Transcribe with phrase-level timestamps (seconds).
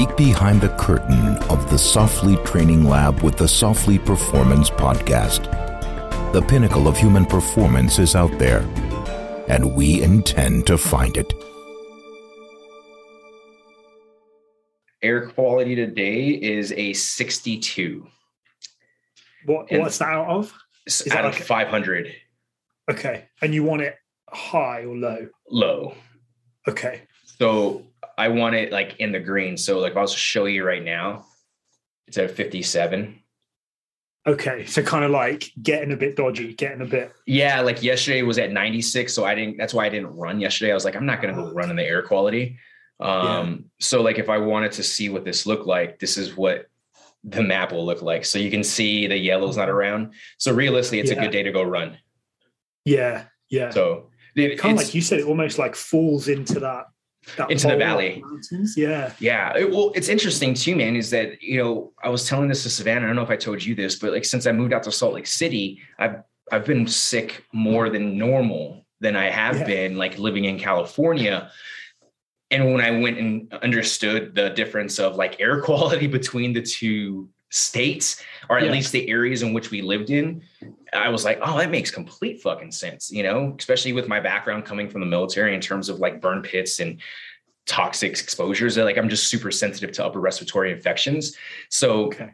[0.00, 5.42] peek behind the curtain of the Softly Training Lab with the Softly Performance Podcast.
[6.32, 8.60] The pinnacle of human performance is out there,
[9.46, 11.30] and we intend to find it.
[15.02, 18.06] Air quality today is a 62.
[19.44, 20.54] What what's that out of?
[20.86, 22.10] It's Is that out of like- 500
[22.90, 23.96] Okay, and you want it
[24.30, 25.28] high or low?
[25.50, 25.94] low.
[26.66, 27.02] Okay,
[27.38, 27.86] So
[28.18, 29.56] I want it like in the green.
[29.56, 31.26] So like if I was to show you right now,
[32.06, 33.22] it's at 57.
[34.26, 34.66] okay.
[34.66, 37.12] So kind of like getting a bit dodgy, getting a bit.
[37.26, 39.12] Yeah, like yesterday was at 96.
[39.12, 40.72] So I didn't, that's why I didn't run yesterday.
[40.72, 42.58] I was like, I'm not going to go run in the air quality.
[43.00, 46.66] Um, so like if I wanted to see what this looked like, this is what
[47.24, 48.24] the map will look like.
[48.24, 50.12] So you can see the yellow's not around.
[50.38, 51.96] So realistically, it's a good day to go run.
[52.84, 53.70] Yeah, yeah.
[53.70, 56.86] So it, kind of like you said, it almost like falls into that.
[57.36, 58.22] That Into the valley.
[58.24, 58.74] Mountains.
[58.76, 59.12] Yeah.
[59.18, 59.56] Yeah.
[59.56, 62.70] It, well, it's interesting too, man, is that, you know, I was telling this to
[62.70, 63.04] Savannah.
[63.04, 64.92] I don't know if I told you this, but like since I moved out to
[64.92, 69.66] Salt Lake City, I've I've been sick more than normal than I have Yeah.
[69.66, 71.50] been like living in California.
[72.50, 77.28] And when I went and understood the difference of like air quality between the two
[77.50, 78.72] states, or at Yeah.
[78.72, 80.42] least the areas in which we lived in,
[80.92, 84.64] I was like, oh, that makes complete fucking sense, you know, especially with my background
[84.64, 87.00] coming from the military in terms of like burn pits and
[87.66, 88.76] toxic exposures.
[88.76, 91.36] Like I'm just super sensitive to upper respiratory infections.
[91.68, 92.30] So Okay.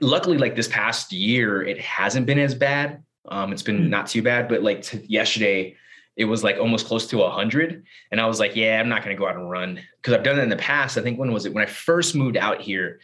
[0.00, 3.02] luckily, like this past year, it hasn't been as bad.
[3.28, 3.90] Um, it's been Hmm.
[3.90, 5.76] not too bad, but like to yesterday,
[6.16, 7.84] it was like almost close to 100.
[8.10, 10.22] And I was like, yeah, I'm not going to go out and run because I've
[10.24, 10.98] done it in the past.
[10.98, 11.54] I think when was it?
[11.54, 13.00] When I first moved out here,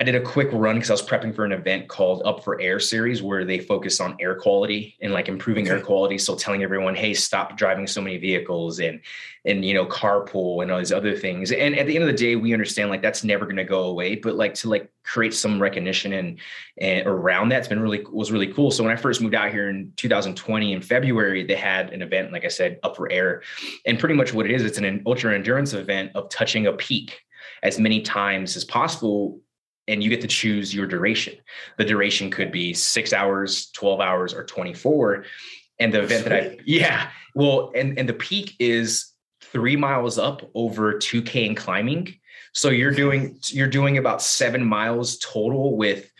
[0.00, 2.58] I did a quick run because I was prepping for an event called Up for
[2.58, 6.16] Air series where they focus on air quality and like improving air quality.
[6.16, 9.02] So telling everyone, hey, stop driving so many vehicles and
[9.44, 11.52] and you know, carpool and all these other things.
[11.52, 14.14] And at the end of the day, we understand like that's never gonna go away.
[14.14, 16.38] But like to like create some recognition and
[16.80, 18.70] and around that's been really was really cool.
[18.70, 22.32] So when I first moved out here in 2020 in February, they had an event,
[22.32, 23.42] like I said, Up for Air.
[23.84, 27.20] And pretty much what it is, it's an ultra endurance event of touching a peak
[27.62, 29.40] as many times as possible
[29.90, 31.34] and you get to choose your duration.
[31.76, 35.24] The duration could be six hours, 12 hours, or 24.
[35.80, 40.48] And the event that I, yeah, well, and, and the peak is three miles up
[40.54, 42.14] over 2K in climbing.
[42.52, 46.10] So you're doing, you're doing about seven miles total with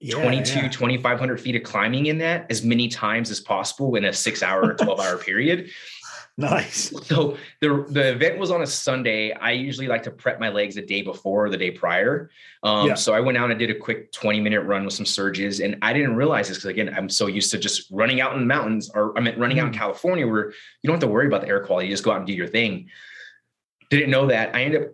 [0.00, 0.68] Yeah, 22, yeah.
[0.68, 4.70] 2,500 feet of climbing in that as many times as possible in a six hour,
[4.70, 5.70] or 12 hour period.
[6.38, 6.90] Nice.
[7.06, 9.32] So the the event was on a Sunday.
[9.32, 12.30] I usually like to prep my legs the day before or the day prior.
[12.62, 12.94] Um, Yeah.
[12.94, 15.60] So I went out and did a quick 20 minute run with some surges.
[15.60, 18.40] And I didn't realize this because, again, I'm so used to just running out in
[18.40, 19.76] the mountains or I meant running out in Mm.
[19.78, 20.48] California where
[20.80, 21.88] you don't have to worry about the air quality.
[21.88, 22.88] You just go out and do your thing.
[23.90, 24.54] Didn't know that.
[24.56, 24.88] I ended up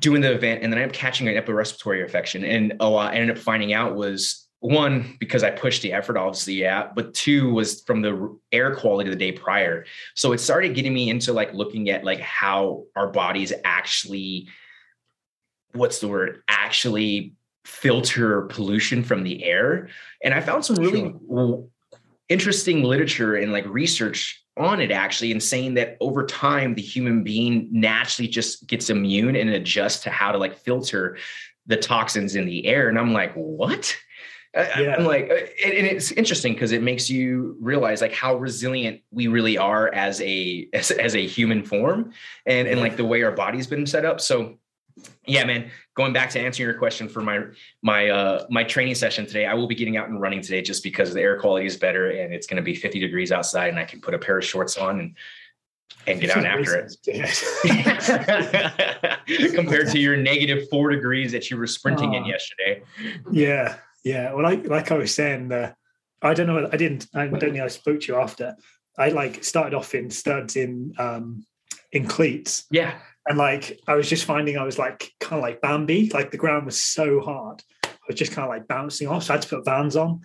[0.00, 2.44] doing the event and then I ended up catching an upper respiratory infection.
[2.44, 6.54] And oh, I ended up finding out was one, because I pushed the effort, obviously,
[6.54, 9.84] yeah, but two was from the air quality the day prior.
[10.14, 14.48] So it started getting me into like looking at like how our bodies actually,
[15.72, 17.34] what's the word, actually
[17.66, 19.90] filter pollution from the air.
[20.22, 21.68] And I found some really w-
[22.30, 27.22] interesting literature and like research on it actually and saying that over time the human
[27.22, 31.18] being naturally just gets immune and adjusts to how to like filter
[31.66, 33.96] the toxins in the air and i'm like what
[34.56, 34.94] Yeah.
[34.96, 35.34] i'm like uh,
[35.66, 40.20] and it's interesting because it makes you realize like how resilient we really are as
[40.20, 42.12] a as, as a human form
[42.46, 44.20] and and like the way our body's been set up.
[44.20, 44.58] So
[45.26, 47.40] yeah man going back to answering your question for my
[47.82, 50.84] my uh my training session today i will be getting out and running today just
[50.84, 53.78] because the air quality is better and it's going to be 50 degrees outside and
[53.80, 55.16] i can put a pair of shorts on and
[56.06, 56.96] and get out after it.
[59.54, 62.82] compared to your negative four degrees that you were sprinting in yesterday.
[63.30, 64.32] Yeah, yeah.
[64.32, 65.72] Well, like like I was saying, uh,
[66.22, 66.68] I don't know.
[66.72, 67.06] I didn't.
[67.14, 68.54] I don't think I spoke to you after.
[68.96, 71.44] I like started off in studs in um
[71.90, 75.60] in cleats, yeah and like I was just finding I was like kind of like
[75.60, 76.10] Bambi.
[76.12, 77.62] Like the ground was so hard.
[77.84, 79.24] I was just kind of like bouncing off.
[79.24, 80.20] So I had to put Vans on.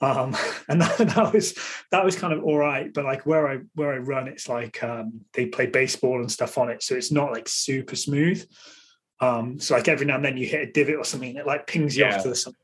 [0.00, 0.34] Um,
[0.68, 1.58] and that, that was
[1.90, 2.92] that was kind of all right.
[2.92, 6.56] But like where I where I run, it's like um, they play baseball and stuff
[6.56, 8.46] on it, so it's not like super smooth.
[9.20, 11.66] Um, so like every now and then you hit a divot or something, it like
[11.66, 12.16] pings you Yeah.
[12.16, 12.54] off to the side.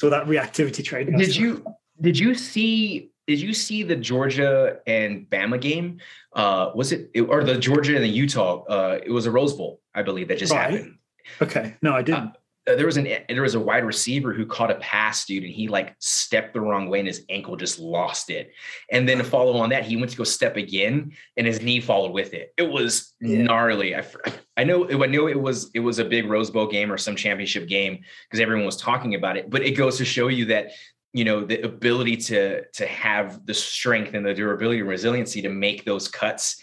[0.00, 1.18] So that reactivity training.
[1.18, 1.62] did you
[2.00, 5.98] did you see did you see the georgia and bama game
[6.34, 9.82] uh was it or the georgia and the utah uh it was a rose bowl
[9.94, 10.70] i believe that just Right.
[10.72, 10.96] happened
[11.42, 12.32] Okay, no, I didn't.
[12.66, 15.52] uh, there was an there was a wide receiver who caught a pass, dude, and
[15.52, 18.52] he like stepped the wrong way and his ankle just lost it.
[18.90, 21.80] And then to follow on that, he went to go step again and his knee
[21.80, 22.52] followed with it.
[22.56, 23.42] It was Yeah.
[23.42, 23.94] gnarly.
[23.94, 24.02] I
[24.60, 27.16] I know I know it was it was a big Rose Bowl game or some
[27.16, 29.48] championship game because everyone was talking about it.
[29.48, 30.72] But it goes to show you that
[31.14, 35.48] you know the ability to to have the strength and the durability and resiliency to
[35.48, 36.60] make those cuts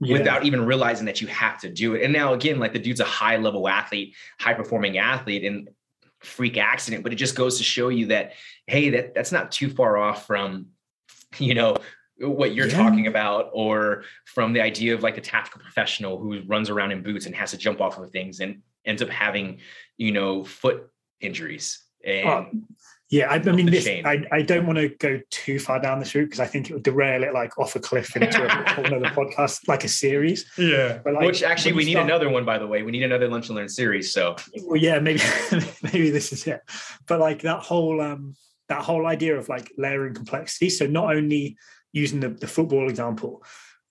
[0.00, 0.14] yeah.
[0.14, 2.02] without even realizing that you have to do it.
[2.02, 5.68] And now again, like the dude's a high level athlete, high performing athlete, and
[6.18, 7.04] freak accident.
[7.04, 8.32] But it just goes to show you that
[8.66, 10.66] hey, that that's not too far off from
[11.38, 11.76] you know
[12.18, 12.76] what you're yeah.
[12.76, 17.02] talking about or from the idea of like the tactical professional who runs around in
[17.02, 19.58] boots and has to jump off of things and ends up having
[19.96, 20.90] you know foot
[21.20, 22.46] injuries and oh,
[23.10, 26.14] yeah i, I mean this, I, I don't want to go too far down this
[26.14, 29.06] route because i think it would derail it like off a cliff into a, another
[29.06, 30.46] podcast like a series.
[30.56, 31.00] Yeah.
[31.04, 32.82] Like, which actually we need start, another one by the way.
[32.82, 34.36] We need another lunch and learn series so.
[34.62, 35.20] Well yeah maybe
[35.82, 36.60] maybe this is it.
[37.06, 38.36] But like that whole um
[38.68, 40.70] that whole idea of like layering complexity.
[40.70, 41.56] So not only
[41.96, 43.42] using the, the football example,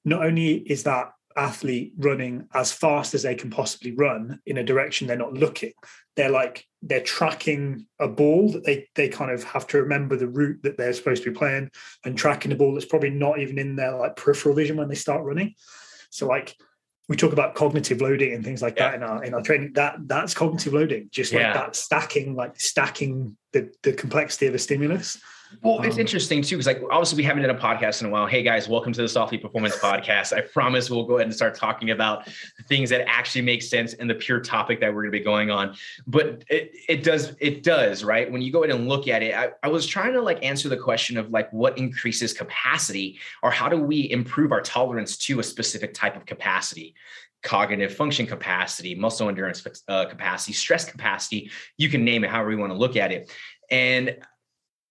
[0.05, 4.63] not only is that athlete running as fast as they can possibly run in a
[4.63, 5.73] direction they're not looking
[6.15, 10.29] they're like they're tracking a ball that they they kind of have to remember the
[10.29, 11.69] route that they're supposed to be playing
[12.05, 14.95] and tracking a ball that's probably not even in their like peripheral vision when they
[14.95, 15.53] start running
[16.09, 16.55] so like
[17.09, 18.91] we talk about cognitive loading and things like yeah.
[18.91, 21.53] that in our in our training that that's cognitive loading just like yeah.
[21.53, 25.19] that stacking like stacking the the complexity of a stimulus
[25.61, 28.09] well, it's um, interesting too, because like obviously we haven't done a podcast in a
[28.09, 28.25] while.
[28.25, 30.33] Hey guys, welcome to the Softly Performance Podcast.
[30.33, 33.93] I promise we'll go ahead and start talking about the things that actually make sense
[33.93, 35.75] and the pure topic that we're going to be going on.
[36.07, 38.31] But it, it does, it does, right?
[38.31, 40.69] When you go ahead and look at it, I, I was trying to like answer
[40.69, 45.39] the question of like what increases capacity or how do we improve our tolerance to
[45.39, 46.95] a specific type of capacity
[47.43, 51.51] cognitive function capacity, muscle endurance uh, capacity, stress capacity.
[51.77, 53.31] You can name it however you want to look at it.
[53.69, 54.17] And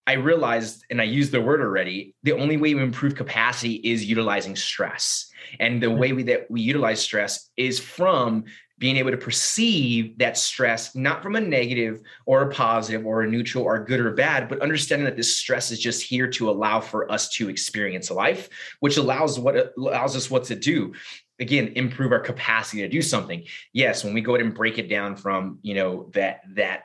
[0.07, 4.05] I realized, and I used the word already, the only way we improve capacity is
[4.05, 5.31] utilizing stress.
[5.59, 5.99] And the mm-hmm.
[5.99, 8.45] way we, that we utilize stress is from
[8.79, 13.31] being able to perceive that stress, not from a negative or a positive or a
[13.31, 16.81] neutral or good or bad, but understanding that this stress is just here to allow
[16.81, 18.49] for us to experience life,
[18.81, 20.93] which allows what allows us what to do.
[21.41, 23.45] Again improve our capacity to do something.
[23.73, 26.85] Yes when we go ahead and break it down from you know that that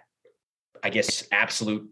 [0.83, 1.88] i guess absolute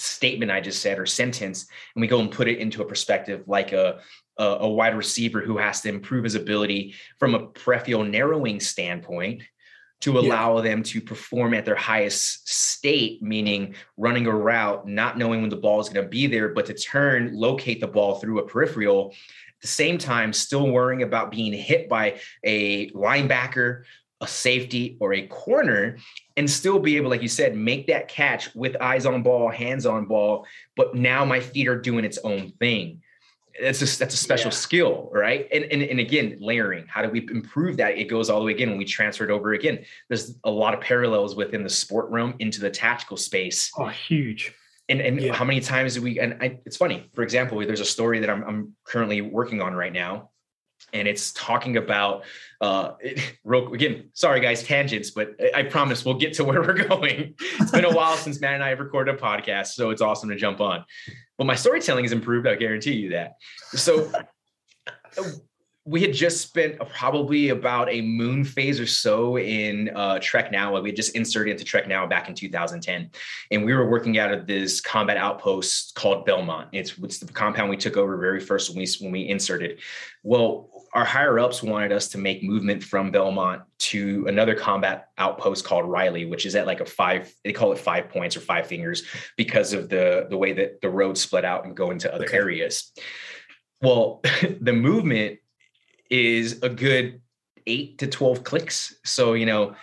[0.00, 3.44] statement I just said or sentence, and we go and put it into a perspective
[3.46, 4.00] like a,
[4.38, 9.42] a, a wide receiver who has to improve his ability from a peripheral narrowing standpoint
[10.00, 10.62] to allow yeah.
[10.62, 15.56] them to perform at their highest state, meaning running a route, not knowing when the
[15.56, 19.10] ball is going to be there, but to turn, locate the ball through a peripheral.
[19.10, 23.82] At the same time, still worrying about being hit by a linebacker,
[24.22, 25.98] a safety or a corner
[26.40, 29.84] and still be able, like you said, make that catch with eyes on ball, hands
[29.84, 30.46] on ball.
[30.74, 33.02] But now my feet are doing its own thing.
[33.60, 34.56] That's just that's a special yeah.
[34.56, 35.46] skill, right?
[35.52, 36.86] And, and and again, layering.
[36.88, 37.98] How do we improve that?
[37.98, 39.84] It goes all the way again when we transfer it over again.
[40.08, 43.70] There's a lot of parallels within the sport realm into the tactical space.
[43.76, 44.54] Oh, huge.
[44.88, 45.34] And, and yeah.
[45.34, 48.28] how many times do we and I, it's funny for example there's a story that
[48.28, 50.30] I'm, I'm currently working on right now
[50.92, 52.24] and it's talking about
[52.60, 56.84] uh it, real again sorry guys tangents but i promise we'll get to where we're
[56.88, 57.34] going.
[57.58, 60.28] It's been a while since matt and i have recorded a podcast so it's awesome
[60.30, 60.84] to jump on.
[61.38, 63.32] But my storytelling has improved i guarantee you that.
[63.74, 64.10] So
[65.90, 70.80] we had just spent probably about a moon phase or so in uh, Trek Nawa.
[70.80, 73.10] We had just inserted into Trek Nawa back in 2010,
[73.50, 76.68] and we were working out of this combat outpost called Belmont.
[76.70, 79.80] It's, it's the compound we took over very first when we when we inserted.
[80.22, 85.64] Well, our higher ups wanted us to make movement from Belmont to another combat outpost
[85.64, 88.68] called Riley, which is at like a five, they call it five points or five
[88.68, 89.04] fingers
[89.36, 92.36] because of the, the way that the roads split out and go into other okay.
[92.36, 92.92] areas.
[93.82, 94.20] Well,
[94.60, 95.39] the movement
[96.10, 97.20] is a good
[97.66, 98.94] eight to 12 clicks.
[99.04, 99.74] So, you know,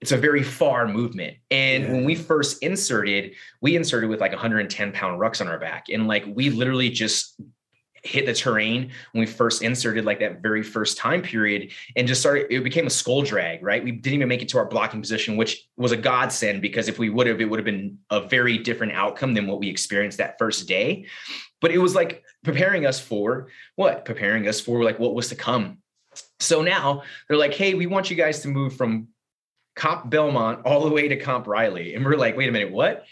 [0.00, 1.36] it's a very far movement.
[1.50, 1.92] And yeah.
[1.92, 5.86] when we first inserted, we inserted with like 110 pound rucks on our back.
[5.88, 7.40] And like we literally just
[8.04, 12.20] hit the terrain when we first inserted like that very first time period and just
[12.20, 15.00] started it became a skull drag right we didn't even make it to our blocking
[15.00, 18.20] position which was a godsend because if we would have it would have been a
[18.20, 21.06] very different outcome than what we experienced that first day
[21.62, 25.34] but it was like preparing us for what preparing us for like what was to
[25.34, 25.78] come
[26.38, 29.08] so now they're like hey we want you guys to move from
[29.74, 33.04] comp belmont all the way to comp riley and we're like wait a minute what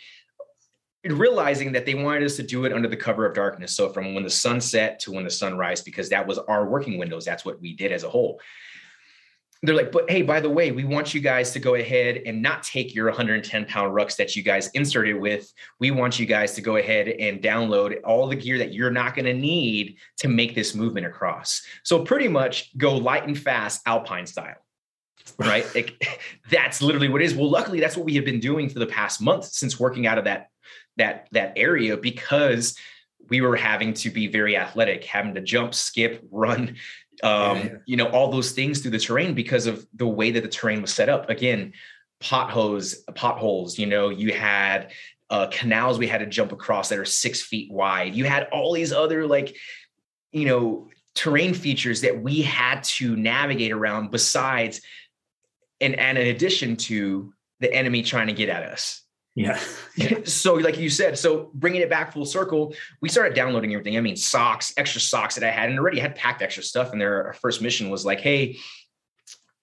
[1.04, 3.74] realizing that they wanted us to do it under the cover of darkness.
[3.74, 6.68] So from when the sun set to when the sun rise, because that was our
[6.68, 7.24] working windows.
[7.24, 8.40] That's what we did as a whole.
[9.64, 12.42] They're like, but hey, by the way, we want you guys to go ahead and
[12.42, 15.52] not take your 110 pound rucks that you guys inserted with.
[15.78, 19.14] We want you guys to go ahead and download all the gear that you're not
[19.14, 21.62] going to need to make this movement across.
[21.84, 24.56] So pretty much go light and fast Alpine style.
[25.38, 25.64] right?
[25.74, 25.92] It,
[26.50, 27.34] that's literally what it is.
[27.34, 30.18] Well, luckily, that's what we have been doing for the past month since working out
[30.18, 30.48] of that
[30.96, 32.76] that that area because
[33.28, 36.76] we were having to be very athletic, having to jump, skip, run,
[37.22, 37.70] um, yeah, yeah.
[37.86, 40.82] you know, all those things through the terrain because of the way that the terrain
[40.82, 41.30] was set up.
[41.30, 41.72] Again,
[42.20, 43.78] potholes, potholes.
[43.78, 44.92] You know, you had
[45.30, 48.14] uh, canals we had to jump across that are six feet wide.
[48.14, 49.56] You had all these other like,
[50.32, 54.80] you know, terrain features that we had to navigate around besides
[55.80, 59.01] and, and in addition to the enemy trying to get at us.
[59.36, 59.58] Yeah.
[60.24, 63.96] so, like you said, so bringing it back full circle, we started downloading everything.
[63.96, 66.92] I mean, socks, extra socks that I had, and already had packed extra stuff.
[66.92, 68.58] And their our first mission was like, hey,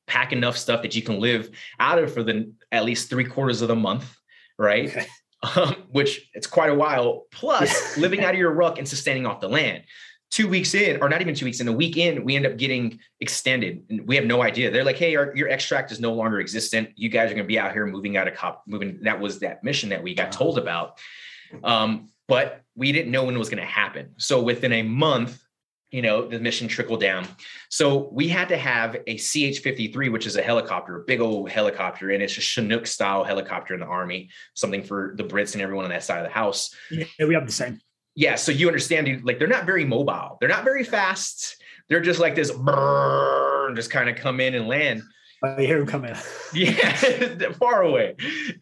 [0.07, 1.49] pack enough stuff that you can live
[1.79, 4.15] out of for the at least three quarters of the month,
[4.57, 4.89] right?
[4.89, 5.05] Okay.
[5.55, 7.23] Um, which it's quite a while.
[7.31, 9.83] Plus, living out of your ruck and sustaining off the land
[10.29, 12.57] two weeks in, or not even two weeks in, a week in, we end up
[12.57, 13.83] getting extended.
[13.89, 14.69] And we have no idea.
[14.69, 16.89] They're like, hey, our, your extract is no longer existent.
[16.95, 18.99] You guys are going to be out here moving out of cop, moving.
[19.01, 20.99] That was that mission that we got told about.
[21.63, 24.13] Um, but we didn't know when it was going to happen.
[24.17, 25.41] So within a month,
[25.89, 27.27] you know, the mission trickled down.
[27.69, 31.49] So we had to have a CH 53, which is a helicopter, a big old
[31.49, 35.63] helicopter, and it's a Chinook style helicopter in the Army, something for the Brits and
[35.63, 36.75] everyone on that side of the house.
[36.91, 37.79] Yeah, we have the same
[38.15, 40.37] yeah, so you understand, like they're not very mobile.
[40.39, 41.55] They're not very fast.
[41.87, 45.03] They're just like this, brrr, just kind of come in and land.
[45.43, 46.15] I hear them coming.
[46.53, 46.95] yeah,
[47.59, 48.15] far away.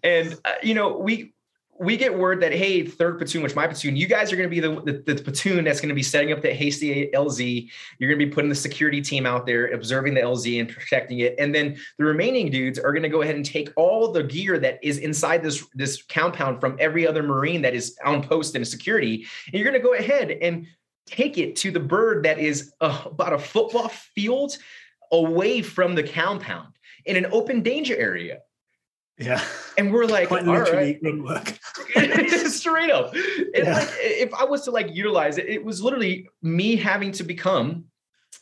[0.03, 1.33] And uh, you know, we
[1.79, 4.53] we get word that hey, third platoon, which my platoon, you guys are going to
[4.53, 7.69] be the, the, the platoon that's going to be setting up that hasty LZ.
[7.99, 11.19] You're going to be putting the security team out there, observing the LZ and protecting
[11.19, 14.23] it, and then the remaining dudes are going to go ahead and take all the
[14.23, 18.55] gear that is inside this this compound from every other Marine that is on post
[18.55, 20.67] in security, and you're going to go ahead and
[21.05, 24.57] take it to the bird that is uh, about a football field
[25.11, 26.73] away from the compound
[27.05, 28.39] in an open danger area.
[29.17, 29.43] Yeah.
[29.77, 30.99] And we're like, Quite all right.
[31.01, 31.57] work.
[32.47, 33.15] Straight up.
[33.15, 33.73] yeah.
[33.73, 37.85] like, if I was to like utilize it, it was literally me having to become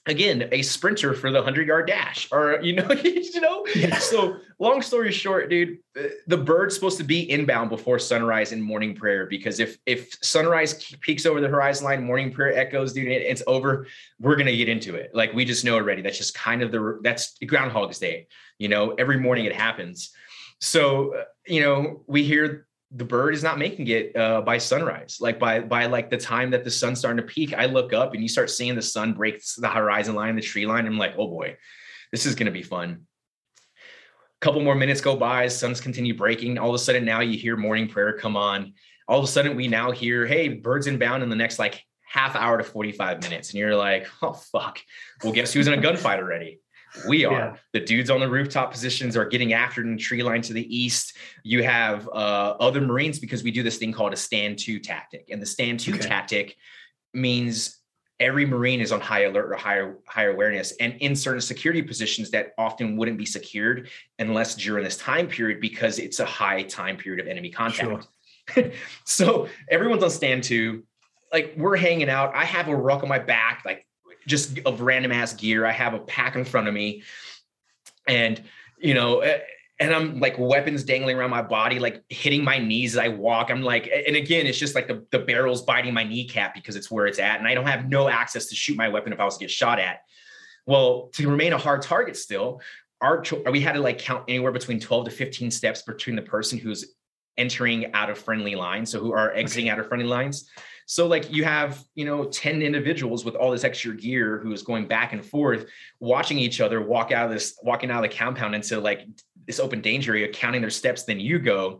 [0.08, 3.98] again a sprinter for the 100 yard dash or you know you know yeah.
[3.98, 8.62] so long story short dude uh, the bird's supposed to be inbound before sunrise and
[8.62, 13.08] morning prayer because if if sunrise peaks over the horizon line morning prayer echoes dude
[13.08, 13.88] it's over
[14.20, 17.00] we're gonna get into it like we just know already that's just kind of the
[17.02, 18.28] that's groundhog's day
[18.60, 20.12] you know every morning it happens
[20.60, 25.18] so, uh, you know, we hear the bird is not making it uh, by sunrise.
[25.20, 28.14] Like by by like the time that the sun's starting to peak, I look up
[28.14, 30.86] and you start seeing the sun break the horizon line, the tree line.
[30.86, 31.58] I'm like, oh boy,
[32.12, 33.06] this is going to be fun.
[33.78, 36.58] A couple more minutes go by, suns continue breaking.
[36.58, 38.74] All of a sudden, now you hear morning prayer come on.
[39.08, 42.36] All of a sudden, we now hear, hey, birds inbound in the next like half
[42.36, 43.52] hour to 45 minutes.
[43.52, 44.80] And you're like, oh, fuck.
[45.24, 46.60] Well, guess who's in a gunfight already?
[47.08, 47.34] We are.
[47.34, 47.56] Yeah.
[47.74, 50.76] The dudes on the rooftop positions are getting after in the tree line to the
[50.76, 51.18] east.
[51.44, 55.30] You have uh, other Marines because we do this thing called a stand to tactic.
[55.30, 56.08] And the stand to okay.
[56.08, 56.58] tactic
[57.14, 57.80] means
[58.20, 60.74] every Marine is on high alert or higher higher awareness.
[60.80, 65.60] And in certain security positions that often wouldn't be secured unless during this time period
[65.60, 68.08] because it's a high time period of enemy contact.
[68.54, 68.72] Sure.
[69.06, 70.84] so everyone's on stand to.
[71.34, 72.34] Like we're hanging out.
[72.34, 73.86] I have a ruck on my back, like
[74.28, 75.66] just of random ass gear.
[75.66, 77.04] I have a pack in front of me,
[78.08, 78.42] and
[78.80, 79.24] you know,
[79.80, 83.52] and I'm like weapons dangling around my body, like hitting my knees as I walk.
[83.52, 86.90] I'm like, and again, it's just like the, the barrel's biting my kneecap because it's
[86.90, 87.40] where it's at.
[87.40, 89.52] And I don't have no access to shoot my weapon if I was to get
[89.52, 90.02] shot at.
[90.66, 92.62] Well, to remain a hard target still,
[93.02, 96.58] our we had to like count anywhere between 12 to 15 steps between the person
[96.58, 96.96] who's
[97.38, 98.92] entering out of friendly lines.
[98.92, 99.72] So who are exiting okay.
[99.72, 100.50] out of friendly lines.
[100.88, 104.62] So like you have, you know, 10 individuals with all this extra gear who is
[104.62, 105.66] going back and forth,
[106.00, 109.08] watching each other walk out of this, walking out of the compound into like
[109.48, 111.80] this open danger area, counting their steps, then you go.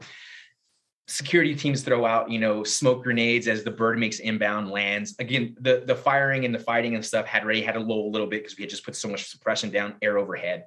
[1.08, 5.16] Security teams throw out, you know, smoke grenades as the bird makes inbound lands.
[5.20, 8.12] Again, the the firing and the fighting and stuff had already had a lull a
[8.12, 10.64] little bit because we had just put so much suppression down, air overhead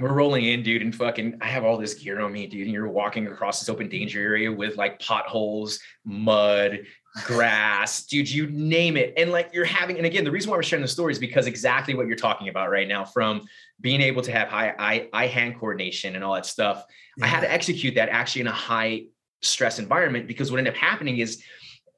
[0.00, 2.62] we're rolling in, dude, and fucking I have all this gear on me, dude.
[2.62, 6.80] And you're walking across this open danger area with like potholes, mud,
[7.24, 9.12] grass, dude, you name it.
[9.16, 11.46] And like you're having, and again, the reason why we're sharing the story is because
[11.46, 13.42] exactly what you're talking about right now, from
[13.80, 16.84] being able to have high eye, eye hand coordination and all that stuff.
[17.16, 17.24] Yeah.
[17.26, 19.04] I had to execute that actually in a high
[19.42, 21.42] stress environment because what ended up happening is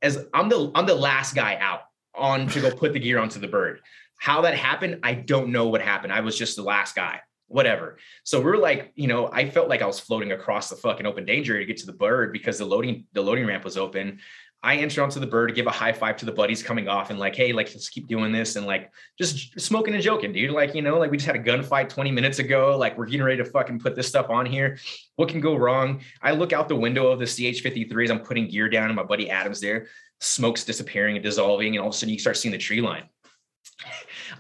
[0.01, 1.81] as I'm the I'm the last guy out
[2.15, 3.81] on to go put the gear onto the bird.
[4.19, 6.13] How that happened, I don't know what happened.
[6.13, 7.21] I was just the last guy
[7.53, 7.99] whatever.
[8.25, 11.25] So we're like, you know, I felt like I was floating across the fucking open
[11.25, 14.19] danger to get to the bird because the loading the loading ramp was open.
[14.65, 17.19] I enter onto the bird, give a high five to the buddies coming off, and
[17.19, 20.53] like, hey, like let's keep doing this, and like just smoking and joking, dude.
[20.53, 22.77] Like, you know, like we just had a gunfight 20 minutes ago.
[22.79, 24.79] Like we're getting ready to fucking put this stuff on here.
[25.17, 26.01] What can go wrong?
[26.23, 29.03] I look out the window of the CH53 as I'm putting gear down, and my
[29.03, 29.89] buddy Adam's there.
[30.21, 33.09] Smoke's disappearing and dissolving, and all of a sudden you start seeing the tree line.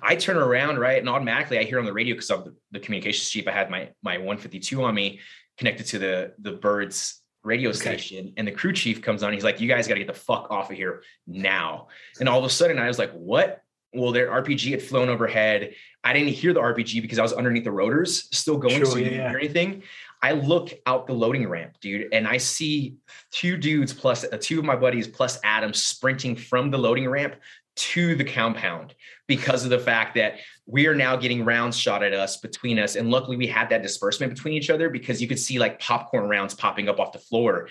[0.00, 2.80] I turn around, right, and automatically I hear on the radio because of the, the
[2.80, 3.48] communications chief.
[3.48, 5.20] I had my my 152 on me
[5.58, 7.78] connected to the the birds radio okay.
[7.78, 10.12] station and the crew chief comes on he's like you guys got to get the
[10.12, 11.88] fuck off of here now
[12.20, 15.74] and all of a sudden i was like what well their rpg had flown overhead
[16.04, 18.96] i didn't hear the rpg because i was underneath the rotors still going sure, so
[18.96, 19.82] you yeah, didn't hear anything
[20.22, 22.96] i look out the loading ramp dude and i see
[23.32, 27.34] two dudes plus uh, two of my buddies plus adam sprinting from the loading ramp
[27.74, 28.94] to the compound
[29.26, 30.34] because of the fact that
[30.66, 32.96] we are now getting rounds shot at us between us.
[32.96, 36.28] And luckily we had that disbursement between each other because you could see like popcorn
[36.28, 37.68] rounds popping up off the floor.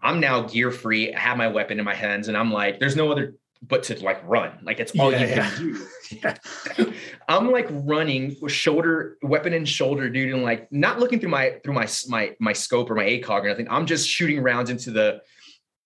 [0.00, 2.96] I'm now gear free, I have my weapon in my hands, and I'm like, there's
[2.96, 4.52] no other but to like run.
[4.62, 5.78] Like it's all yeah, you
[6.22, 6.36] yeah.
[6.36, 6.94] can do.
[7.28, 11.58] I'm like running with shoulder, weapon in shoulder, dude, and like not looking through my
[11.64, 13.66] through my my my scope or my ACOG or nothing.
[13.70, 15.20] I'm just shooting rounds into the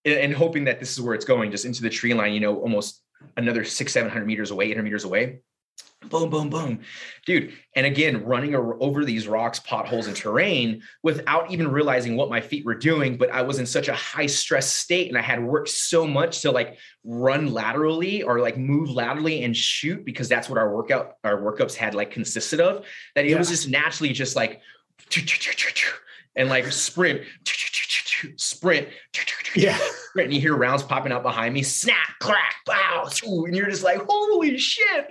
[0.04, 2.56] and hoping that this is where it's going, just into the tree line, you know,
[2.56, 3.02] almost
[3.36, 5.40] another six, 700 meters away, 800 meters away.
[6.08, 6.80] Boom, boom, boom.
[7.26, 7.52] Dude.
[7.76, 12.64] And again, running over these rocks, potholes, and terrain without even realizing what my feet
[12.64, 13.18] were doing.
[13.18, 16.40] But I was in such a high stress state and I had worked so much
[16.40, 21.16] to like run laterally or like move laterally and shoot because that's what our workout,
[21.22, 23.38] our workups had like consisted of that it yeah.
[23.38, 24.62] was just naturally just like
[26.36, 27.22] and like sprint
[28.36, 28.88] sprint,
[29.54, 29.78] yeah,
[30.16, 34.00] and you hear rounds popping out behind me, snap, crack, bow, and you're just like,
[34.08, 35.10] holy shit!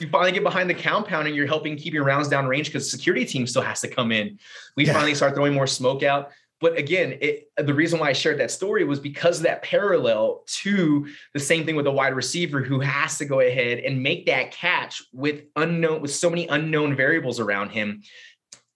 [0.00, 2.84] You finally get behind the compound and you're helping keep your rounds down range because
[2.84, 4.38] the security team still has to come in.
[4.76, 4.92] We yeah.
[4.92, 6.30] finally start throwing more smoke out.
[6.60, 10.42] But again, it, the reason why I shared that story was because of that parallel
[10.62, 14.26] to the same thing with a wide receiver who has to go ahead and make
[14.26, 18.02] that catch with unknown with so many unknown variables around him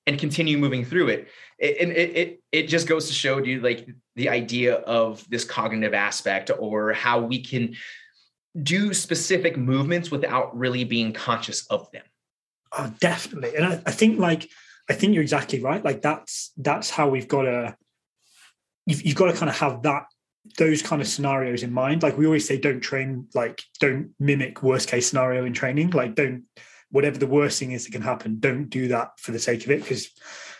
[0.06, 1.28] and continue moving through it.
[1.62, 5.94] And it, it, it just goes to show you like the idea of this cognitive
[5.94, 7.77] aspect or how we can
[8.61, 12.03] do specific movements without really being conscious of them.
[12.77, 13.57] Oh, definitely.
[13.57, 14.51] And I, I think like,
[14.90, 15.85] I think you're exactly right.
[15.85, 17.77] Like that's, that's how we've got to,
[18.87, 20.07] you've, you've got to kind of have that
[20.59, 24.61] those kind of scenarios in mind like we always say don't train like don't mimic
[24.61, 26.42] worst case scenario in training like don't
[26.92, 29.70] whatever the worst thing is that can happen, don't do that for the sake of
[29.72, 30.11] it because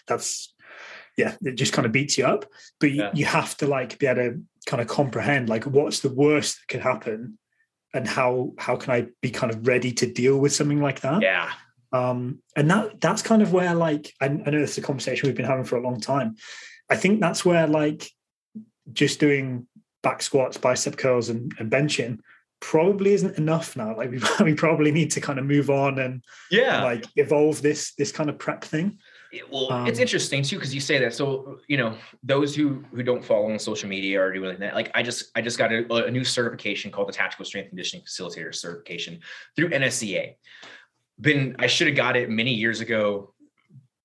[0.09, 0.53] that's
[1.17, 2.47] yeah, it just kind of beats you up.
[2.81, 3.11] But you, yeah.
[3.15, 6.73] you have to like be able to kind of comprehend like what's the worst that
[6.73, 7.39] could happen
[7.95, 11.23] and how how can I be kind of ready to deal with something like that?
[11.23, 11.51] Yeah.
[11.93, 15.37] Um, and that that's kind of where like I, I know it's a conversation we've
[15.37, 16.37] been having for a long time.
[16.89, 18.11] I think that's where like
[18.93, 19.67] just doing
[20.03, 22.19] back squats, bicep curls, and, and benching
[22.61, 23.97] probably isn't enough now.
[23.97, 27.95] Like we, we probably need to kind of move on and yeah, like evolve this
[27.95, 28.99] this kind of prep thing.
[29.51, 31.15] Well, um, it's interesting too because you say that.
[31.15, 34.91] So you know, those who who don't follow on social media or doing that, like
[34.95, 38.55] I just I just got a, a new certification called the Tactical Strength Conditioning Facilitator
[38.55, 39.21] certification
[39.57, 40.35] through NSCA.
[41.21, 43.35] Been I should have got it many years ago,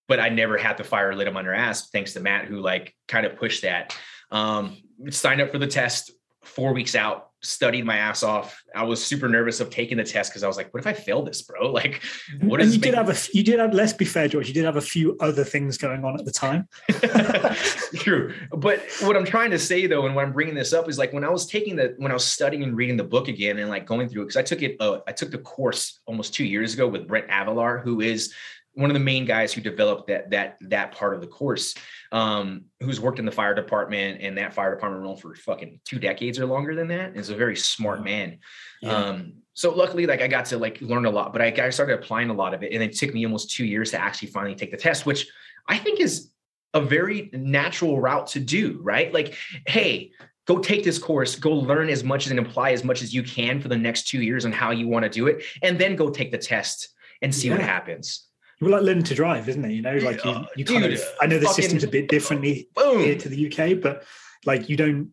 [0.08, 2.96] but I never had the fire lit on my ass thanks to Matt who like
[3.08, 3.98] kind of pushed that.
[4.32, 4.78] Um,
[5.10, 6.12] signed up for the test
[6.44, 8.64] four weeks out studied my ass off.
[8.76, 10.94] I was super nervous of taking the test because I was like, what if I
[10.94, 11.72] fail this, bro?
[11.78, 12.02] Like,
[12.42, 14.66] what is you did have a you did have let's be fair, George, you did
[14.66, 16.68] have a few other things going on at the time.
[17.96, 18.34] True.
[18.52, 21.14] But what I'm trying to say though, and when I'm bringing this up is like
[21.14, 23.70] when I was taking the when I was studying and reading the book again and
[23.70, 26.46] like going through it, because I took it, uh, I took the course almost two
[26.46, 28.34] years ago with Brent Avalar, who is
[28.78, 31.74] one of the main guys who developed that that that part of the course
[32.12, 35.98] um, who's worked in the fire department and that fire department role for fucking two
[35.98, 38.38] decades or longer than that is a very smart man
[38.82, 38.94] yeah.
[38.94, 41.96] um, so luckily like i got to like learn a lot but I, I started
[41.96, 44.56] applying a lot of it and it took me almost two years to actually finally
[44.56, 45.28] take the test which
[45.68, 46.32] i think is
[46.76, 49.34] a very natural route to do right like
[49.66, 50.12] hey
[50.46, 53.60] go take this course go learn as much and apply as much as you can
[53.60, 56.10] for the next two years on how you want to do it and then go
[56.10, 57.56] take the test and see yeah.
[57.56, 58.27] what happens
[58.60, 59.72] well, like learning to drive, isn't it?
[59.72, 61.02] You know, like you, you kind Dude, of.
[61.22, 63.00] I know the system's a bit differently boom.
[63.00, 64.04] here to the UK, but
[64.46, 65.12] like you don't,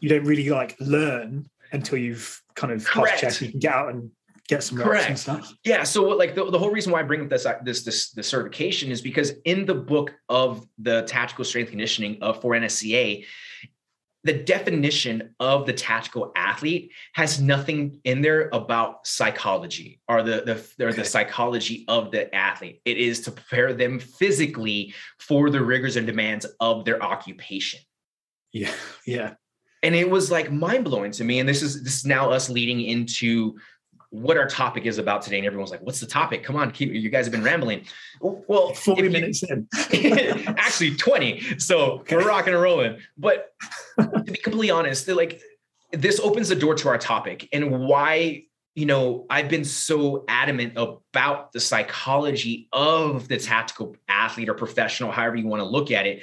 [0.00, 3.40] you don't really like learn until you've kind of passed check.
[3.40, 4.10] You can get out and
[4.48, 5.54] get some reps and stuff.
[5.64, 5.84] Yeah.
[5.84, 8.22] So like the, the whole reason why I bring up this uh, this this the
[8.22, 13.24] certification is because in the book of the tactical strength conditioning of for NSCA,
[14.22, 20.86] the definition of the tactical athlete has nothing in there about psychology or the the,
[20.86, 22.82] or the psychology of the athlete.
[22.84, 27.80] It is to prepare them physically for the rigors and demands of their occupation.
[28.52, 28.72] Yeah,
[29.06, 29.34] yeah.
[29.82, 31.38] and it was like mind blowing to me.
[31.38, 33.58] And this is this is now us leading into
[34.10, 35.38] what our topic is about today.
[35.38, 36.42] And everyone's like, what's the topic?
[36.42, 37.86] Come on, keep you guys have been rambling.
[38.20, 39.68] Well, 40 minutes in.
[40.58, 41.58] actually 20.
[41.58, 42.16] So okay.
[42.16, 42.98] we're rocking and rolling.
[43.16, 43.52] But
[43.98, 45.40] to be completely honest, like
[45.92, 48.44] this opens the door to our topic and why
[48.74, 55.10] you know i've been so adamant about the psychology of the tactical athlete or professional
[55.10, 56.22] however you want to look at it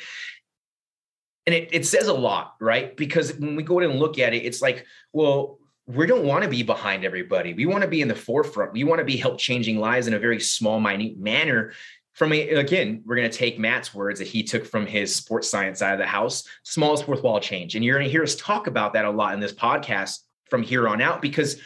[1.45, 4.34] and it, it says a lot right because when we go in and look at
[4.34, 7.54] it it's like well we don't want to be behind everybody.
[7.54, 8.73] We want to be in the forefront.
[8.73, 11.71] We want to be help changing lives in a very small, minute manner.
[12.13, 15.50] From a, again, we're going to take Matt's words that he took from his sports
[15.50, 17.76] science side of the house, smallest worthwhile change.
[17.76, 20.19] And you're going to hear us talk about that a lot in this podcast
[20.50, 21.58] from here on out because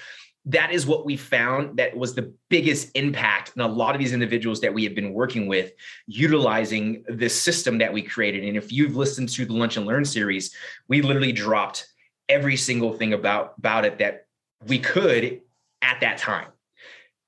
[0.46, 4.14] that is what we found that was the biggest impact in a lot of these
[4.14, 5.72] individuals that we have been working with
[6.08, 10.04] utilizing this system that we created and if you've listened to the lunch and learn
[10.04, 10.56] series
[10.88, 11.91] we literally dropped
[12.30, 14.26] every single thing about about it that
[14.68, 15.42] we could
[15.82, 16.48] at that time.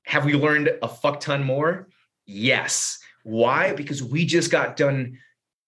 [0.06, 1.88] Have we learned a fuck ton more?
[2.25, 2.99] Yes.
[3.23, 3.73] Why?
[3.73, 5.19] Because we just got done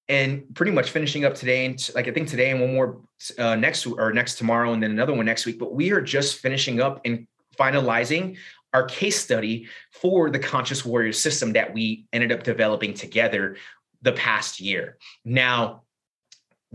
[0.07, 3.01] and pretty much finishing up today and like I think today and one more
[3.39, 5.57] uh, next or next tomorrow and then another one next week.
[5.57, 8.37] But we are just finishing up and finalizing
[8.73, 13.55] our case study for the conscious warrior system that we ended up developing together
[14.01, 14.97] the past year.
[15.23, 15.83] Now,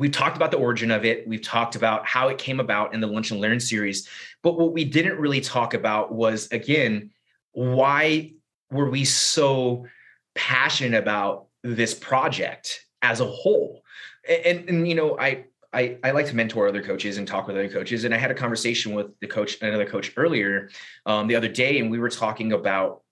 [0.01, 1.29] we've talked about the origin of it.
[1.29, 4.09] We've talked about how it came about in the Lunch and Learn series.
[4.43, 7.11] But what we didn't really talk about was, again,
[7.53, 8.33] why
[8.71, 9.87] were we so
[10.35, 13.83] passionate about this project as a whole?
[14.29, 17.57] And, and, you know, I, I, I like to mentor other coaches and talk with
[17.57, 18.05] other coaches.
[18.05, 20.71] And I had a conversation with the coach, another coach earlier
[21.07, 23.03] um, the other day, and we were talking about,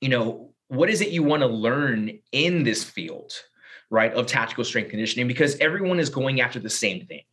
[0.00, 3.32] you know, what is it you want to learn in this field?
[3.90, 7.24] Right, of tactical strength conditioning because everyone is going after the same thing,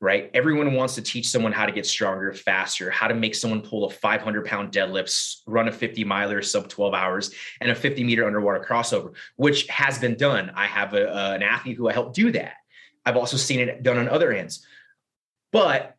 [0.00, 0.30] right?
[0.32, 3.84] Everyone wants to teach someone how to get stronger, faster, how to make someone pull
[3.84, 8.24] a 500 pound deadlifts, run a 50 miler sub 12 hours, and a 50 meter
[8.24, 10.52] underwater crossover, which has been done.
[10.54, 12.54] I have a, an athlete who I helped do that.
[13.04, 14.64] I've also seen it done on other ends.
[15.52, 15.96] But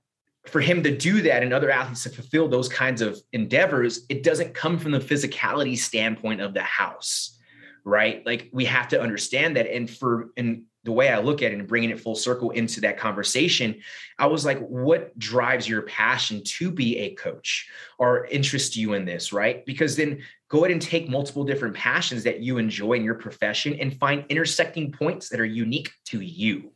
[0.47, 4.23] for him to do that and other athletes to fulfill those kinds of endeavors, it
[4.23, 7.38] doesn't come from the physicality standpoint of the house
[7.83, 8.25] right?
[8.25, 9.67] Like we have to understand that.
[9.67, 12.81] And for and the way I look at it and bringing it full circle into
[12.81, 13.81] that conversation,
[14.17, 19.05] I was like, what drives your passion to be a coach or interest you in
[19.05, 19.63] this, right?
[19.65, 23.77] Because then go ahead and take multiple different passions that you enjoy in your profession
[23.79, 26.71] and find intersecting points that are unique to you.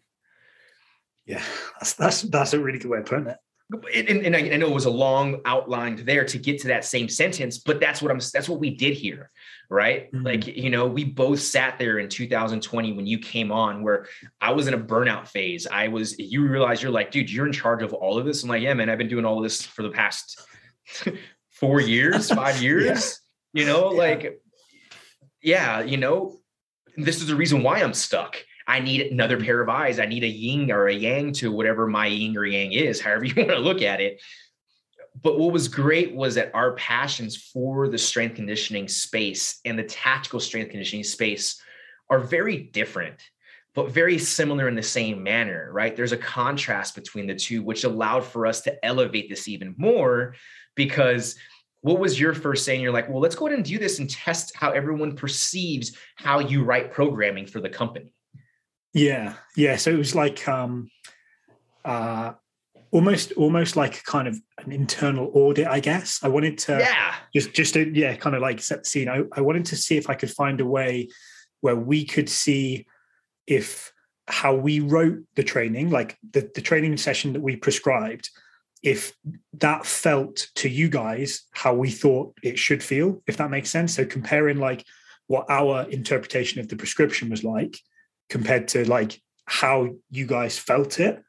[1.25, 1.43] Yeah,
[1.79, 3.37] that's that's that's a really good way of putting it
[3.71, 7.10] and, and, I, know it was a long outline there to get to that same
[7.10, 8.19] sentence, but that's what I'm.
[8.32, 9.32] That's what we did here,
[9.69, 10.12] right?
[10.12, 10.25] Mm-hmm.
[10.25, 14.08] Like you know, we both sat there in 2020 when you came on, where
[14.39, 15.65] I was in a burnout phase.
[15.65, 16.17] I was.
[16.19, 18.43] You realize you're like, dude, you're in charge of all of this.
[18.43, 20.39] I'm like, yeah, man, I've been doing all of this for the past
[21.49, 23.19] four years, five years.
[23.54, 23.62] yeah.
[23.62, 23.97] You know, yeah.
[23.97, 24.41] like,
[25.41, 26.39] yeah, you know,
[26.97, 29.99] this is the reason why I'm stuck I need another pair of eyes.
[29.99, 33.25] I need a yin or a yang to whatever my yin or yang is, however
[33.25, 34.21] you want to look at it.
[35.21, 39.84] But what was great was that our passions for the strength conditioning space and the
[39.84, 41.62] tactical strength conditioning space
[42.10, 43.15] are very different,
[43.73, 45.95] but very similar in the same manner, right?
[45.95, 50.36] There's a contrast between the two, which allowed for us to elevate this even more
[50.75, 51.36] because
[51.82, 52.82] what was your first saying?
[52.82, 56.39] You're like, well, let's go ahead and do this and test how everyone perceives how
[56.39, 58.12] you write programming for the company.
[58.95, 59.75] Yeah, yeah.
[59.75, 60.89] So it was like um,
[61.84, 62.31] uh,
[62.91, 66.21] almost almost like kind of an internal audit, I guess.
[66.23, 69.10] I wanted to yeah just just to, yeah kind of like set the scene.
[69.10, 71.10] I, I wanted to see if I could find a way
[71.60, 72.88] where we could see
[73.45, 73.91] if
[74.27, 78.29] how we wrote the training, like the, the training session that we prescribed,
[78.81, 79.13] if
[79.55, 83.93] that felt to you guys how we thought it should feel, if that makes sense.
[83.93, 84.86] So comparing like
[85.27, 87.77] what our interpretation of the prescription was like
[88.29, 91.21] compared to like how you guys felt it.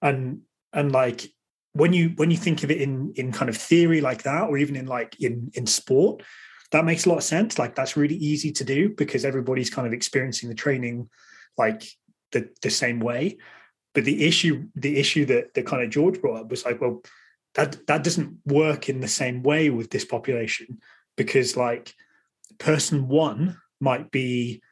[0.00, 0.40] And
[0.72, 1.26] and like
[1.72, 4.58] when you when you think of it in in kind of theory like that or
[4.58, 6.22] even in like in in sport
[6.72, 7.58] that makes a lot of sense.
[7.58, 11.08] Like that's really easy to do because everybody's kind of experiencing the training
[11.56, 11.84] like
[12.32, 13.38] the the same way.
[13.94, 17.02] But the issue the issue that that kind of george brought up was like well
[17.54, 20.80] that that doesn't work in the same way with this population
[21.16, 21.94] because like
[22.58, 24.62] person one might be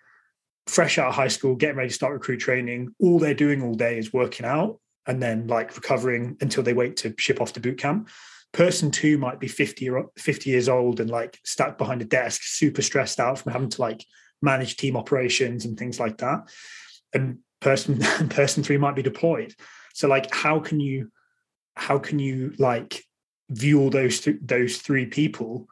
[0.66, 2.94] fresh out of high school, getting ready to start recruit training.
[3.01, 6.96] All they're doing all day is working out and then like recovering until they wait
[6.99, 8.09] to ship off to boot camp.
[8.53, 12.42] Person two might be 50 or 50 years old and like stuck behind a desk,
[12.44, 14.05] super stressed out from having to like
[14.42, 16.49] manage team operations and things like that.
[17.12, 19.55] And person person three might be deployed.
[19.94, 21.11] So like, how can you,
[21.75, 23.05] how can you like
[23.49, 25.68] view all those th- those three people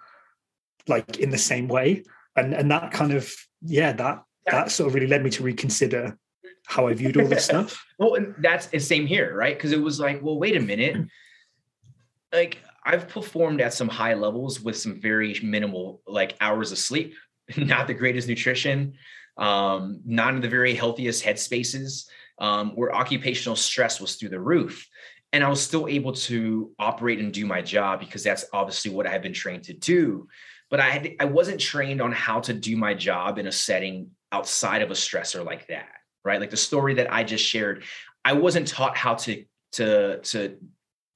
[0.87, 2.05] like in the same way?
[2.37, 6.19] And and that kind of yeah, that that sort of really led me to reconsider
[6.67, 7.85] how I viewed all this stuff.
[7.99, 9.57] well, and that's the same here, right?
[9.57, 11.07] Because it was like, well, wait a minute.
[12.33, 17.15] Like I've performed at some high levels with some very minimal like hours of sleep,
[17.57, 18.95] not the greatest nutrition,
[19.39, 22.07] um, not in the very healthiest headspaces,
[22.39, 24.87] um, where occupational stress was through the roof.
[25.33, 29.07] And I was still able to operate and do my job because that's obviously what
[29.07, 30.29] I had been trained to do.
[30.71, 34.11] But I had, I wasn't trained on how to do my job in a setting
[34.33, 35.89] outside of a stressor like that,
[36.25, 36.41] right?
[36.41, 37.85] Like the story that I just shared,
[38.25, 40.57] I wasn't taught how to to to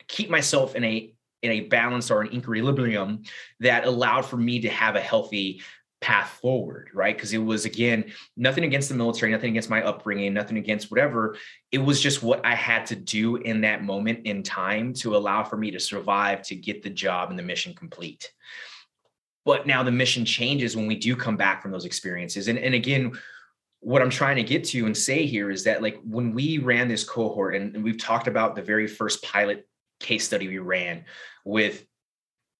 [0.08, 3.22] keep myself in a in a balance or an equilibrium
[3.60, 5.60] that allowed for me to have a healthy
[6.00, 7.16] path forward, right?
[7.16, 11.36] Because it was again nothing against the military, nothing against my upbringing, nothing against whatever.
[11.70, 15.44] It was just what I had to do in that moment in time to allow
[15.44, 18.30] for me to survive, to get the job and the mission complete.
[19.44, 22.48] But now the mission changes when we do come back from those experiences.
[22.48, 23.12] And, and again,
[23.80, 26.86] what I'm trying to get to and say here is that like when we ran
[26.86, 29.66] this cohort and, and we've talked about the very first pilot
[29.98, 31.04] case study we ran
[31.44, 31.84] with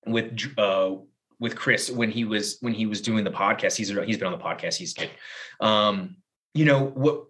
[0.04, 0.94] with uh
[1.38, 3.76] with Chris when he was when he was doing the podcast.
[3.76, 4.76] He's he's been on the podcast.
[4.76, 5.10] He's good.
[5.60, 6.16] Um,
[6.54, 7.24] you know what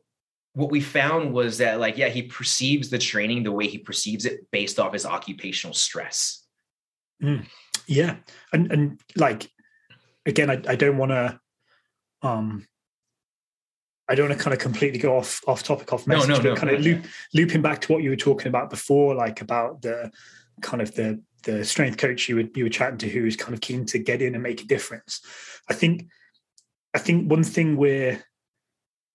[0.55, 4.27] what we found was that like yeah he perceives the training the way he perceives
[4.27, 6.42] it based off his occupational stress.
[7.23, 7.47] Mm,
[7.87, 8.17] yeah,
[8.53, 9.51] and and like
[10.27, 11.41] again, I, I don't want to
[12.23, 12.67] um
[14.09, 16.43] I don't want to kind of completely go off off topic, off message, no, no,
[16.43, 17.05] but no, kind of loop,
[17.35, 20.11] looping back to what you were talking about before, like about the
[20.61, 23.55] kind of the the strength coach you were you were chatting to who is kind
[23.55, 25.21] of keen to get in and make a difference.
[25.69, 26.09] I think
[26.95, 28.23] I think one thing we're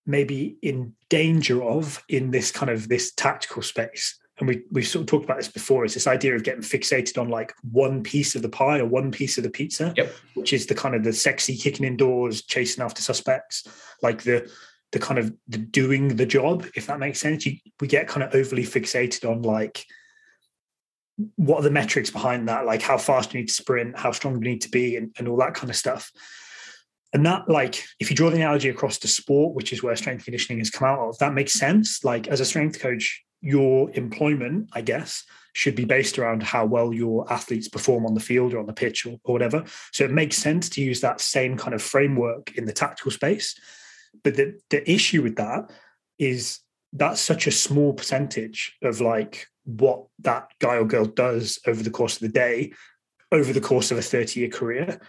[0.05, 5.01] maybe in danger of in this kind of this tactical space and we we've sort
[5.01, 8.35] of talked about this before is this idea of getting fixated on like one piece
[8.35, 10.13] of the pie or one piece of the pizza yep.
[10.35, 13.67] which is the kind of the sexy kicking indoors chasing after suspects
[14.01, 14.49] like the
[14.91, 17.45] the kind of the doing the job if that makes sense.
[17.45, 19.85] You, we get kind of overly fixated on like
[21.35, 22.65] what are the metrics behind that?
[22.65, 23.97] Like how fast you need to sprint?
[23.97, 24.95] How strong you need to be?
[24.95, 26.11] And, and all that kind of stuff.
[27.13, 30.23] And that like if you draw the analogy across to sport which is where strength
[30.23, 32.03] conditioning has come out of that makes sense.
[32.03, 35.23] Like as a strength coach your employment i guess
[35.57, 38.73] should be based around how well your athletes perform on the field or on the
[38.73, 39.63] pitch or, or whatever.
[39.91, 43.59] So it makes sense to use that same kind of framework in the tactical space.
[44.23, 45.71] But the, the issue with that
[46.19, 46.59] is
[46.93, 51.89] that's such a small percentage of like what that guy or girl does over the
[51.89, 52.71] course of the day
[53.31, 55.01] over the course of a 30 year career.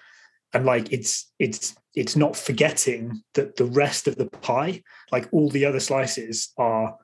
[0.54, 5.50] And like it's it's it's not forgetting that the rest of the pie like all
[5.50, 6.96] the other slices are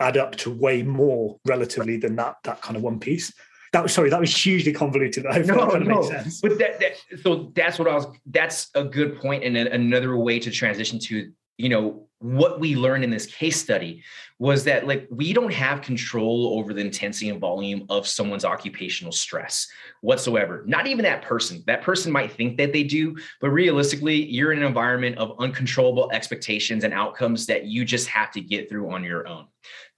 [0.00, 3.32] add up to way more relatively than that that kind of one piece.
[3.72, 5.26] That was sorry that was hugely convoluted.
[5.26, 5.94] I hope no, that kind of no.
[6.00, 6.40] makes sense.
[6.40, 10.38] But that, that so that's what i was that's a good point and another way
[10.40, 14.02] to transition to you know what we learned in this case study
[14.38, 19.12] was that like we don't have control over the intensity and volume of someone's occupational
[19.12, 19.68] stress
[20.00, 21.62] whatsoever not even that person.
[21.66, 26.10] That person might think that they do but realistically you're in an environment of uncontrollable
[26.10, 29.46] expectations and outcomes that you just have to get through on your own.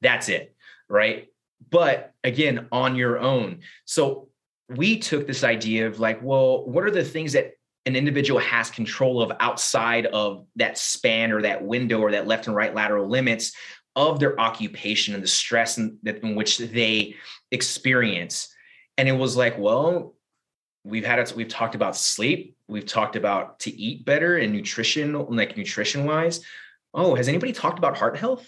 [0.01, 0.55] That's it
[0.89, 1.29] right?
[1.71, 3.61] But again on your own.
[3.85, 4.29] So
[4.69, 7.53] we took this idea of like well what are the things that
[7.89, 12.47] an individual has control of outside of that span or that window or that left
[12.47, 13.57] and right lateral limits
[13.97, 17.17] of their occupation and the stress in, in which they
[17.51, 18.55] experience.
[18.99, 20.15] And it was like, well,
[20.85, 25.15] we've had it, we've talked about sleep, we've talked about to eat better and nutrition,
[25.15, 26.45] like nutrition wise.
[26.93, 28.47] Oh, has anybody talked about heart health?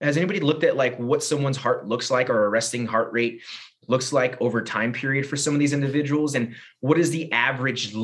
[0.00, 3.42] Has anybody looked at like what someone's heart looks like or a resting heart rate
[3.86, 6.34] looks like over time period for some of these individuals?
[6.34, 7.94] And what is the average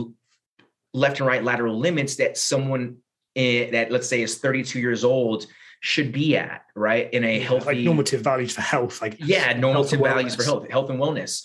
[0.96, 2.96] left and right lateral limits that someone
[3.35, 5.46] in, that let's say is 32 years old
[5.80, 7.12] should be at, right?
[7.12, 10.90] In a healthy like normative values for health, like yeah, normative values for health, health
[10.90, 11.44] and wellness.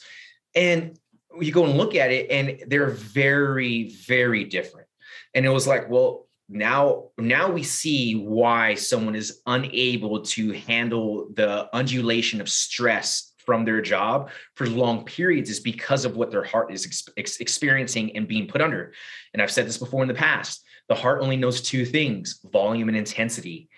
[0.55, 0.97] And
[1.39, 4.87] you go and look at it, and they're very, very different.
[5.33, 11.29] And it was like, well, now now we see why someone is unable to handle
[11.33, 16.43] the undulation of stress from their job for long periods is because of what their
[16.43, 18.93] heart is ex- experiencing and being put under.
[19.33, 22.89] And I've said this before in the past the heart only knows two things volume
[22.89, 23.69] and intensity.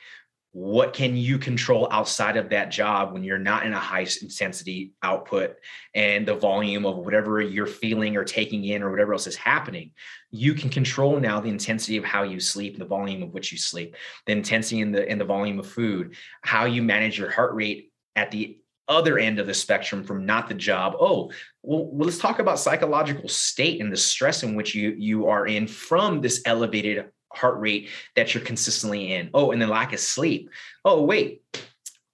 [0.52, 4.94] What can you control outside of that job when you're not in a high intensity
[5.04, 5.56] output
[5.94, 9.92] and the volume of whatever you're feeling or taking in or whatever else is happening?
[10.32, 13.60] You can control now the intensity of how you sleep, the volume of which you
[13.60, 13.96] sleep,
[14.26, 17.92] the intensity and the and the volume of food, how you manage your heart rate
[18.16, 20.96] at the other end of the spectrum from not the job.
[21.00, 25.48] Oh well, let's talk about psychological state and the stress in which you you are
[25.48, 29.30] in from this elevated heart rate that you're consistently in.
[29.34, 30.50] Oh and then lack of sleep.
[30.84, 31.42] Oh wait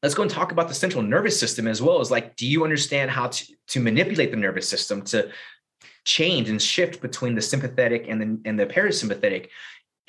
[0.02, 2.64] let's go and talk about the central nervous system as well as like do you
[2.64, 5.30] understand how to, to manipulate the nervous system to
[6.06, 9.50] change and shift between the sympathetic and the, and the parasympathetic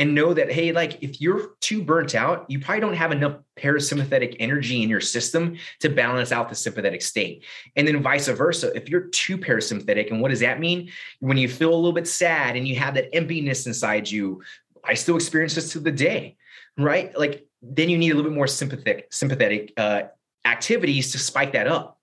[0.00, 3.36] and know that hey like if you're too burnt out you probably don't have enough
[3.56, 7.44] parasympathetic energy in your system to balance out the sympathetic state.
[7.76, 10.90] And then vice versa if you're too parasympathetic and what does that mean?
[11.20, 14.42] When you feel a little bit sad and you have that emptiness inside you
[14.82, 16.36] i still experience this to the day
[16.80, 17.16] right?
[17.18, 20.02] Like then you need a little bit more sympathetic sympathetic uh,
[20.44, 21.98] activities to spike that up.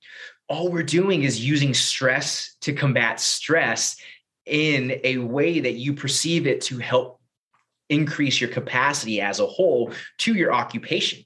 [0.50, 3.98] All we're doing is using stress to combat stress
[4.46, 7.17] in a way that you perceive it to help
[7.90, 11.24] increase your capacity as a whole to your occupation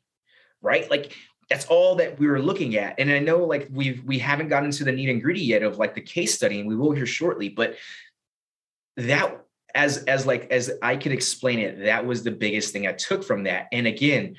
[0.61, 0.89] right?
[0.89, 1.15] Like
[1.49, 2.95] that's all that we were looking at.
[2.99, 5.77] And i know like we've we haven't gotten into the neat and gritty yet of
[5.77, 7.75] like the case study and we will here shortly but
[8.97, 9.37] that
[9.75, 13.23] as as like as i could explain it that was the biggest thing i took
[13.23, 13.67] from that.
[13.71, 14.35] And again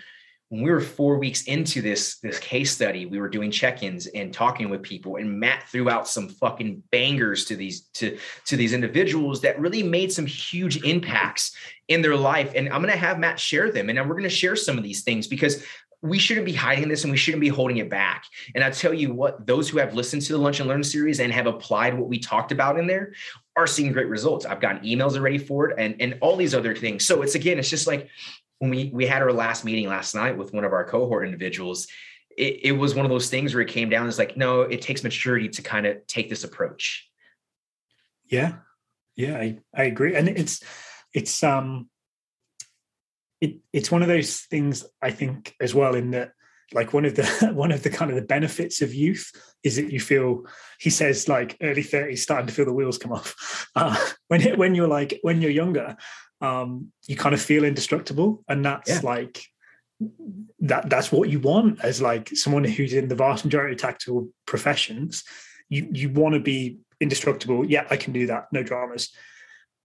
[0.52, 4.34] when we were four weeks into this this case study, we were doing check-ins and
[4.34, 8.74] talking with people, and Matt threw out some fucking bangers to these to to these
[8.74, 11.56] individuals that really made some huge impacts
[11.88, 12.52] in their life.
[12.54, 15.26] And I'm gonna have Matt share them, and we're gonna share some of these things
[15.26, 15.64] because
[16.02, 18.24] we shouldn't be hiding this and we shouldn't be holding it back.
[18.54, 21.20] And I tell you what, those who have listened to the Lunch and Learn series
[21.20, 23.12] and have applied what we talked about in there
[23.56, 24.44] are seeing great results.
[24.44, 27.06] I've gotten emails already for it and, and all these other things.
[27.06, 28.08] So it's again, it's just like
[28.62, 31.88] when we we had our last meeting last night with one of our cohort individuals,
[32.38, 34.06] it, it was one of those things where it came down.
[34.06, 37.10] It's like, no, it takes maturity to kind of take this approach.
[38.30, 38.58] Yeah,
[39.16, 40.62] yeah, I, I agree, and it's
[41.12, 41.90] it's um
[43.40, 46.30] it it's one of those things I think as well in that
[46.72, 49.32] like one of the one of the kind of the benefits of youth
[49.64, 50.46] is that you feel
[50.78, 53.96] he says like early 30s starting to feel the wheels come off uh,
[54.28, 55.96] when it, when you're like when you're younger
[56.42, 59.00] um, you kind of feel indestructible, and that's yeah.
[59.02, 59.46] like
[60.60, 60.90] that.
[60.90, 65.22] That's what you want as like someone who's in the vast majority of tactical professions.
[65.68, 67.64] You you want to be indestructible.
[67.64, 68.48] Yeah, I can do that.
[68.52, 69.10] No dramas.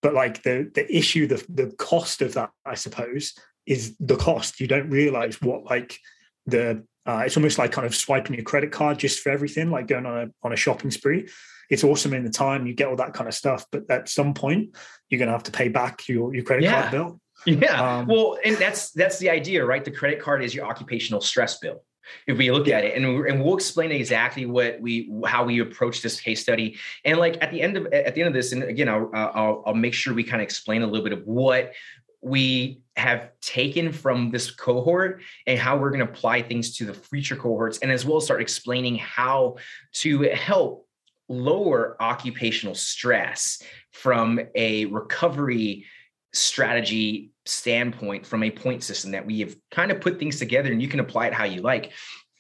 [0.02, 3.34] But like the the issue, the the cost of that, I suppose,
[3.67, 4.60] is the cost.
[4.60, 6.00] You don't realize what like
[6.48, 9.88] the uh, it's almost like kind of swiping your credit card just for everything, like
[9.88, 11.30] going on a on a shopping spree
[11.69, 14.34] it's awesome in the time you get all that kind of stuff but at some
[14.34, 14.75] point
[15.10, 16.82] you're going to have to pay back your, your credit yeah.
[16.82, 17.21] card bill.
[17.45, 17.99] Yeah.
[17.99, 19.84] Um, well and that's that's the idea right?
[19.84, 21.84] The credit card is your occupational stress bill.
[22.25, 26.01] If we look at it and, and we'll explain exactly what we how we approach
[26.01, 26.77] this case study.
[27.06, 29.63] And like at the end of at the end of this and again i'll i'll,
[29.67, 31.73] I'll make sure we kind of explain a little bit of what
[32.21, 36.93] we have taken from this cohort and how we're going to apply things to the
[36.93, 39.56] future cohorts and as well start explaining how
[39.93, 40.87] to help
[41.30, 43.62] lower occupational stress
[43.92, 45.86] from a recovery
[46.34, 50.82] strategy standpoint from a point system that we have kind of put things together and
[50.82, 51.92] you can apply it how you like.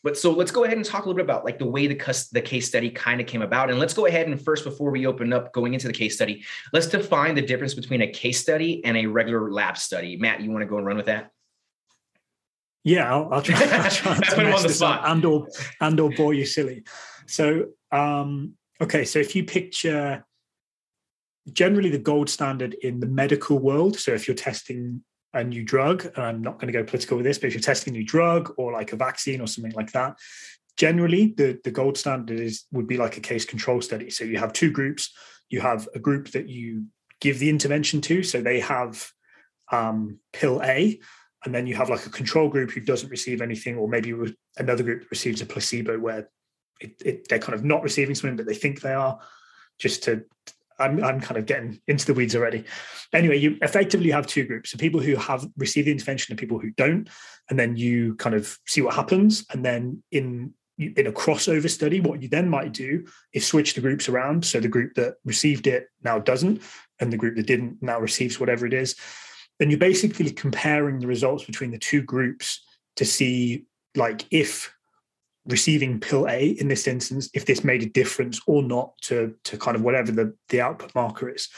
[0.03, 2.27] But so let's go ahead and talk a little bit about like the way the,
[2.31, 3.69] the case study kind of came about.
[3.69, 6.45] And let's go ahead and first before we open up going into the case study
[6.71, 10.17] let's define the difference between a case study and a regular lab study.
[10.17, 11.31] Matt you want to go and run with that?
[12.83, 15.47] Yeah i'll, I'll try, I'll try to put him on the spot and or
[15.81, 16.83] and or bore you silly.
[17.25, 20.23] So um Okay, so if you picture
[21.51, 26.05] generally the gold standard in the medical world, so if you're testing a new drug,
[26.15, 28.05] and I'm not going to go political with this, but if you're testing a new
[28.05, 30.15] drug or like a vaccine or something like that,
[30.77, 34.09] generally the, the gold standard is would be like a case control study.
[34.09, 35.11] So you have two groups.
[35.49, 36.85] You have a group that you
[37.19, 39.09] give the intervention to, so they have
[39.71, 40.99] um, pill A,
[41.45, 44.13] and then you have like a control group who doesn't receive anything, or maybe
[44.57, 46.29] another group receives a placebo where
[46.79, 49.19] it, it, they're kind of not receiving something, but they think they are.
[49.77, 50.23] Just to,
[50.79, 52.63] I'm, I'm kind of getting into the weeds already.
[53.13, 56.59] Anyway, you effectively have two groups: so people who have received the intervention and people
[56.59, 57.09] who don't,
[57.49, 59.45] and then you kind of see what happens.
[59.51, 63.81] And then in in a crossover study, what you then might do is switch the
[63.81, 64.45] groups around.
[64.45, 66.61] So the group that received it now doesn't,
[66.99, 68.95] and the group that didn't now receives whatever it is.
[69.59, 72.63] Then you're basically comparing the results between the two groups
[72.97, 74.71] to see like if
[75.47, 79.57] receiving pill A in this instance, if this made a difference or not to, to
[79.57, 81.49] kind of whatever the, the output marker is.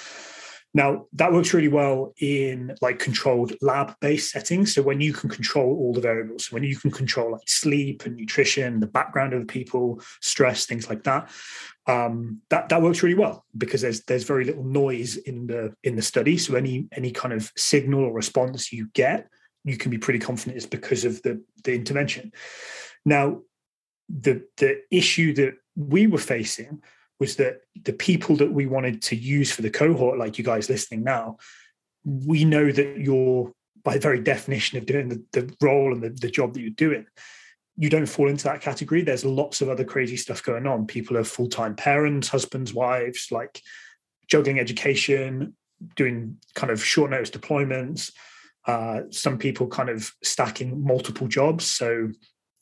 [0.73, 4.75] Now that works really well in like controlled lab-based settings.
[4.75, 8.05] So when you can control all the variables, so when you can control like sleep
[8.05, 11.31] and nutrition, the background of the people, stress, things like that,
[11.87, 15.95] um, that that works really well because there's there's very little noise in the in
[15.95, 16.37] the study.
[16.37, 19.27] So any any kind of signal or response you get,
[19.63, 22.31] you can be pretty confident is because of the the intervention.
[23.05, 23.41] Now
[24.09, 26.81] the the issue that we were facing
[27.19, 30.69] was that the people that we wanted to use for the cohort, like you guys
[30.69, 31.37] listening now,
[32.05, 33.51] we know that you're
[33.83, 37.05] by very definition of doing the, the role and the, the job that you're doing,
[37.77, 39.01] you don't fall into that category.
[39.01, 40.85] There's lots of other crazy stuff going on.
[40.85, 43.61] People are full-time parents, husbands, wives, like
[44.27, 45.55] juggling education,
[45.95, 48.11] doing kind of short notice deployments.
[48.65, 52.09] Uh, some people kind of stacking multiple jobs, so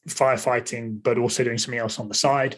[0.07, 2.55] firefighting, but also doing something else on the side.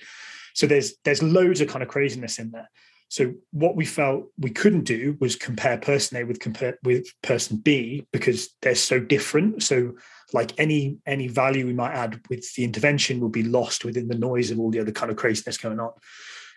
[0.54, 2.70] So there's there's loads of kind of craziness in there.
[3.10, 7.58] So what we felt we couldn't do was compare person A with compare with person
[7.58, 9.64] B because they're so different.
[9.64, 9.96] So
[10.32, 14.18] like any any value we might add with the intervention will be lost within the
[14.18, 15.92] noise of all the other kind of craziness going on.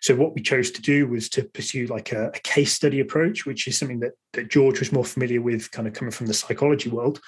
[0.02, 3.46] So what we chose to do was to pursue like a, a case study approach,
[3.46, 6.34] which is something that that George was more familiar with, kind of coming from the
[6.34, 7.20] psychology world,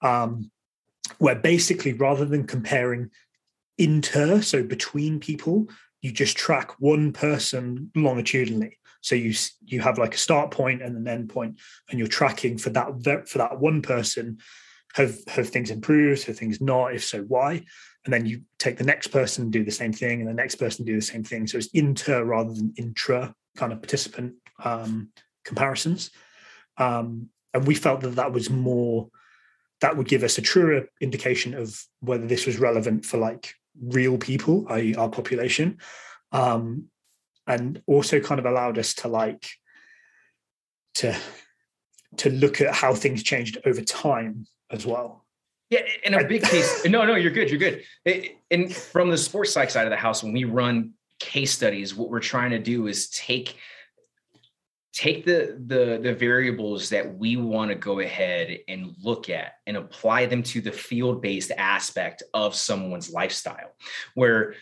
[0.00, 0.50] um,
[1.18, 3.10] where basically rather than comparing
[3.78, 5.68] inter, so between people,
[6.00, 8.78] you just track one person longitudinally.
[9.00, 9.34] So you
[9.64, 11.58] you have like a start point and an end point,
[11.90, 14.38] and you're tracking for that for that one person.
[14.94, 16.24] Have have things improved?
[16.24, 16.94] Have things not?
[16.94, 17.64] If so, why?
[18.04, 20.84] And then you take the next person do the same thing, and the next person
[20.84, 21.46] do the same thing.
[21.46, 25.10] So it's inter rather than intra kind of participant um,
[25.44, 26.10] comparisons.
[26.78, 29.08] Um, and we felt that that was more
[29.80, 34.18] that would give us a truer indication of whether this was relevant for like real
[34.18, 35.78] people, i.e., our population,
[36.32, 36.84] um,
[37.46, 39.48] and also kind of allowed us to like
[40.94, 41.16] to
[42.16, 45.24] to look at how things changed over time as well.
[45.70, 47.82] Yeah, in a big case, no, no, you're good, you're good.
[48.50, 52.10] And from the sports psych side of the house, when we run case studies, what
[52.10, 53.56] we're trying to do is take
[54.94, 59.76] take the the the variables that we want to go ahead and look at and
[59.76, 63.72] apply them to the field based aspect of someone's lifestyle
[64.14, 64.54] where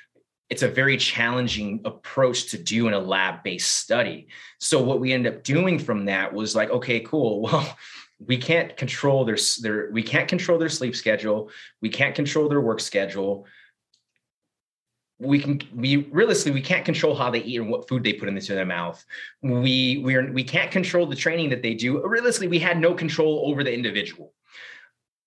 [0.49, 4.29] it's a very challenging approach to do in a lab based study.
[4.59, 7.43] So what we end up doing from that was like okay cool.
[7.53, 7.77] Well
[8.25, 11.51] we can't control their, their we can't control their sleep schedule.
[11.81, 13.47] We can't control their work schedule
[15.23, 18.29] we can we realistically we can't control how they eat and what food they put
[18.29, 19.05] into their mouth.
[19.41, 22.05] We we are we can't control the training that they do.
[22.05, 24.35] Realistically we had no control over the individual.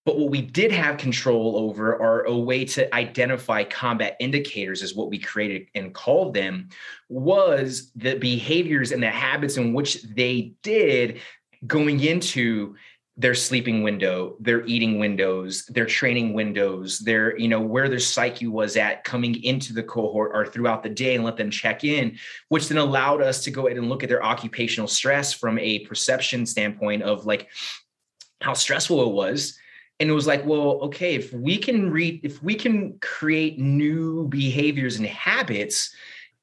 [0.06, 4.96] But what we did have control over are a way to identify combat indicators is
[4.96, 6.70] what we created and called them
[7.10, 11.22] was the behaviors and the habits in which they did
[11.66, 12.76] going into
[13.18, 18.48] their sleeping window, their eating windows, their training windows, their, you know, where their psyche
[18.48, 22.18] was at coming into the cohort or throughout the day and let them check in,
[22.50, 25.80] which then allowed us to go ahead and look at their occupational stress from a
[25.86, 27.48] perception standpoint of like
[28.42, 29.58] how stressful it was.
[30.02, 34.28] And it was like, well, okay, if we can read, if we can create new
[34.28, 35.96] behaviors and habits,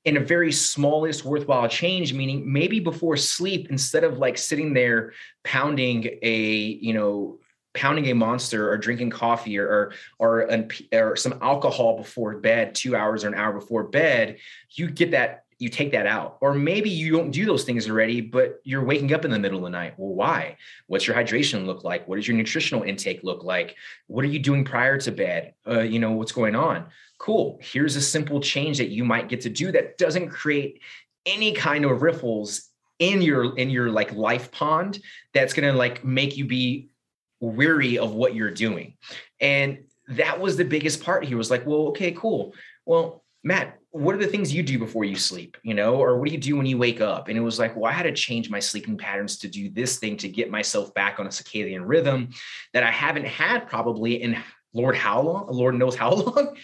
[0.04, 5.12] in a very smallest worthwhile change meaning maybe before sleep instead of like sitting there
[5.44, 6.46] pounding a
[6.80, 7.38] you know
[7.74, 12.74] pounding a monster or drinking coffee or or or, an, or some alcohol before bed
[12.74, 14.38] 2 hours or an hour before bed
[14.70, 16.38] you get that you take that out.
[16.40, 19.58] Or maybe you don't do those things already but you're waking up in the middle
[19.58, 19.94] of the night.
[19.96, 20.56] Well why?
[20.88, 22.08] What's your hydration look like?
[22.08, 23.76] What does your nutritional intake look like?
[24.08, 25.54] What are you doing prior to bed?
[25.66, 26.86] Uh, you know what's going on?
[27.18, 27.60] Cool.
[27.62, 30.80] Here's a simple change that you might get to do that doesn't create
[31.24, 34.98] any kind of ripples in your in your like life pond
[35.32, 36.88] that's going to like make you be
[37.38, 38.96] weary of what you're doing.
[39.40, 41.24] And that was the biggest part.
[41.24, 42.52] He was like well okay cool.
[42.84, 46.28] Well matt what are the things you do before you sleep you know or what
[46.28, 48.12] do you do when you wake up and it was like well i had to
[48.12, 51.82] change my sleeping patterns to do this thing to get myself back on a circadian
[51.84, 52.30] rhythm
[52.72, 54.36] that i haven't had probably in
[54.72, 56.56] lord how long lord knows how long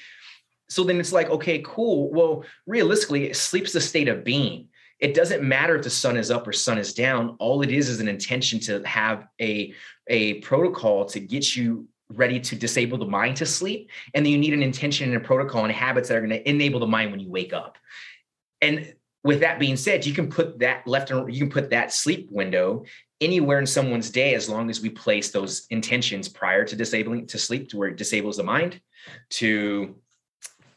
[0.68, 2.11] so then it's like, okay, cool.
[2.12, 4.68] Well, realistically, sleep's a state of being.
[5.01, 7.37] It doesn't matter if the sun is up or sun is down.
[7.39, 9.72] All it is is an intention to have a,
[10.09, 13.91] a protocol to get you ready to disable the mind to sleep.
[14.15, 16.49] And then you need an intention and a protocol and habits that are going to
[16.49, 17.77] enable the mind when you wake up.
[18.61, 18.95] And
[19.25, 22.29] with that being said, you can put that left and you can put that sleep
[22.31, 22.85] window
[23.21, 27.39] anywhere in someone's day as long as we place those intentions prior to disabling to
[27.39, 28.81] sleep to where it disables the mind
[29.31, 29.97] to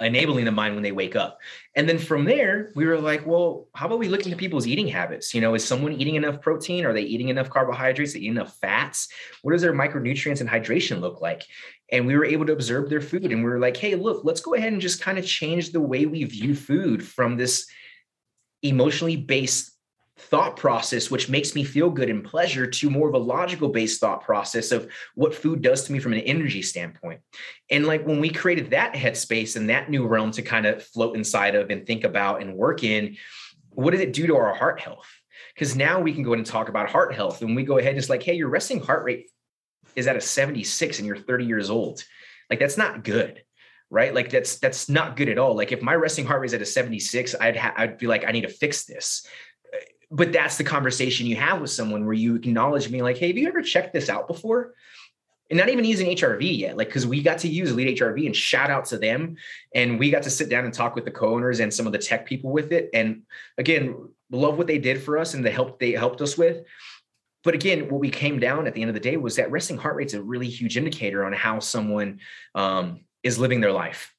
[0.02, 1.39] enabling the mind when they wake up.
[1.76, 4.88] And then from there, we were like, well, how about we look into people's eating
[4.88, 5.34] habits?
[5.34, 6.86] You know, is someone eating enough protein?
[6.86, 8.12] Are they eating enough carbohydrates?
[8.12, 9.08] Are they eating enough fats?
[9.41, 11.43] What does their micronutrients and hydration look like?
[11.91, 14.41] And we were able to observe their food and we were like, hey, look, let's
[14.41, 17.68] go ahead and just kind of change the way we view food from this
[18.64, 19.72] emotionally based
[20.22, 23.99] thought process, which makes me feel good and pleasure, to more of a logical based
[23.99, 27.22] thought process of what food does to me from an energy standpoint.
[27.69, 31.15] And like when we created that headspace and that new realm to kind of float
[31.15, 33.17] inside of and think about and work in,
[33.69, 35.07] what did it do to our heart health?
[35.53, 37.97] Because now we can go and talk about heart health and we go ahead and
[37.97, 39.30] it's like, hey, your resting heart rate
[39.95, 42.03] is at a 76 and you're 30 years old.
[42.49, 43.41] Like that's not good
[43.93, 44.15] right?
[44.15, 45.53] Like that's that's not good at all.
[45.53, 48.24] Like if my resting heart rate is at a 76, I'd ha- I'd be like,
[48.26, 49.28] I need to fix this
[50.12, 53.38] but that's the conversation you have with someone where you acknowledge me like, hey, have
[53.38, 54.74] you ever checked this out before?
[55.49, 58.36] And not even using HRV yet, like because we got to use Elite HRV and
[58.36, 59.36] shout out to them,
[59.74, 61.97] and we got to sit down and talk with the co-owners and some of the
[61.97, 62.89] tech people with it.
[62.93, 63.24] And
[63.57, 66.64] again, love what they did for us and the help they helped us with.
[67.43, 69.78] But again, what we came down at the end of the day was that resting
[69.78, 72.20] heart rate is a really huge indicator on how someone
[72.53, 74.14] um, is living their life.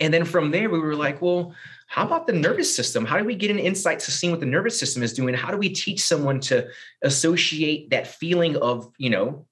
[0.00, 1.54] And then from there, we were like, well,
[1.90, 3.04] how about the nervous system?
[3.04, 5.34] How do we get an insight to seeing what the nervous system is doing?
[5.34, 6.68] How do we teach someone to
[7.02, 9.46] associate that feeling of, you know,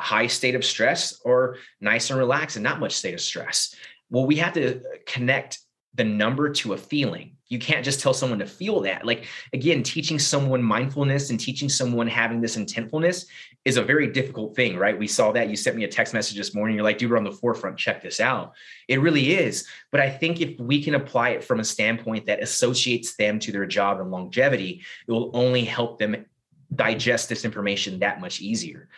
[0.00, 3.72] high state of stress or nice and relaxed and not much state of stress?
[4.10, 5.60] Well, we have to connect
[5.94, 7.35] the number to a feeling.
[7.48, 9.06] You can't just tell someone to feel that.
[9.06, 13.26] Like again, teaching someone mindfulness and teaching someone having this intentfulness
[13.64, 14.98] is a very difficult thing, right?
[14.98, 16.76] We saw that you sent me a text message this morning.
[16.76, 17.78] You're like, dude, we're on the forefront.
[17.78, 18.54] Check this out.
[18.88, 19.66] It really is.
[19.90, 23.52] But I think if we can apply it from a standpoint that associates them to
[23.52, 26.26] their job and longevity, it will only help them
[26.74, 28.88] digest this information that much easier.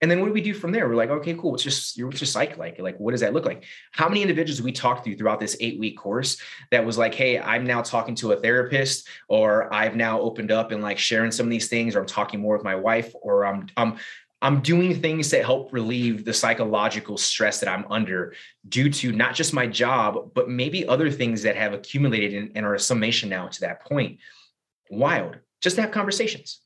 [0.00, 0.88] And then what do we do from there?
[0.88, 1.52] We're like, okay, cool.
[1.52, 2.78] What's just your what's your psych like?
[2.78, 3.64] Like, what does that look like?
[3.92, 6.36] How many individuals we talked to throughout this eight week course
[6.70, 10.72] that was like, hey, I'm now talking to a therapist, or I've now opened up
[10.72, 13.46] and like sharing some of these things, or I'm talking more with my wife, or
[13.46, 13.96] I'm I'm
[14.42, 18.34] I'm doing things that help relieve the psychological stress that I'm under
[18.68, 22.66] due to not just my job, but maybe other things that have accumulated and, and
[22.66, 24.18] are a summation now to that point.
[24.90, 25.38] Wild.
[25.62, 26.60] Just to have conversations.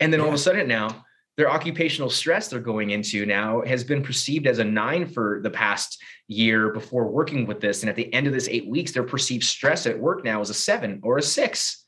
[0.00, 0.24] And then yeah.
[0.24, 1.06] all of a sudden now
[1.38, 5.48] their occupational stress they're going into now has been perceived as a nine for the
[5.48, 7.82] past year before working with this.
[7.82, 10.50] And at the end of this eight weeks, their perceived stress at work now is
[10.50, 11.84] a seven or a six.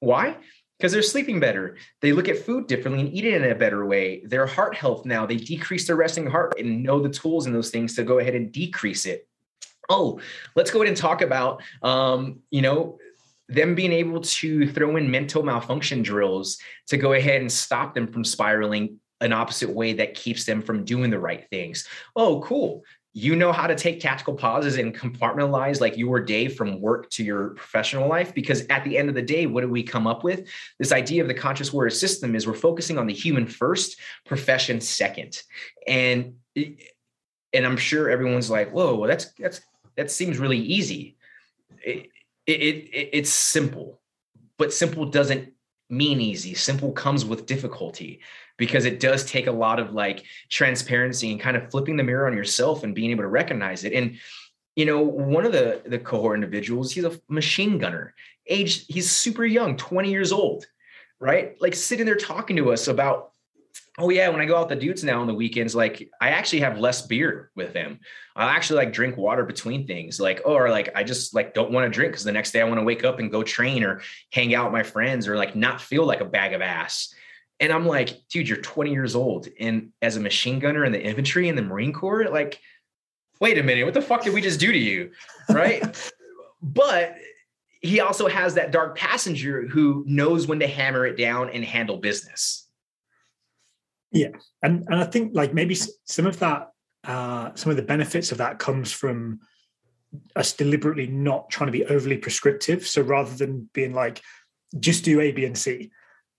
[0.00, 0.36] Why?
[0.76, 1.76] Because they're sleeping better.
[2.02, 4.24] They look at food differently and eat it in a better way.
[4.26, 7.70] Their heart health now, they decrease their resting heart and know the tools and those
[7.70, 9.28] things to go ahead and decrease it.
[9.88, 10.20] Oh,
[10.56, 12.98] let's go ahead and talk about, um, you know,
[13.48, 18.06] them being able to throw in mental malfunction drills to go ahead and stop them
[18.06, 21.86] from spiraling an opposite way that keeps them from doing the right things.
[22.14, 22.84] Oh, cool.
[23.14, 27.24] You know how to take tactical pauses and compartmentalize like your day from work to
[27.24, 28.32] your professional life.
[28.34, 30.46] Because at the end of the day, what do we come up with?
[30.78, 34.80] This idea of the conscious warrior system is we're focusing on the human first, profession
[34.80, 35.42] second.
[35.86, 39.62] And and I'm sure everyone's like, whoa, that's that's
[39.96, 41.16] that seems really easy.
[41.82, 42.10] It,
[42.52, 44.00] it, it it's simple,
[44.56, 45.52] but simple doesn't
[45.90, 46.54] mean easy.
[46.54, 48.20] Simple comes with difficulty
[48.56, 52.26] because it does take a lot of like transparency and kind of flipping the mirror
[52.26, 53.92] on yourself and being able to recognize it.
[53.92, 54.18] And
[54.76, 58.14] you know, one of the the cohort individuals, he's a machine gunner.
[58.46, 60.66] Age, he's super young, 20 years old,
[61.20, 61.60] right?
[61.60, 63.32] Like sitting there talking to us about
[63.98, 66.60] oh yeah, when I go out the dudes now on the weekends, like I actually
[66.60, 67.98] have less beer with them.
[68.36, 71.84] I'll actually like drink water between things, like or like I just like don't want
[71.84, 74.00] to drink because the next day I want to wake up and go train or
[74.32, 77.12] hang out with my friends or like not feel like a bag of ass.
[77.60, 81.02] And I'm like, dude, you're 20 years old, and as a machine gunner in the
[81.02, 82.60] infantry in the Marine Corps, like,
[83.40, 85.10] wait a minute, what the fuck did we just do to you,
[85.48, 86.12] right?
[86.62, 87.16] but
[87.80, 91.96] he also has that dark passenger who knows when to hammer it down and handle
[91.96, 92.67] business
[94.10, 94.28] yeah,
[94.62, 96.70] and and I think like maybe some of that,
[97.04, 99.40] uh, some of the benefits of that comes from
[100.36, 102.86] us deliberately not trying to be overly prescriptive.
[102.86, 104.22] So rather than being like,
[104.80, 105.90] just do A, B, and C.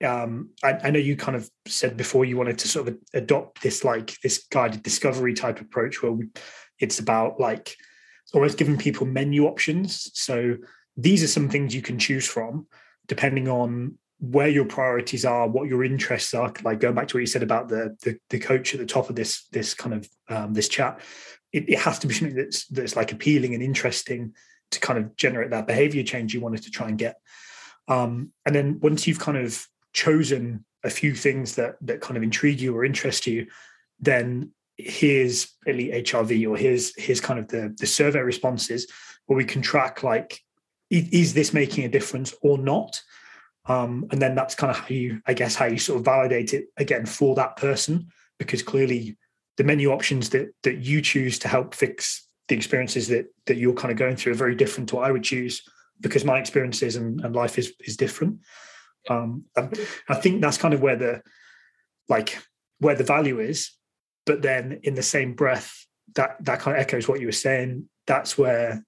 [0.03, 3.61] Um, I, I know you kind of said before you wanted to sort of adopt
[3.61, 6.29] this like this guided discovery type approach where we,
[6.79, 7.75] it's about like
[8.33, 10.09] almost giving people menu options.
[10.13, 10.55] So
[10.95, 12.67] these are some things you can choose from
[13.07, 16.53] depending on where your priorities are, what your interests are.
[16.63, 19.09] Like going back to what you said about the the, the coach at the top
[19.09, 21.01] of this this kind of um, this chat,
[21.53, 24.33] it, it, has to be something that's that's like appealing and interesting
[24.71, 27.19] to kind of generate that behavior change you wanted to try and get.
[27.87, 32.23] Um, and then once you've kind of chosen a few things that that kind of
[32.23, 33.47] intrigue you or interest you,
[33.99, 38.87] then here's elite HRV or here's here's kind of the the survey responses
[39.25, 40.41] where we can track like
[40.89, 43.01] is this making a difference or not
[43.65, 46.53] um, and then that's kind of how you, I guess, how you sort of validate
[46.53, 48.07] it again for that person,
[48.37, 49.17] because clearly
[49.57, 53.73] the menu options that that you choose to help fix the experiences that that you're
[53.73, 55.61] kind of going through are very different to what I would choose
[56.01, 58.39] because my experiences and, and life is is different.
[59.09, 61.21] Um, I think that's kind of where the
[62.07, 62.41] like
[62.79, 63.71] where the value is.
[64.25, 65.85] But then in the same breath,
[66.15, 67.89] that that kind of echoes what you were saying.
[68.07, 68.83] That's where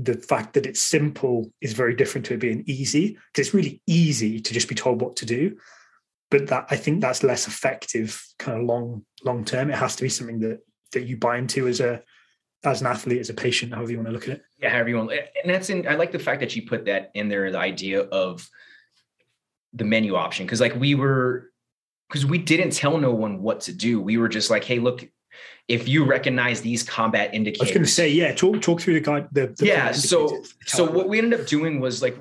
[0.00, 3.82] the fact that it's simple is very different to it being easy because it's really
[3.86, 5.56] easy to just be told what to do.
[6.30, 9.70] But that i think that's less effective kind of long long term.
[9.70, 10.60] It has to be something that
[10.92, 12.02] that you buy into as a
[12.64, 14.42] as an athlete as a patient however you want to look at it.
[14.58, 17.10] Yeah however you want and that's in i like the fact that you put that
[17.14, 18.48] in there the idea of
[19.72, 20.46] the menu option.
[20.46, 21.50] Because like we were
[22.08, 24.00] because we didn't tell no one what to do.
[24.00, 25.08] We were just like hey look
[25.68, 27.60] if you recognize these combat indicators.
[27.60, 29.28] I was going to say, yeah, talk talk through the.
[29.32, 29.92] The, the yeah.
[29.92, 32.16] So so what we ended up doing was like,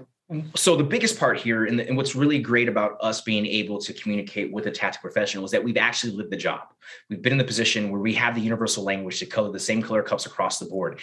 [0.56, 3.80] so the biggest part here, and, the, and what's really great about us being able
[3.80, 6.64] to communicate with a tactical professional is that we've actually lived the job.
[7.10, 9.82] We've been in the position where we have the universal language to color the same
[9.82, 11.00] color cups across the board.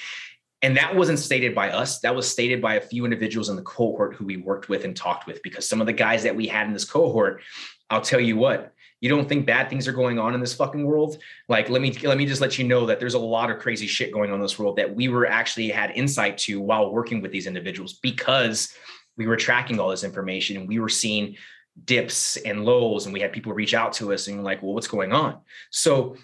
[0.61, 2.01] And that wasn't stated by us.
[2.01, 4.95] That was stated by a few individuals in the cohort who we worked with and
[4.95, 7.41] talked with, because some of the guys that we had in this cohort,
[7.89, 8.74] I'll tell you what,
[9.05, 11.19] you don't think bad things are going on in this fucking world?
[11.47, 13.87] Like let me let me just let you know that there's a lot of crazy
[13.87, 17.21] shit going on in this world that we were actually had insight to while working
[17.21, 18.73] with these individuals because
[19.19, 21.37] we were tracking all this information and we were seeing
[21.85, 24.89] dips and lows and we had people reach out to us and like well what's
[24.89, 25.37] going on?
[25.69, 26.17] So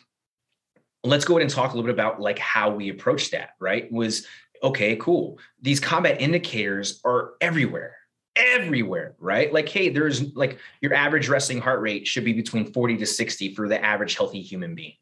[1.04, 3.92] let's go ahead and talk a little bit about like how we approached that right?
[3.92, 4.26] Was
[4.62, 5.38] okay cool.
[5.60, 7.99] These combat indicators are everywhere
[8.41, 9.53] everywhere, right?
[9.53, 13.55] Like, hey, there's like your average resting heart rate should be between 40 to 60
[13.55, 14.95] for the average healthy human being.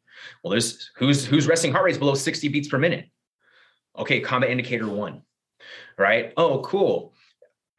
[0.43, 3.09] Well, there's who's who's resting heart rate is below 60 beats per minute.
[3.97, 5.23] Okay, combat indicator one,
[5.97, 6.33] right?
[6.37, 7.13] Oh, cool.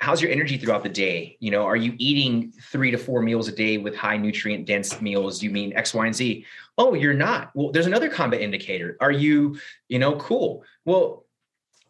[0.00, 1.36] How's your energy throughout the day?
[1.40, 5.00] You know, are you eating three to four meals a day with high nutrient dense
[5.02, 5.42] meals?
[5.42, 6.46] You mean X, Y, and Z?
[6.78, 7.50] Oh, you're not.
[7.54, 8.96] Well, there's another combat indicator.
[9.00, 9.58] Are you,
[9.88, 10.64] you know, cool?
[10.86, 11.26] Well,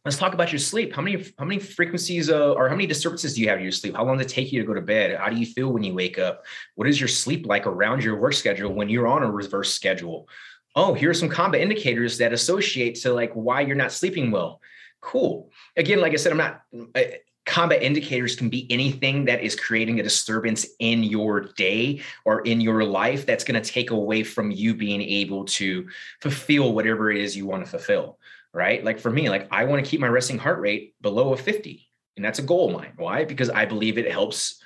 [0.04, 0.94] let's talk about your sleep.
[0.94, 3.72] How many how many frequencies uh, or how many disturbances do you have in your
[3.72, 3.96] sleep?
[3.96, 5.18] How long does it take you to go to bed?
[5.18, 6.44] How do you feel when you wake up?
[6.74, 10.28] What is your sleep like around your work schedule when you're on a reverse schedule?
[10.74, 14.60] Oh, here are some combat indicators that associate to like why you're not sleeping well.
[15.00, 15.50] Cool.
[15.76, 16.62] Again, like I said, I'm not.
[16.94, 17.02] Uh,
[17.46, 22.60] combat indicators can be anything that is creating a disturbance in your day or in
[22.60, 25.88] your life that's going to take away from you being able to
[26.20, 28.18] fulfill whatever it is you want to fulfill
[28.52, 28.84] right?
[28.84, 31.86] Like for me, like I want to keep my resting heart rate below a 50.
[32.16, 32.92] And that's a goal of mine.
[32.96, 33.24] Why?
[33.24, 34.60] Because I believe it helps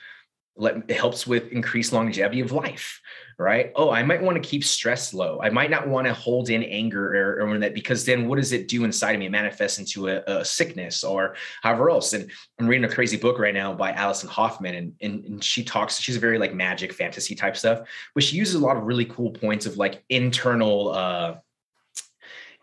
[0.57, 3.01] let it helps with increased longevity of life,
[3.39, 3.72] right?
[3.74, 5.41] Oh, I might want to keep stress low.
[5.43, 8.53] I might not want to hold in anger or, or that because then what does
[8.53, 9.26] it do inside of me?
[9.26, 12.12] It manifests into a, a, sickness or however else.
[12.12, 12.30] And
[12.61, 15.99] I'm reading a crazy book right now by Alison Hoffman, and, and, and she talks,
[15.99, 19.32] she's very like magic fantasy type stuff, but she uses a lot of really cool
[19.32, 21.35] points of like internal uh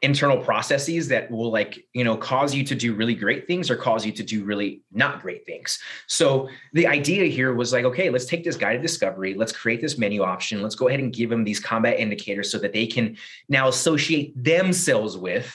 [0.02, 3.76] internal processes that will like you know cause you to do really great things or
[3.76, 8.10] cause you to do really not great things so the idea here was like okay
[8.10, 11.30] let's take this guided discovery let's create this menu option let's go ahead and give
[11.30, 13.16] them these combat indicators so that they can
[13.48, 15.54] now associate themselves with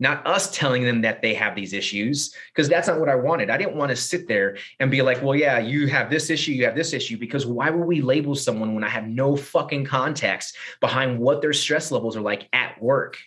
[0.00, 3.50] not us telling them that they have these issues because that's not what I wanted.
[3.50, 6.52] I didn't want to sit there and be like, well, yeah, you have this issue,
[6.52, 9.84] you have this issue, because why would we label someone when I have no fucking
[9.84, 13.18] context behind what their stress levels are like at work?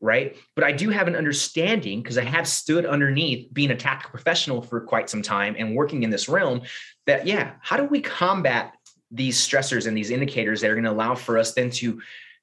[0.00, 0.36] Right?
[0.54, 4.62] But I do have an understanding because I have stood underneath being a tactical professional
[4.62, 6.62] for quite some time and working in this realm
[7.06, 8.74] that, yeah, how do we combat
[9.10, 12.00] these stressors and these indicators that are going to allow for us then to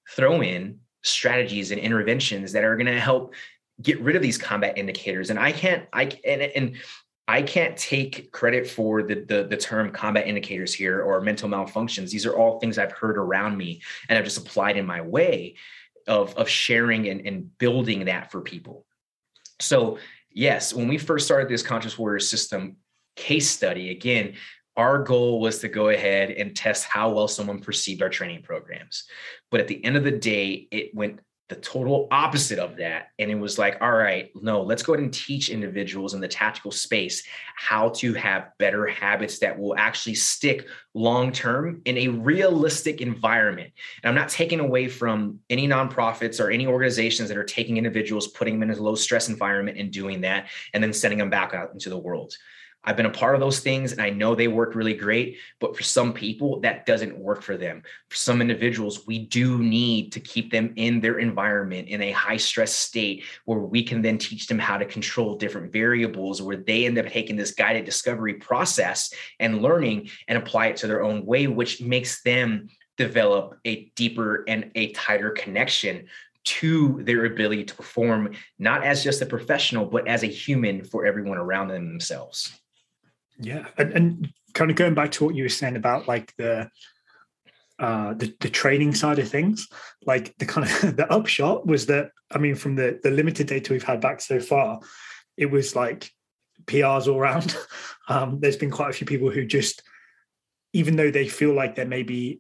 [0.10, 3.34] throw in strategies and interventions that are going to help
[3.82, 5.30] get rid of these combat indicators?
[5.30, 6.76] And I can't, I, and, and,
[7.30, 12.10] I can't take credit for the, the, the term combat indicators here or mental malfunctions.
[12.10, 15.56] These are all things I've heard around me and I've just applied in my way
[16.08, 18.86] of, of sharing and, and building that for people.
[19.60, 20.00] So,
[20.32, 22.78] yes, when we first started this conscious warrior system
[23.16, 24.36] case study, again,
[24.76, 29.06] our goal was to go ahead and test how well someone perceived our training programs.
[29.50, 31.20] But at the end of the day, it went
[31.50, 33.10] the total opposite of that.
[33.20, 36.28] And it was like, all right, no, let's go ahead and teach individuals in the
[36.28, 37.24] tactical space
[37.56, 43.72] how to have better habits that will actually stick long term in a realistic environment.
[44.04, 48.28] And I'm not taking away from any nonprofits or any organizations that are taking individuals,
[48.28, 51.54] putting them in a low stress environment and doing that, and then sending them back
[51.54, 52.34] out into the world.
[52.88, 55.76] I've been a part of those things and I know they work really great, but
[55.76, 57.84] for some people, that doesn't work for them.
[58.08, 62.38] For some individuals, we do need to keep them in their environment in a high
[62.38, 66.86] stress state where we can then teach them how to control different variables, where they
[66.86, 71.26] end up taking this guided discovery process and learning and apply it to their own
[71.26, 76.06] way, which makes them develop a deeper and a tighter connection
[76.46, 81.06] to their ability to perform not as just a professional but as a human for
[81.06, 82.58] everyone around them themselves
[83.40, 86.70] yeah, and, and kind of going back to what you were saying about like the
[87.80, 89.68] uh, the, the training side of things,
[90.06, 93.74] like the kind of the upshot was that I mean, from the the limited data
[93.74, 94.80] we've had back so far,
[95.38, 96.12] it was like
[96.66, 97.56] PRs all around.
[98.10, 99.84] Um, there's been quite a few people who just,
[100.72, 102.40] even though they feel like they're maybe,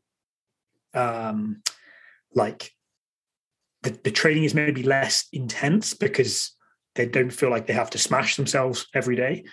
[0.93, 1.61] um,
[2.33, 2.71] like
[3.83, 6.55] the, the training is maybe less intense because
[6.95, 9.43] they don't feel like they have to smash themselves every day.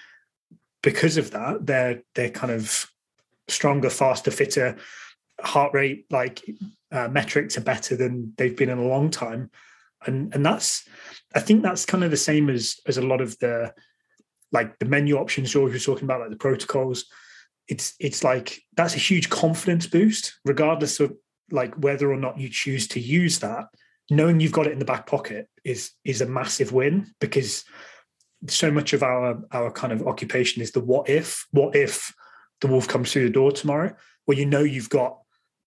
[0.84, 2.86] Because of that, they're they're kind of
[3.48, 4.76] stronger, faster, fitter.
[5.40, 6.44] Heart rate like
[6.92, 9.50] uh, metrics are better than they've been in a long time,
[10.06, 10.86] and and that's
[11.34, 13.72] I think that's kind of the same as as a lot of the
[14.52, 17.06] like the menu options George was talking about, like the protocols.
[17.66, 21.14] It's it's like that's a huge confidence boost, regardless of
[21.50, 23.66] like whether or not you choose to use that.
[24.10, 27.64] Knowing you've got it in the back pocket is is a massive win because
[28.48, 31.46] so much of our our kind of occupation is the what if.
[31.50, 32.12] What if
[32.60, 33.94] the wolf comes through the door tomorrow?
[34.26, 35.18] Well, you know you've got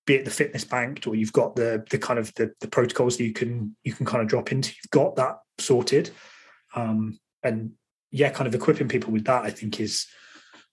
[0.06, 3.18] be it the fitness banked or you've got the the kind of the, the protocols
[3.18, 4.70] that you can you can kind of drop into.
[4.70, 6.12] You've got that sorted.
[6.76, 7.72] Um, and
[8.12, 10.08] yeah, kind of equipping people with that, I think is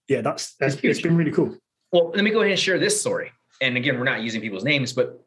[0.08, 1.56] yeah, that's that's it's been really cool.
[1.92, 3.32] Well, let me go ahead and share this story.
[3.60, 5.24] And again, we're not using people's names, but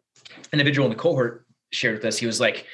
[0.52, 2.18] an individual in the cohort shared with us.
[2.18, 2.66] He was like,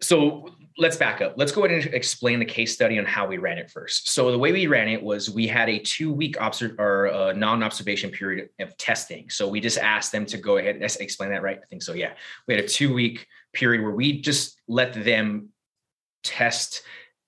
[0.00, 1.34] so let's back up.
[1.36, 4.08] Let's go ahead and explain the case study on how we ran it first.
[4.08, 7.32] So the way we ran it was we had a two week observ- or uh,
[7.34, 9.28] non-observation period of testing.
[9.28, 10.76] So we just asked them to go ahead.
[10.76, 11.60] and explain that right?
[11.62, 11.92] I think so.
[11.92, 12.14] Yeah,
[12.48, 15.50] we had a two week period where we just let them
[16.24, 16.82] test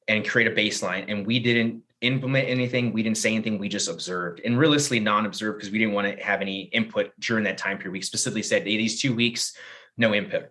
[0.08, 2.92] and create a baseline, and we didn't implement anything.
[2.92, 3.58] We didn't say anything.
[3.58, 7.44] We just observed and realistically non-observed because we didn't want to have any input during
[7.44, 7.92] that time period.
[7.92, 9.54] We specifically said hey, these two weeks,
[9.98, 10.50] no input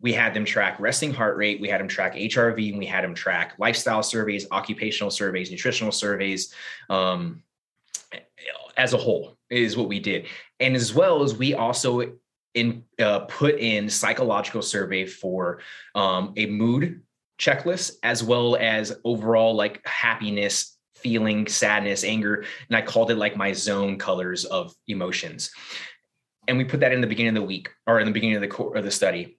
[0.00, 3.04] we had them track resting heart rate, we had them track HRV, and we had
[3.04, 6.54] them track lifestyle surveys, occupational surveys, nutritional surveys,
[6.88, 7.42] um,
[8.76, 10.26] as a whole is what we did.
[10.60, 12.12] And as well as we also
[12.54, 15.60] in uh, put in psychological survey for
[15.94, 17.02] um, a mood
[17.38, 23.36] checklist as well as overall like happiness feeling sadness anger and i called it like
[23.36, 25.52] my zone colors of emotions
[26.48, 28.42] and we put that in the beginning of the week or in the beginning of
[28.42, 29.37] the of the study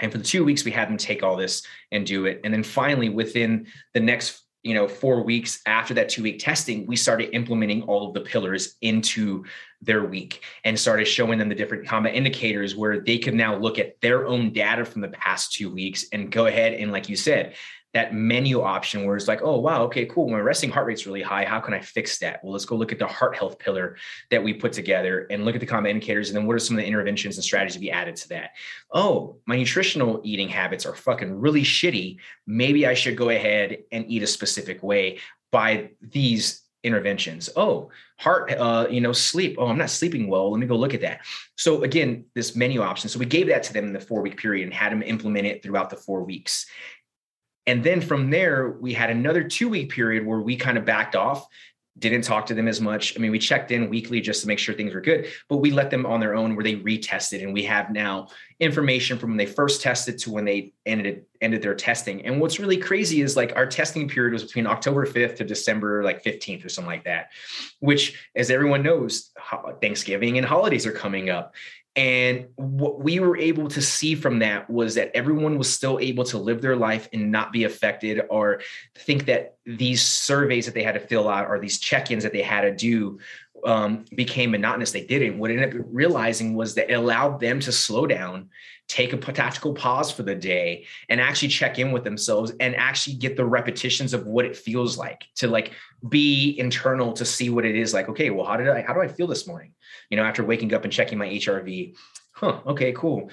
[0.00, 2.40] and for the two weeks, we had them take all this and do it.
[2.44, 6.86] And then finally, within the next you know four weeks after that two week testing
[6.86, 9.42] we started implementing all of the pillars into
[9.80, 13.78] their week and started showing them the different combat indicators where they could now look
[13.78, 17.16] at their own data from the past two weeks and go ahead and like you
[17.16, 17.54] said
[17.92, 20.28] that menu option where it's like, oh, wow, okay, cool.
[20.28, 21.44] My resting heart rate's really high.
[21.44, 22.42] How can I fix that?
[22.42, 23.96] Well, let's go look at the heart health pillar
[24.30, 26.28] that we put together and look at the combat indicators.
[26.28, 28.50] And then what are some of the interventions and strategies we added to that?
[28.92, 32.18] Oh, my nutritional eating habits are fucking really shitty.
[32.46, 35.18] Maybe I should go ahead and eat a specific way
[35.50, 37.50] by these interventions.
[37.56, 39.56] Oh, heart, uh, you know, sleep.
[39.58, 40.50] Oh, I'm not sleeping well.
[40.50, 41.20] Let me go look at that.
[41.56, 43.08] So again, this menu option.
[43.10, 45.46] So we gave that to them in the four week period and had them implement
[45.46, 46.66] it throughout the four weeks.
[47.66, 51.14] And then from there, we had another two week period where we kind of backed
[51.14, 51.46] off,
[51.98, 53.16] didn't talk to them as much.
[53.16, 55.70] I mean, we checked in weekly just to make sure things were good, but we
[55.70, 57.42] let them on their own where they retested.
[57.42, 61.62] And we have now information from when they first tested to when they ended ended
[61.62, 62.24] their testing.
[62.24, 66.02] And what's really crazy is like our testing period was between October 5th to December
[66.02, 67.30] like 15th or something like that,
[67.80, 69.30] which as everyone knows,
[69.80, 71.54] Thanksgiving and holidays are coming up.
[71.96, 76.24] And what we were able to see from that was that everyone was still able
[76.24, 78.62] to live their life and not be affected or
[78.94, 82.32] think that these surveys that they had to fill out or these check ins that
[82.32, 83.18] they had to do
[83.64, 84.92] um, became monotonous.
[84.92, 85.38] They didn't.
[85.38, 88.50] What ended up realizing was that it allowed them to slow down,
[88.88, 93.16] take a tactical pause for the day, and actually check in with themselves and actually
[93.16, 95.72] get the repetitions of what it feels like to like
[96.08, 98.08] be internal to see what it is like.
[98.08, 98.82] Okay, well, how did I?
[98.82, 99.72] How do I feel this morning?
[100.10, 101.96] you know, after waking up and checking my HRV.
[102.32, 103.30] Huh, okay, cool.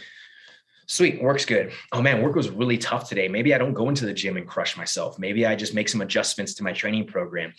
[0.86, 1.73] Sweet, works good.
[1.91, 3.28] Oh man, work was really tough today.
[3.28, 5.19] Maybe I don't go into the gym and crush myself.
[5.19, 7.53] Maybe I just make some adjustments to my training program.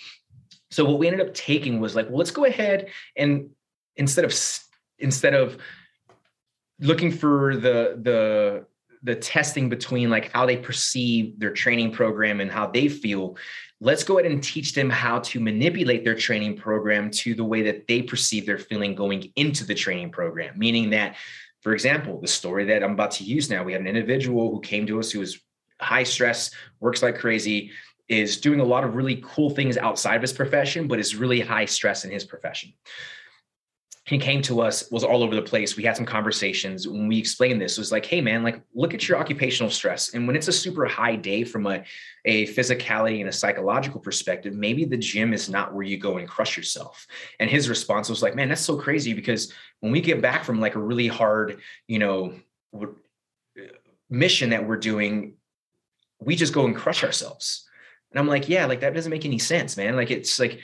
[0.70, 3.50] So what we ended up taking was like, well, let's go ahead and
[3.96, 4.34] instead of
[4.98, 5.58] instead of
[6.80, 8.66] looking for the the
[9.02, 13.36] the testing between like how they perceive their training program and how they feel
[13.80, 17.62] let's go ahead and teach them how to manipulate their training program to the way
[17.62, 20.58] that they perceive their feeling going into the training program.
[20.58, 21.16] Meaning that,
[21.60, 24.60] for example, the story that I'm about to use now, we had an individual who
[24.60, 25.38] came to us who was
[25.80, 26.50] high stress,
[26.80, 27.70] works like crazy,
[28.08, 31.40] is doing a lot of really cool things outside of his profession, but is really
[31.40, 32.72] high stress in his profession.
[34.06, 35.76] he came to us was all over the place.
[35.76, 36.88] We had some conversations.
[36.88, 40.14] When we explained this it was like hey man like look at your occupational stress.
[40.14, 41.84] And when it's a super high day from a,
[42.24, 46.26] a physicality and a psychological perspective maybe the gym is not where you go and
[46.26, 47.06] crush yourself.
[47.38, 50.58] And his response was like man that's so crazy because when we get back from
[50.58, 52.32] like a really hard you know
[52.74, 52.86] uh,
[54.08, 55.34] mission that we're doing
[56.18, 57.67] we just go and crush ourselves
[58.10, 60.60] and i'm like yeah like that doesn't make any sense man like it's like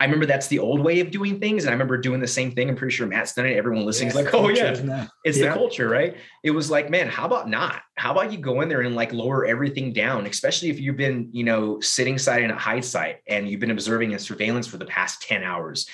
[0.00, 1.64] I remember that's the old way of doing things.
[1.64, 2.68] And I remember doing the same thing.
[2.68, 3.56] I'm pretty sure Matt's done it.
[3.56, 5.48] Everyone listening yeah, is like, oh, yeah, it's yeah.
[5.48, 6.16] the culture, right?
[6.44, 7.82] It was like, man, how about not?
[7.96, 11.30] How about you go in there and like lower everything down, especially if you've been,
[11.32, 14.76] you know, sitting side in a high site and you've been observing a surveillance for
[14.76, 15.88] the past 10 hours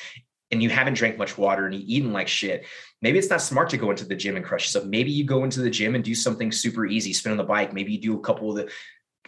[0.51, 2.67] and you haven't drank much water and you eaten like shit.
[3.01, 4.85] Maybe it's not smart to go into the gym and crush yourself.
[4.85, 7.73] Maybe you go into the gym and do something super easy, spin on the bike.
[7.73, 8.71] Maybe you do a couple of the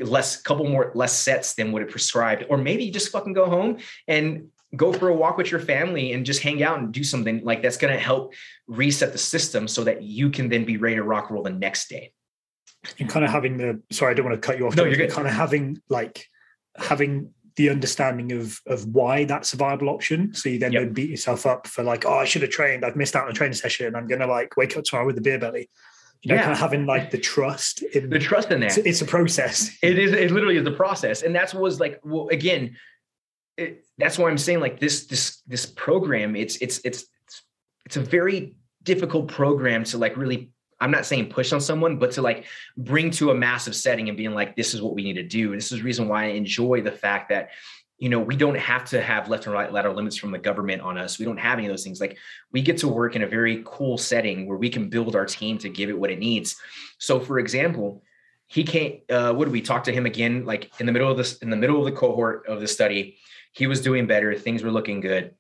[0.01, 2.45] less couple more less sets than what it prescribed.
[2.49, 6.13] Or maybe you just fucking go home and go for a walk with your family
[6.13, 8.35] and just hang out and do something like that's going to help
[8.67, 11.51] reset the system so that you can then be ready to rock and roll the
[11.51, 12.13] next day.
[12.99, 14.95] And kind of having the sorry i don't want to cut you off no, you're
[14.95, 15.11] good.
[15.11, 16.27] kind of having like
[16.77, 20.83] having the understanding of of why that's a viable option so you then yep.
[20.83, 22.85] don't beat yourself up for like oh i should have trained.
[22.85, 23.97] I've missed out on a training session.
[23.97, 25.69] I'm gonna like wake up tomorrow with a beer belly
[26.23, 26.43] you know, yeah.
[26.43, 28.77] kind of having like the trust in the trust in that.
[28.79, 29.77] It's, it's, a process.
[29.83, 30.13] It is.
[30.13, 32.01] It literally is the process, and that's what was like.
[32.05, 32.77] Well, again,
[33.57, 37.07] it, that's why I'm saying like this this this program it's it's it's
[37.85, 40.51] it's a very difficult program to like really
[40.81, 42.45] I'm not saying push on someone, but to like
[42.77, 45.53] bring to a massive setting and being like, this is what we need to do.
[45.53, 47.51] And this is the reason why I enjoy the fact that,
[47.99, 50.83] you know, we don't have to have left and right lateral limits from the government
[50.83, 51.19] on us.
[51.19, 52.01] We don't have any of those things.
[52.01, 52.19] Like
[52.53, 55.57] we get to work in a very cool setting where we can build our team
[55.59, 56.57] to give it what it needs.
[56.99, 58.03] So for example,
[58.49, 60.45] he can't, uh, what did we talk to him again?
[60.45, 63.17] Like in the middle of this, in the middle of the cohort of the study,
[63.53, 64.35] he was doing better.
[64.35, 65.35] Things were looking good.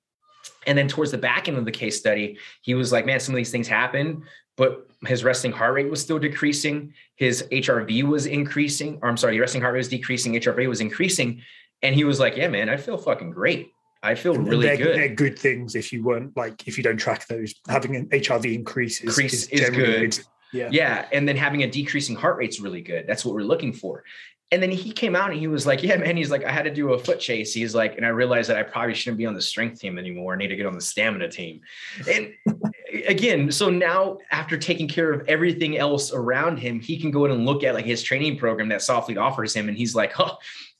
[0.66, 3.34] And then towards the back end of the case study, he was like, man, some
[3.34, 4.22] of these things happen,
[4.56, 6.94] but his resting heart rate was still decreasing.
[7.16, 11.42] His HRV was increasing, or I'm sorry, resting heart rate was decreasing, HRV was increasing.
[11.82, 13.72] And he was like, yeah, man, I feel fucking great.
[14.02, 14.96] I feel and really they're, good.
[14.96, 17.54] They're good things if you weren't like, if you don't track those.
[17.68, 19.76] Having an HRV increase is, Increase is, is good.
[19.76, 20.20] good.
[20.52, 20.68] Yeah.
[20.70, 21.08] Yeah.
[21.12, 23.06] And then having a decreasing heart rate is really good.
[23.06, 24.04] That's what we're looking for.
[24.52, 26.16] And then he came out and he was like, Yeah, man.
[26.16, 27.52] He's like, I had to do a foot chase.
[27.52, 30.34] He's like, and I realized that I probably shouldn't be on the strength team anymore.
[30.34, 31.60] I need to get on the stamina team.
[32.08, 32.32] And
[33.08, 37.32] again, so now after taking care of everything else around him, he can go in
[37.32, 39.68] and look at like his training program that Soflete offers him.
[39.68, 40.36] And he's like, Oh,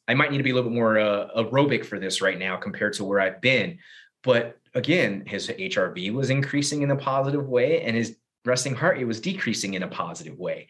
[0.09, 2.57] I might need to be a little bit more uh, aerobic for this right now
[2.57, 3.79] compared to where I've been.
[4.23, 9.05] But again, his HRV was increasing in a positive way and his resting heart rate
[9.05, 10.69] was decreasing in a positive way.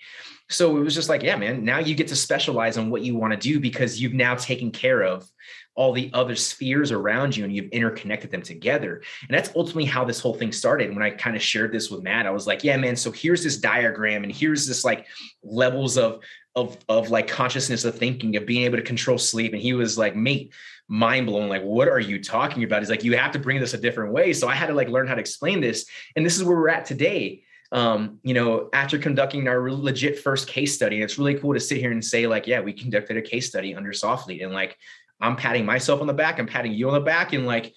[0.49, 3.17] So it was just like, yeah, man, now you get to specialize on what you
[3.17, 5.29] want to do because you've now taken care of
[5.75, 9.03] all the other spheres around you and you've interconnected them together.
[9.29, 10.95] And that's ultimately how this whole thing started.
[10.95, 13.45] When I kind of shared this with Matt, I was like, yeah, man, so here's
[13.45, 15.07] this diagram and here's this like
[15.43, 16.21] levels of
[16.57, 19.53] of of like consciousness of thinking of being able to control sleep.
[19.53, 20.53] And he was like, mate,
[20.89, 21.49] mind blown.
[21.49, 22.81] Like, what are you talking about?
[22.81, 24.33] He's like, you have to bring this a different way.
[24.33, 25.87] So I had to like learn how to explain this.
[26.17, 27.43] And this is where we're at today
[27.73, 31.79] um, you know, after conducting our legit first case study, it's really cool to sit
[31.79, 34.45] here and say, like, yeah, we conducted a case study under Soflete.
[34.45, 34.77] And like,
[35.21, 37.33] I'm patting myself on the back, I'm patting you on the back.
[37.33, 37.75] And like,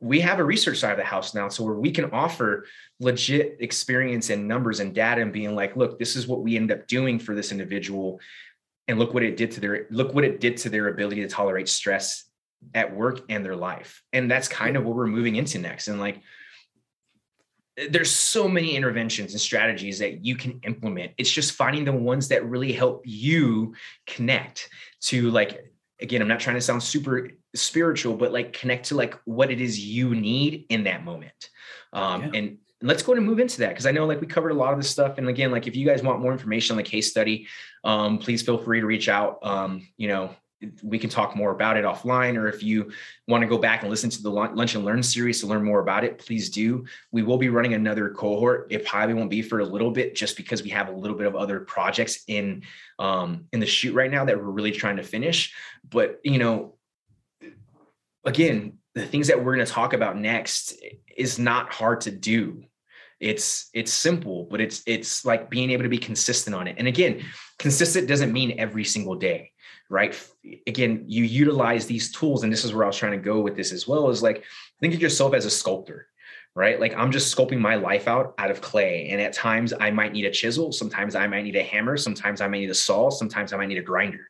[0.00, 1.48] we have a research side of the house now.
[1.48, 2.66] So where we can offer
[3.02, 6.70] legit experience and numbers and data and being like, look, this is what we end
[6.70, 8.20] up doing for this individual.
[8.86, 11.28] And look what it did to their look what it did to their ability to
[11.28, 12.24] tolerate stress
[12.74, 14.02] at work and their life.
[14.12, 15.88] And that's kind of what we're moving into next.
[15.88, 16.20] And like,
[17.90, 21.12] there's so many interventions and strategies that you can implement.
[21.16, 23.74] It's just finding the ones that really help you
[24.06, 24.68] connect
[25.02, 29.18] to like again, I'm not trying to sound super spiritual, but like connect to like
[29.24, 31.50] what it is you need in that moment.
[31.92, 32.30] Um, yeah.
[32.34, 34.72] and let's go and move into that because I know like we covered a lot
[34.72, 35.18] of this stuff.
[35.18, 37.46] And again, like if you guys want more information on the case study,
[37.84, 39.38] um, please feel free to reach out.
[39.42, 40.34] Um, you know,
[40.82, 42.90] we can talk more about it offline or if you
[43.26, 45.80] want to go back and listen to the lunch and learn series to learn more
[45.80, 49.60] about it please do we will be running another cohort it probably won't be for
[49.60, 52.62] a little bit just because we have a little bit of other projects in
[52.98, 55.54] um, in the shoot right now that we're really trying to finish
[55.88, 56.76] but you know
[58.24, 60.74] again the things that we're going to talk about next
[61.16, 62.62] is not hard to do
[63.22, 66.88] it's it's simple but it's it's like being able to be consistent on it and
[66.88, 67.24] again
[67.58, 69.52] consistent doesn't mean every single day
[69.92, 70.18] right?
[70.66, 73.56] Again, you utilize these tools, and this is where I was trying to go with
[73.56, 74.08] this as well.
[74.08, 74.42] Is like
[74.80, 76.08] think of yourself as a sculptor,
[76.54, 76.80] right?
[76.80, 80.12] Like I'm just sculpting my life out out of clay, and at times I might
[80.12, 83.10] need a chisel, sometimes I might need a hammer, sometimes I might need a saw,
[83.10, 84.26] sometimes I might need a grinder,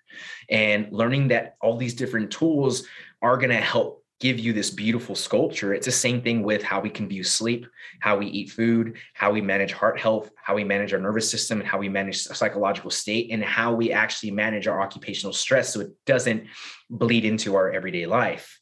[0.50, 2.84] and learning that all these different tools
[3.22, 5.74] are going to help give you this beautiful sculpture.
[5.74, 7.66] It's the same thing with how we can view sleep,
[7.98, 11.58] how we eat food, how we manage heart health, how we manage our nervous system,
[11.58, 15.80] and how we manage psychological state, and how we actually manage our occupational stress so
[15.80, 16.46] it doesn't
[16.88, 18.60] bleed into our everyday life.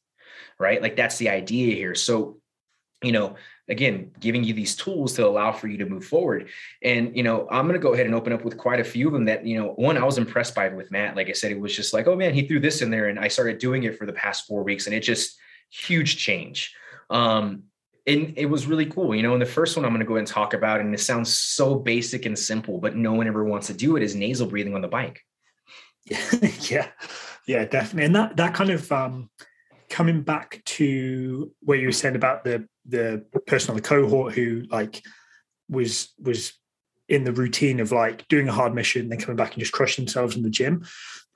[0.59, 0.81] Right.
[0.81, 1.95] Like that's the idea here.
[1.95, 2.39] So,
[3.03, 3.37] you know,
[3.69, 6.49] again, giving you these tools to allow for you to move forward.
[6.83, 9.09] And, you know, I'm going to go ahead and open up with quite a few
[9.09, 11.17] of them that, you know, one I was impressed by with Matt.
[11.17, 13.09] Like I said, it was just like, oh man, he threw this in there.
[13.09, 15.39] And I started doing it for the past four weeks and it just,
[15.71, 16.75] huge change.
[17.09, 17.64] Um,
[18.07, 19.14] and it was really cool.
[19.14, 21.01] You know, and the first one I'm going to go and talk about, and it
[21.01, 24.47] sounds so basic and simple, but no one ever wants to do it, is nasal
[24.47, 25.21] breathing on the bike.
[26.71, 26.89] yeah,
[27.47, 28.07] yeah, definitely.
[28.07, 29.31] And that that kind of um,
[29.89, 34.64] coming back to where you were saying about the the person on the cohort who
[34.71, 35.03] like
[35.68, 36.53] was was
[37.09, 40.05] in the routine of like doing a hard mission, then coming back and just crushing
[40.05, 40.85] themselves in the gym.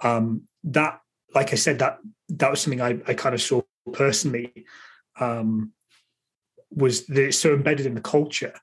[0.01, 1.01] Um, that,
[1.35, 1.99] like I said, that
[2.31, 3.61] that was something I, I kind of saw
[3.93, 4.67] personally
[5.19, 5.73] um,
[6.71, 8.55] was that it's so embedded in the culture.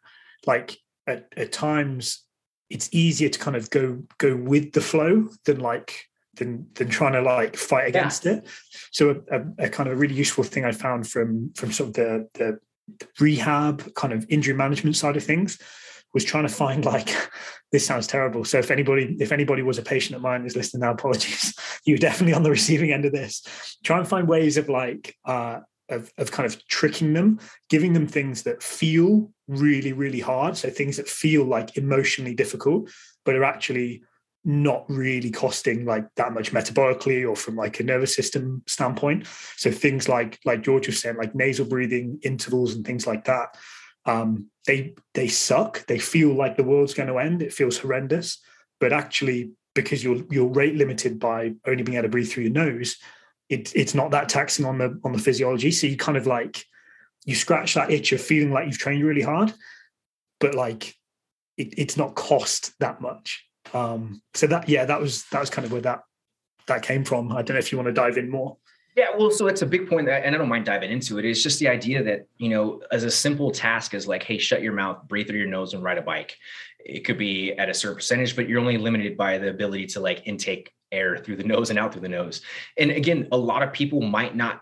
[0.46, 2.24] Like at, at times,
[2.70, 6.06] it's easier to kind of go go with the flow than like
[6.36, 8.34] than than trying to like fight against yeah.
[8.34, 8.48] it.
[8.92, 11.90] So a, a, a, kind of a really useful thing I found from from sort
[11.90, 12.60] of the, the
[13.20, 15.58] rehab kind of injury management side of things
[16.14, 17.10] was trying to find like
[17.72, 18.44] this sounds terrible.
[18.44, 21.54] So if anybody if anybody was a patient of mine is listening now, apologies.
[21.86, 23.44] You're definitely on the receiving end of this.
[23.84, 25.60] Try and find ways of like uh
[25.90, 27.38] of, of kind of tricking them,
[27.70, 30.56] giving them things that feel really, really hard.
[30.56, 32.90] So things that feel like emotionally difficult,
[33.26, 34.04] but are actually
[34.46, 39.28] not really costing like that much metabolically or from like a nervous system standpoint.
[39.58, 43.56] So things like like George was saying, like nasal breathing intervals and things like that
[44.06, 45.86] um, they they suck.
[45.88, 47.42] They feel like the world's going to end.
[47.42, 48.40] It feels horrendous,
[48.80, 52.54] but actually, because you're you're rate limited by only being able to breathe through your
[52.54, 52.98] nose,
[53.50, 55.72] it, it's not that taxing on the on the physiology.
[55.72, 56.66] So you kind of like
[57.26, 59.54] you scratch that itch of feeling like you've trained really hard,
[60.40, 60.96] but like
[61.58, 63.46] it, it's not cost that much.
[63.74, 66.02] Um, so that yeah, that was that was kind of where that
[66.68, 67.32] that came from.
[67.32, 68.58] I don't know if you want to dive in more.
[68.96, 71.24] Yeah, well, so it's a big point that, and I don't mind diving into it.
[71.24, 74.62] It's just the idea that, you know, as a simple task as like, hey, shut
[74.62, 76.38] your mouth, breathe through your nose and ride a bike.
[76.80, 80.02] It could be at a certain percentage, but you're only limited by the ability to
[80.02, 82.42] like intake air through the nose and out through the nose.
[82.78, 84.62] And again, a lot of people might not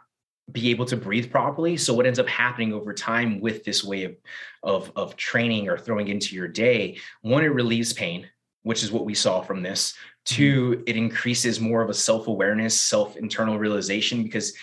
[0.52, 1.78] be able to breathe properly.
[1.78, 4.16] So what ends up happening over time with this way of,
[4.64, 8.28] of, of training or throwing into your day, one, it relieves pain,
[8.64, 9.96] which is what we saw from this.
[10.26, 10.84] Two, mm-hmm.
[10.86, 14.54] it increases more of a self awareness, self internal realization because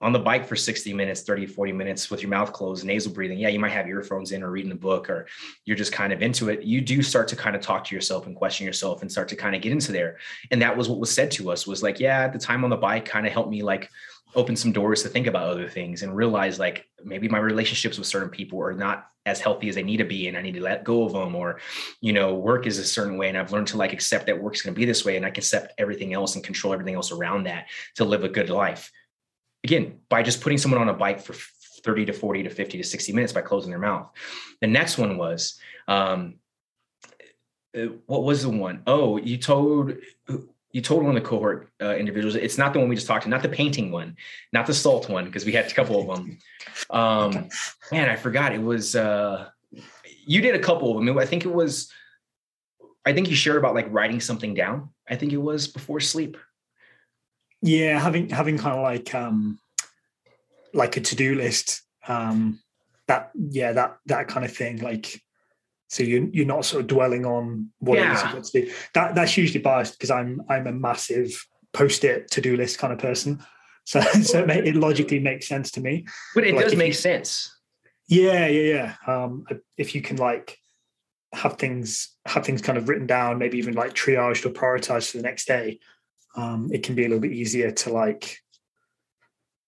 [0.00, 3.38] on the bike for 60 minutes, 30, 40 minutes with your mouth closed, nasal breathing.
[3.38, 5.26] Yeah, you might have earphones in or reading a book or
[5.64, 6.62] you're just kind of into it.
[6.62, 9.36] You do start to kind of talk to yourself and question yourself and start to
[9.36, 10.18] kind of get into there.
[10.52, 12.70] And that was what was said to us was like, yeah, at the time on
[12.70, 13.90] the bike kind of helped me like
[14.34, 18.06] open some doors to think about other things and realize like maybe my relationships with
[18.06, 20.62] certain people are not as healthy as they need to be and I need to
[20.62, 21.60] let go of them or
[22.00, 24.62] you know work is a certain way and I've learned to like accept that work's
[24.62, 27.12] going to be this way and I can accept everything else and control everything else
[27.12, 27.66] around that
[27.96, 28.90] to live a good life
[29.64, 31.34] again by just putting someone on a bike for
[31.84, 34.10] 30 to 40 to 50 to 60 minutes by closing their mouth
[34.60, 35.58] the next one was
[35.88, 36.34] um
[37.76, 38.82] uh, what was the one?
[38.86, 39.94] Oh, you told
[40.72, 42.34] you told one of the cohort uh, individuals.
[42.34, 44.16] It's not the one we just talked to not the painting one
[44.52, 46.38] not the salt one because we had a couple of them.
[46.90, 47.48] Um
[47.92, 49.48] man i forgot it was uh
[50.26, 51.90] you did a couple of them i think it was
[53.06, 56.36] i think you shared about like writing something down i think it was before sleep.
[57.62, 59.58] Yeah having having kind of like um
[60.72, 62.60] like a to-do list um
[63.08, 65.20] that yeah that that kind of thing like
[65.88, 68.10] so you you're not sort of dwelling on what yeah.
[68.10, 68.72] it is you've got to do.
[68.94, 73.44] That that's usually biased because I'm I'm a massive post-it to-do list kind of person.
[73.88, 76.04] So so it, it logically makes sense to me.
[76.34, 77.56] But it like does make you, sense.
[78.06, 79.14] Yeah, yeah, yeah.
[79.14, 79.46] Um,
[79.78, 80.58] if you can like
[81.32, 85.16] have things have things kind of written down, maybe even like triaged or prioritized for
[85.16, 85.78] the next day,
[86.36, 88.36] um, it can be a little bit easier to like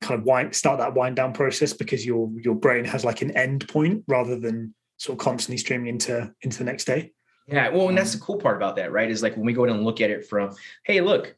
[0.03, 3.31] kind of wind start that wind down process because your your brain has like an
[3.31, 7.13] end point rather than sort of constantly streaming into into the next day.
[7.47, 9.11] Yeah, well, and that's the um, cool part about that, right?
[9.11, 11.35] Is like when we go in and look at it from, hey, look,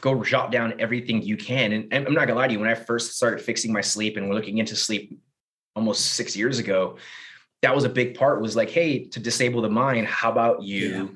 [0.00, 1.72] go jot down everything you can.
[1.72, 4.16] And, and I'm not gonna lie to you, when I first started fixing my sleep
[4.16, 5.18] and we're looking into sleep
[5.74, 6.96] almost six years ago,
[7.62, 8.42] that was a big part.
[8.42, 10.88] Was like, hey, to disable the mind, how about you?
[10.88, 11.06] Yeah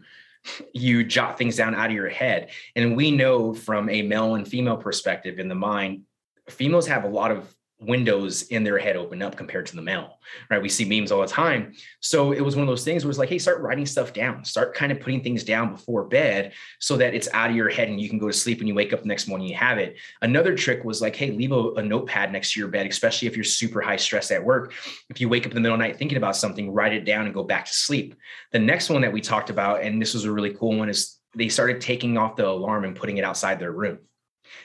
[0.73, 2.51] you jot things down out of your head.
[2.77, 6.03] And we know from a male and female perspective in the mind,
[6.49, 10.18] females have a lot of windows in their head open up compared to the male,
[10.51, 10.62] right?
[10.62, 11.74] We see memes all the time.
[12.01, 14.45] So it was one of those things where it's like, hey, start writing stuff down,
[14.45, 17.89] start kind of putting things down before bed so that it's out of your head
[17.89, 19.77] and you can go to sleep when you wake up the next morning, you have
[19.77, 19.97] it.
[20.22, 23.37] Another trick was like, hey, leave a, a notepad next to your bed, especially if
[23.37, 24.72] you're super high stress at work.
[25.11, 27.05] If you wake up in the middle of the night thinking about something, write it
[27.05, 28.14] down and go back to sleep.
[28.53, 31.18] The next one that we talked about, and this was a really cool one, is
[31.35, 33.99] they started taking off the alarm and putting it outside their room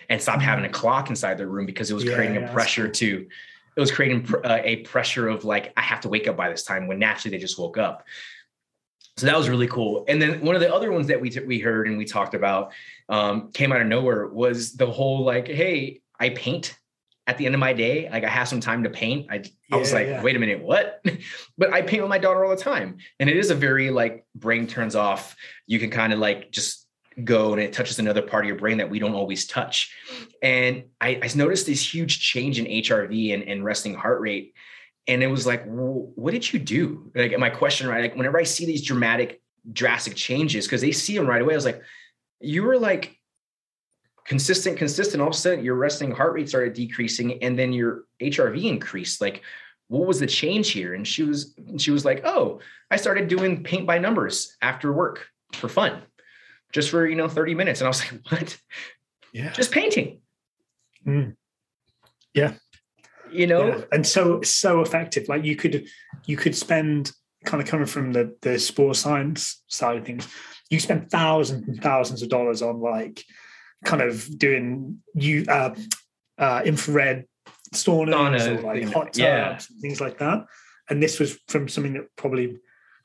[0.09, 2.53] and stop having a clock inside their room because it was yeah, creating yeah, a
[2.53, 2.93] pressure cool.
[2.93, 3.27] to
[3.75, 6.63] it was creating uh, a pressure of like i have to wake up by this
[6.63, 8.05] time when naturally they just woke up.
[9.17, 10.05] So that was really cool.
[10.07, 12.33] And then one of the other ones that we t- we heard and we talked
[12.33, 12.71] about
[13.09, 16.77] um, came out of nowhere was the whole like hey i paint
[17.27, 18.09] at the end of my day.
[18.09, 19.27] Like i have some time to paint.
[19.29, 21.03] I, I was like wait a minute what?
[21.57, 22.97] But i paint with my daughter all the time.
[23.19, 25.35] And it is a very like brain turns off.
[25.67, 26.87] You can kind of like just
[27.23, 29.93] go and it touches another part of your brain that we don't always touch.
[30.41, 34.53] And I, I noticed this huge change in HRV and, and resting heart rate.
[35.07, 37.11] And it was like, well, what did you do?
[37.13, 38.01] Like my question, right?
[38.01, 39.41] Like whenever I see these dramatic,
[39.71, 41.81] drastic changes, because they see them right away, I was like,
[42.39, 43.17] you were like
[44.25, 45.21] consistent, consistent.
[45.21, 49.21] All of a sudden, your resting heart rate started decreasing, and then your HRV increased.
[49.21, 49.41] Like,
[49.87, 50.93] what was the change here?
[50.93, 55.27] And she was, she was like, oh, I started doing paint by numbers after work
[55.53, 56.03] for fun
[56.71, 57.81] just for you know 30 minutes.
[57.81, 58.57] And i was like what?
[59.33, 59.51] Yeah.
[59.53, 60.21] Just painting.
[61.05, 61.35] Mm.
[62.33, 62.53] yeah.
[63.31, 63.67] You know?
[63.67, 63.81] Yeah.
[63.91, 65.27] and so so effective.
[65.27, 65.87] Like you could
[66.25, 67.11] you could spend
[67.45, 70.27] kind of coming from the the sports science side of things
[70.71, 73.23] you spend thousands and thousands of dollars on like
[73.83, 75.75] kind of doing you uh,
[76.39, 77.25] uh infrared
[77.75, 79.59] saunas Sauna, or like hot tubs yeah.
[79.81, 80.45] things like that.
[80.89, 82.57] And this was from something that probably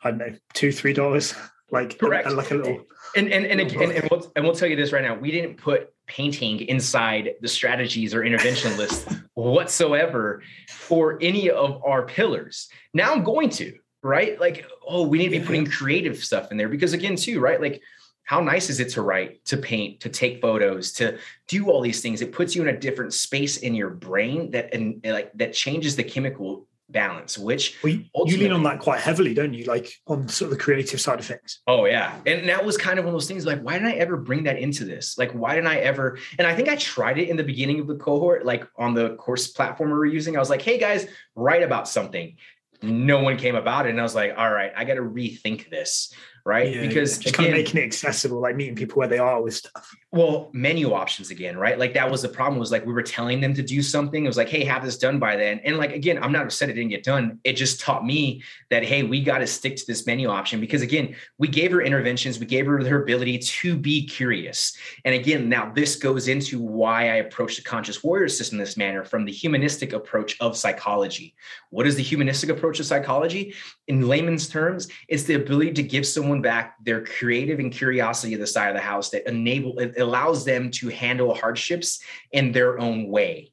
[0.02, 1.34] i don't know two three dollars
[1.70, 2.30] like correct.
[2.30, 2.84] like a little
[3.16, 5.14] and and and, and, and, we'll, and we'll tell you this right now.
[5.14, 12.06] We didn't put painting inside the strategies or intervention list whatsoever for any of our
[12.06, 12.68] pillars.
[12.94, 14.40] Now i'm going to right?
[14.40, 17.60] Like oh we need to be putting creative stuff in there because again too right?
[17.60, 17.82] Like
[18.22, 22.00] how nice is it to write to paint to take photos to do all these
[22.00, 22.22] things?
[22.22, 25.96] It puts you in a different space in your brain that and like that changes
[25.96, 27.94] the chemical balance, which well,
[28.26, 29.64] you lean on that quite heavily, don't you?
[29.64, 31.60] Like on sort of the creative side of things.
[31.66, 32.18] Oh yeah.
[32.26, 34.44] And that was kind of one of those things like, why didn't I ever bring
[34.44, 35.18] that into this?
[35.18, 36.18] Like, why didn't I ever?
[36.38, 39.16] And I think I tried it in the beginning of the cohort, like on the
[39.16, 40.36] course platform we were using.
[40.36, 42.36] I was like, hey guys, write about something.
[42.82, 43.90] No one came about it.
[43.90, 46.14] And I was like, all right, I got to rethink this
[46.46, 46.72] right?
[46.72, 47.22] Yeah, because yeah.
[47.24, 49.94] just again, kind of making it accessible, like meeting people where they are with stuff.
[50.16, 51.78] Well, menu options again, right?
[51.78, 52.58] Like that was the problem.
[52.58, 54.24] Was like we were telling them to do something.
[54.24, 55.60] It was like, hey, have this done by then.
[55.62, 57.38] And like again, I'm not upset it didn't get done.
[57.44, 60.80] It just taught me that hey, we got to stick to this menu option because
[60.80, 64.74] again, we gave her interventions, we gave her her ability to be curious.
[65.04, 69.04] And again, now this goes into why I approach the conscious warrior system this manner
[69.04, 71.34] from the humanistic approach of psychology.
[71.68, 73.54] What is the humanistic approach of psychology?
[73.86, 78.40] In layman's terms, it's the ability to give someone back their creative and curiosity of
[78.40, 82.00] the side of the house that enable it allows them to handle hardships
[82.32, 83.52] in their own way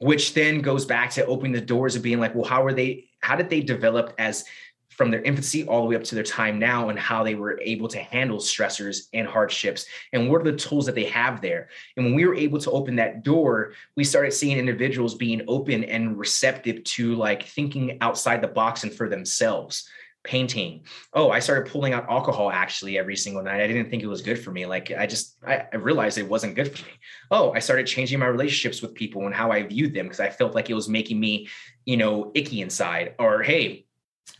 [0.00, 3.04] which then goes back to opening the doors of being like well how are they
[3.20, 4.44] how did they develop as
[4.98, 7.60] from their infancy all the way up to their time now and how they were
[7.60, 9.86] able to handle stressors and hardships?
[10.12, 11.68] And what are the tools that they have there?
[11.96, 15.84] And when we were able to open that door we started seeing individuals being open
[15.84, 19.88] and receptive to like thinking outside the box and for themselves
[20.28, 20.82] painting.
[21.14, 23.62] Oh, I started pulling out alcohol actually every single night.
[23.62, 24.66] I didn't think it was good for me.
[24.66, 26.92] Like I just I, I realized it wasn't good for me.
[27.30, 30.28] Oh, I started changing my relationships with people and how I viewed them because I
[30.28, 31.48] felt like it was making me,
[31.86, 33.14] you know, icky inside.
[33.18, 33.86] Or hey,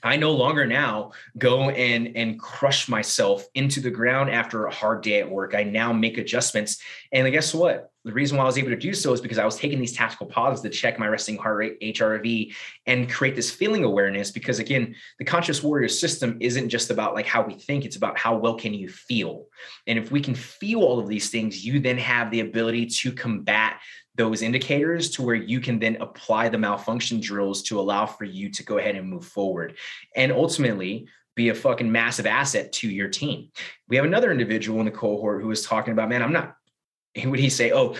[0.02, 5.02] I no longer now go and and crush myself into the ground after a hard
[5.02, 5.54] day at work.
[5.54, 6.80] I now make adjustments.
[7.12, 7.90] And guess what?
[8.04, 9.92] The reason why I was able to do so is because I was taking these
[9.92, 12.54] tactical pauses to check my resting heart rate, HRV,
[12.86, 14.30] and create this feeling awareness.
[14.30, 18.16] Because again, the conscious warrior system isn't just about like how we think, it's about
[18.16, 19.46] how well can you feel.
[19.86, 23.12] And if we can feel all of these things, you then have the ability to
[23.12, 23.80] combat
[24.18, 28.50] those indicators to where you can then apply the malfunction drills to allow for you
[28.50, 29.76] to go ahead and move forward
[30.16, 33.48] and ultimately be a fucking massive asset to your team.
[33.88, 36.56] We have another individual in the cohort who was talking about, man, I'm not,
[37.24, 37.94] would he say, oh,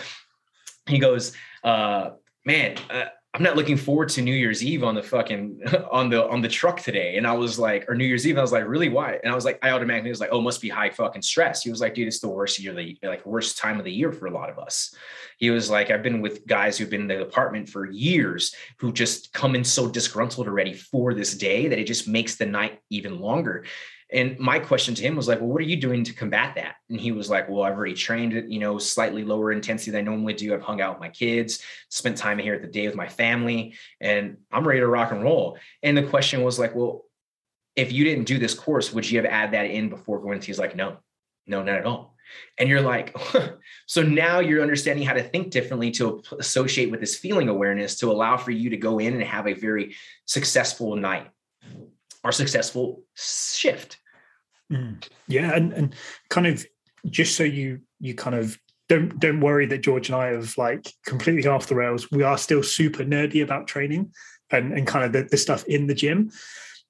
[0.85, 1.31] he goes,
[1.63, 2.11] uh,
[2.45, 5.61] man, uh, I'm not looking forward to New Year's Eve on the fucking
[5.91, 7.17] on the on the truck today.
[7.17, 9.19] And I was like, or New Year's Eve, I was like, really why?
[9.21, 11.61] And I was like, I automatically was like, oh, must be high fucking stress.
[11.61, 14.11] He was like, dude, it's the worst year, the like worst time of the year
[14.11, 14.95] for a lot of us.
[15.37, 18.91] He was like, I've been with guys who've been in the apartment for years who
[18.91, 22.79] just come in so disgruntled already for this day that it just makes the night
[22.89, 23.63] even longer.
[24.11, 26.75] And my question to him was like, well, what are you doing to combat that?
[26.89, 30.01] And he was like, well, I've already trained at, you know, slightly lower intensity than
[30.01, 30.53] I normally do.
[30.53, 33.75] I've hung out with my kids, spent time here at the day with my family,
[34.01, 35.57] and I'm ready to rock and roll.
[35.83, 37.05] And the question was like, well,
[37.75, 40.41] if you didn't do this course, would you have added that in before going?
[40.41, 40.97] He's like, no,
[41.45, 42.15] no, not at all.
[42.57, 43.15] And you're like,
[43.85, 48.11] so now you're understanding how to think differently to associate with this feeling awareness to
[48.11, 49.95] allow for you to go in and have a very
[50.25, 51.27] successful night
[52.23, 53.97] or successful shift.
[54.71, 55.03] Mm.
[55.27, 55.95] Yeah, and and
[56.29, 56.65] kind of
[57.09, 60.91] just so you you kind of don't don't worry that George and I have like
[61.05, 62.11] completely off the rails.
[62.11, 64.11] We are still super nerdy about training
[64.51, 66.31] and and kind of the, the stuff in the gym.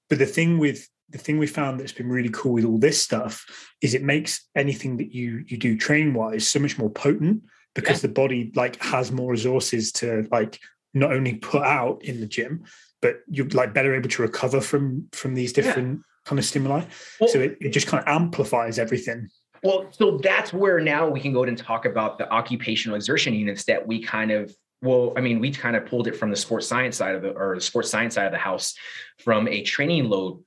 [0.10, 3.02] But the thing with the thing we found that's been really cool with all this
[3.02, 3.46] stuff
[3.82, 7.44] is it makes anything that you you do training wise so much more potent
[7.76, 8.08] because yeah.
[8.08, 10.60] the body like has more resources to like
[10.94, 12.64] not only put out in the gym
[13.02, 16.04] but you're like better able to recover from from these different yeah.
[16.26, 16.84] kind of stimuli.
[17.20, 19.30] Well, so it, it just kind of amplifies everything.
[19.64, 23.66] Well so that's where now we can go and talk about the occupational exertion units
[23.66, 26.66] that we kind of well i mean we kind of pulled it from the sports
[26.66, 28.74] science side of the or the sports science side of the house
[29.18, 30.42] from a training load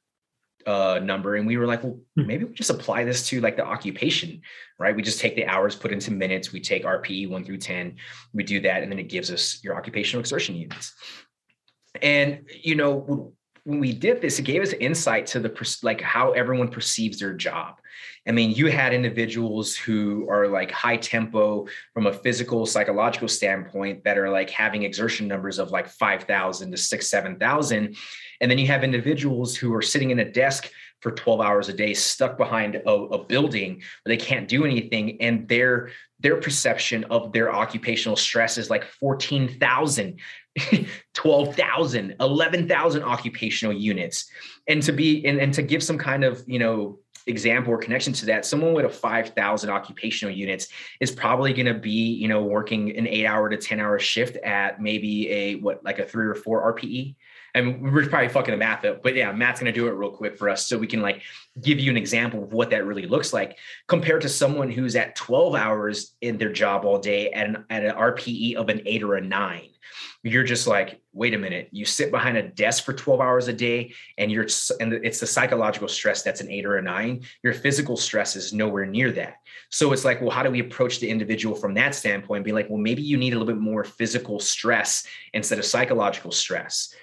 [0.64, 1.34] uh, number.
[1.34, 2.26] And we were like well hmm.
[2.26, 4.40] maybe we just apply this to like the occupation
[4.78, 4.96] right?
[4.96, 6.52] We just take the hours put into minutes.
[6.52, 7.96] We take rpe 1 through 10
[8.32, 10.94] we do that and then it gives us your occupational exertion units
[12.00, 13.32] and you know
[13.64, 17.34] when we did this it gave us insight to the like how everyone perceives their
[17.34, 17.76] job
[18.26, 24.04] I mean, you had individuals who are like high tempo from a physical, psychological standpoint
[24.04, 27.96] that are like having exertion numbers of like 5,000 to six, 7,000.
[28.40, 30.70] And then you have individuals who are sitting in a desk
[31.02, 35.20] for 12 hours a day, stuck behind a, a building where they can't do anything.
[35.20, 40.18] And their, their perception of their occupational stress is like 14,000
[41.14, 44.30] 12,000, 11,000 occupational units.
[44.68, 48.12] And to be and, and to give some kind of, you know, example or connection
[48.12, 50.68] to that, someone with a 5,000 occupational units
[51.00, 54.36] is probably going to be, you know, working an eight hour to 10 hour shift
[54.38, 57.14] at maybe a, what, like a three or four RPE.
[57.54, 60.10] And we're probably fucking the math up, but yeah, Matt's going to do it real
[60.10, 61.22] quick for us so we can like
[61.60, 63.58] give you an example of what that really looks like
[63.88, 67.84] compared to someone who's at 12 hours in their job all day at an, at
[67.84, 69.68] an RPE of an eight or a nine.
[70.22, 71.68] You're just like wait a minute.
[71.72, 74.46] You sit behind a desk for 12 hours a day and you're
[74.80, 77.22] and it's the psychological stress that's an eight or a nine.
[77.42, 79.38] Your physical stress is nowhere near that.
[79.70, 82.70] So it's like well how do we approach the individual from that standpoint be like
[82.70, 85.04] well maybe you need a little bit more physical stress
[85.34, 86.94] instead of psychological stress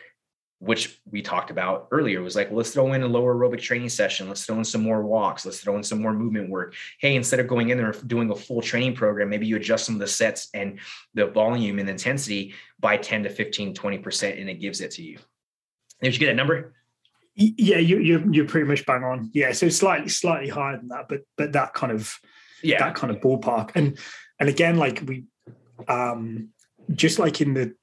[0.59, 3.87] which we talked about earlier was like, well, let's throw in a lower aerobic training
[3.87, 4.27] session.
[4.27, 5.45] Let's throw in some more walks.
[5.45, 6.75] Let's throw in some more movement work.
[6.99, 9.95] Hey, instead of going in there doing a full training program, maybe you adjust some
[9.95, 10.79] of the sets and
[11.13, 15.17] the volume and intensity by 10 to 15, 20%, and it gives it to you.
[16.01, 16.73] Did you get that number?
[17.35, 19.31] Yeah, you, you're you're pretty much bang on.
[19.33, 22.13] Yeah, so slightly slightly higher than that, but but that kind of
[22.61, 23.71] yeah that kind of ballpark.
[23.75, 23.97] And
[24.41, 25.25] and again, like we
[25.87, 26.49] um
[26.91, 27.75] just like in the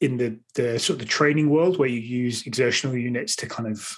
[0.00, 3.68] in the the sort of the training world where you use exertional units to kind
[3.68, 3.96] of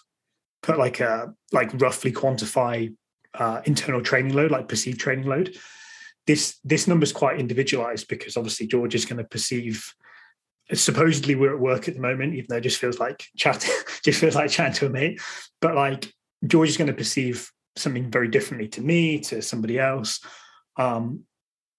[0.63, 2.93] put like a like roughly quantify
[3.35, 5.57] uh, internal training load, like perceived training load.
[6.27, 9.93] This this number is quite individualized because obviously George is going to perceive.
[10.73, 13.73] Supposedly we're at work at the moment, even though it just feels like chatting,
[14.05, 15.21] just feels like chatting to a mate.
[15.61, 16.13] But like
[16.47, 20.21] George is going to perceive something very differently to me, to somebody else.
[20.77, 21.25] Um,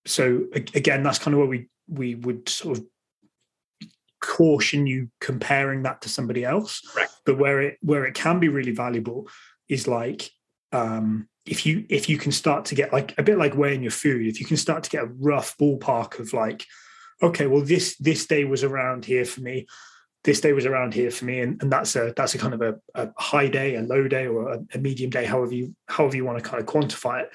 [0.06, 2.86] so again, that's kind of where we we would sort of
[4.22, 6.82] caution you comparing that to somebody else.
[6.96, 7.08] Right.
[7.26, 9.28] But where it where it can be really valuable
[9.68, 10.30] is like
[10.72, 13.92] um, if you if you can start to get like a bit like weighing your
[13.92, 16.66] food, if you can start to get a rough ballpark of like,
[17.22, 19.66] okay, well this this day was around here for me,
[20.24, 22.62] this day was around here for me, and, and that's a that's a kind of
[22.62, 26.16] a, a high day, a low day, or a, a medium day, however you however
[26.16, 27.32] you want to kind of quantify it.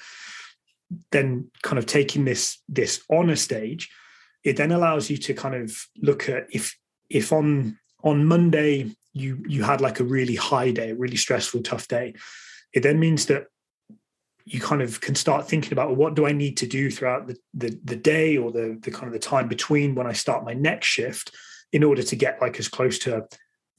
[1.11, 3.89] Then kind of taking this this on a stage
[4.45, 6.77] it then allows you to kind of look at if
[7.09, 11.87] if on on Monday you you had like a really high day, really stressful, tough
[11.87, 12.13] day,
[12.71, 13.47] it then means that
[14.45, 17.27] you kind of can start thinking about well, what do I need to do throughout
[17.27, 20.45] the, the the day or the the kind of the time between when I start
[20.45, 21.35] my next shift
[21.73, 23.27] in order to get like as close to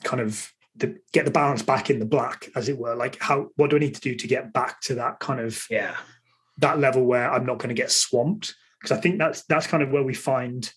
[0.03, 2.97] kind of the get the balance back in the black as it were?
[2.97, 5.65] Like how what do I need to do to get back to that kind of
[5.71, 5.95] yeah.
[6.59, 8.57] that level where I'm not going to get swamped
[8.87, 10.73] because I think that's that's kind of where we find,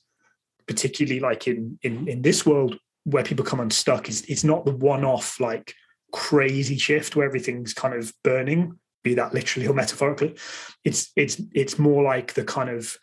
[0.68, 4.76] particularly like in in in this world where people come unstuck is it's not the
[4.76, 5.74] one-off like
[6.12, 10.36] crazy shift where everything's kind of burning, be that literally or metaphorically.
[10.84, 12.98] It's it's it's more like the kind of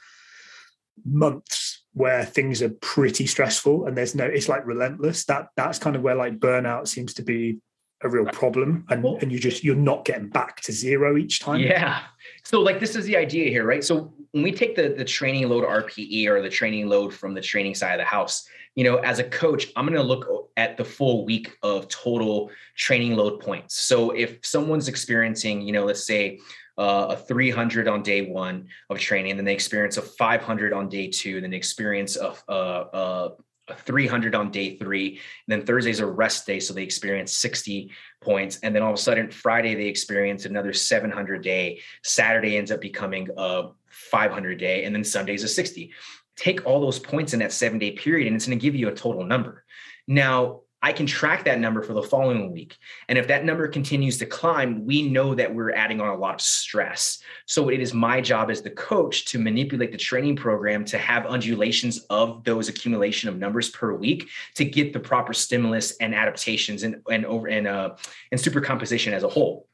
[1.04, 5.24] months where things are pretty stressful and there's no it's like relentless.
[5.26, 7.60] That that's kind of where like burnout seems to be
[8.02, 11.60] a real problem and, and you just you're not getting back to zero each time
[11.60, 12.02] yeah
[12.44, 15.48] so like this is the idea here right so when we take the the training
[15.48, 18.96] load rpe or the training load from the training side of the house you know
[18.98, 23.40] as a coach i'm going to look at the full week of total training load
[23.40, 23.78] points.
[23.78, 26.38] So if someone's experiencing you know let's say
[26.78, 31.08] uh, a 300 on day one of training, then they experience a 500 on day
[31.08, 33.30] two, and then they experience a, a a
[33.74, 35.08] 300 on day three.
[35.08, 35.18] And
[35.48, 36.60] then Thursday's a rest day.
[36.60, 37.90] So they experience 60
[38.20, 38.58] points.
[38.62, 41.80] And then all of a sudden, Friday, they experience another 700 day.
[42.02, 44.84] Saturday ends up becoming a 500 day.
[44.84, 45.92] And then Sunday's a 60.
[46.36, 48.88] Take all those points in that seven day period, and it's going to give you
[48.88, 49.64] a total number.
[50.06, 52.76] Now, I can track that number for the following week.
[53.08, 56.34] And if that number continues to climb, we know that we're adding on a lot
[56.34, 57.22] of stress.
[57.46, 61.26] So it is my job as the coach to manipulate the training program to have
[61.26, 66.82] undulations of those accumulation of numbers per week to get the proper stimulus and adaptations
[66.82, 67.96] and and over and uh
[68.30, 69.68] and supercompensation as a whole.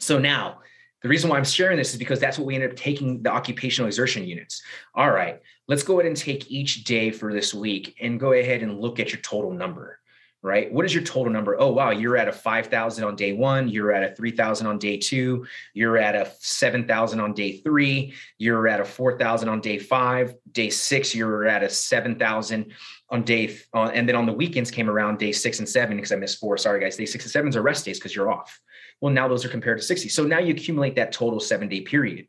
[0.00, 0.58] So now
[1.02, 3.30] the reason why I'm sharing this is because that's what we ended up taking the
[3.30, 4.62] occupational exertion units.
[4.94, 8.62] All right, let's go ahead and take each day for this week and go ahead
[8.62, 10.00] and look at your total number
[10.42, 10.72] right?
[10.72, 11.58] What is your total number?
[11.58, 14.96] Oh, wow, you're at a 5,000 on day one, you're at a 3,000 on day
[14.96, 20.34] two, you're at a 7,000 on day three, you're at a 4,000 on day five,
[20.50, 22.72] day six, you're at a 7,000
[23.10, 26.12] on day, uh, and then on the weekends came around day six and seven because
[26.12, 26.58] I missed four.
[26.58, 26.96] Sorry, guys.
[26.96, 28.60] Day six and seven are rest days because you're off.
[29.00, 30.08] Well, now those are compared to 60.
[30.08, 32.26] So now you accumulate that total seven day period.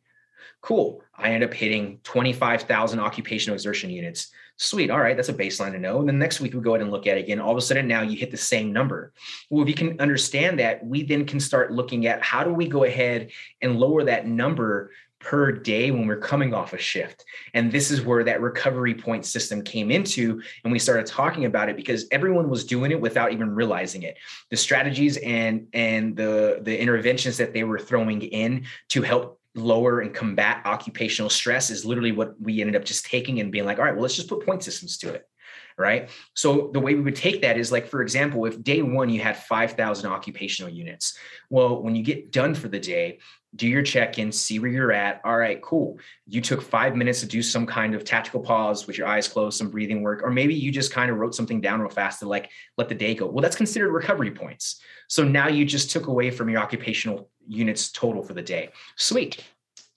[0.61, 1.01] Cool.
[1.15, 4.31] I end up hitting 25,000 occupational exertion units.
[4.57, 4.91] Sweet.
[4.91, 5.15] All right.
[5.15, 5.99] That's a baseline to know.
[5.99, 7.39] And then next week we go ahead and look at it again.
[7.39, 9.11] All of a sudden now you hit the same number.
[9.49, 12.67] Well, if you can understand that, we then can start looking at how do we
[12.67, 13.31] go ahead
[13.61, 14.91] and lower that number
[15.23, 17.23] per day when we're coming off a shift.
[17.53, 20.41] And this is where that recovery point system came into.
[20.63, 24.17] And we started talking about it because everyone was doing it without even realizing it.
[24.51, 29.99] The strategies and and the the interventions that they were throwing in to help lower
[29.99, 33.77] and combat occupational stress is literally what we ended up just taking and being like,
[33.77, 35.27] all right, well, let's just put point systems to it.
[35.75, 36.11] Right.
[36.35, 39.21] So the way we would take that is like, for example, if day one you
[39.21, 41.17] had 5,000 occupational units,
[41.49, 43.17] well, when you get done for the day,
[43.55, 45.21] do your check in, see where you're at.
[45.23, 45.97] All right, cool.
[46.27, 49.57] You took five minutes to do some kind of tactical pause with your eyes closed,
[49.57, 52.27] some breathing work, or maybe you just kind of wrote something down real fast to
[52.27, 53.25] like let the day go.
[53.27, 54.81] Well, that's considered recovery points.
[55.07, 58.69] So now you just took away from your occupational units total for the day.
[58.95, 59.43] Sweet.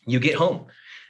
[0.07, 0.67] You get home.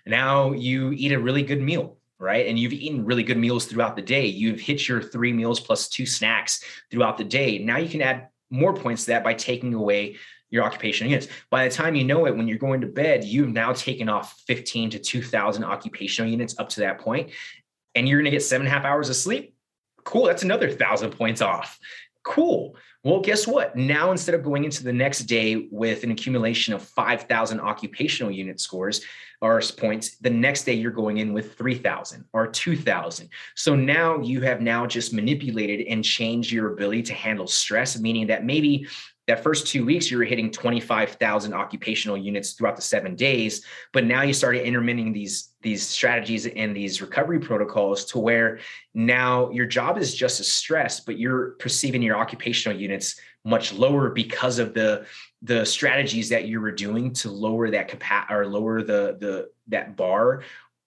[0.07, 2.47] Now you eat a really good meal, right?
[2.47, 4.27] And you've eaten really good meals throughout the day.
[4.27, 7.59] You've hit your three meals plus two snacks throughout the day.
[7.59, 10.17] Now you can add more points to that by taking away
[10.51, 11.29] your occupational units.
[11.51, 14.41] By the time you know it, when you're going to bed, you've now taken off
[14.47, 17.31] 15 to 2,000 occupational units up to that point,
[17.95, 19.55] and you're going to get seven and a half hours of sleep.
[20.05, 20.27] Cool.
[20.27, 21.79] That's another thousand points off.
[22.23, 22.77] Cool.
[23.05, 23.77] Well, guess what?
[23.77, 28.59] Now, instead of going into the next day with an accumulation of 5,000 occupational unit
[28.59, 29.03] scores
[29.41, 33.29] or points, the next day you're going in with 3,000 or 2,000.
[33.55, 38.27] So now you have now just manipulated and changed your ability to handle stress, meaning
[38.27, 38.89] that maybe
[39.27, 44.05] that first two weeks you were hitting 25,000 occupational units throughout the seven days, but
[44.05, 48.61] now you started intermitting these these strategies and these recovery protocols to where
[48.95, 54.11] now your job is just as stress, but you're perceiving your occupational units much lower
[54.11, 55.07] because of the
[55.43, 59.97] the strategies that you were doing to lower that capacity or lower the the that
[59.97, 60.43] bar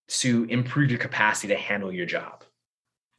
[0.07, 2.43] to improve your capacity to handle your job.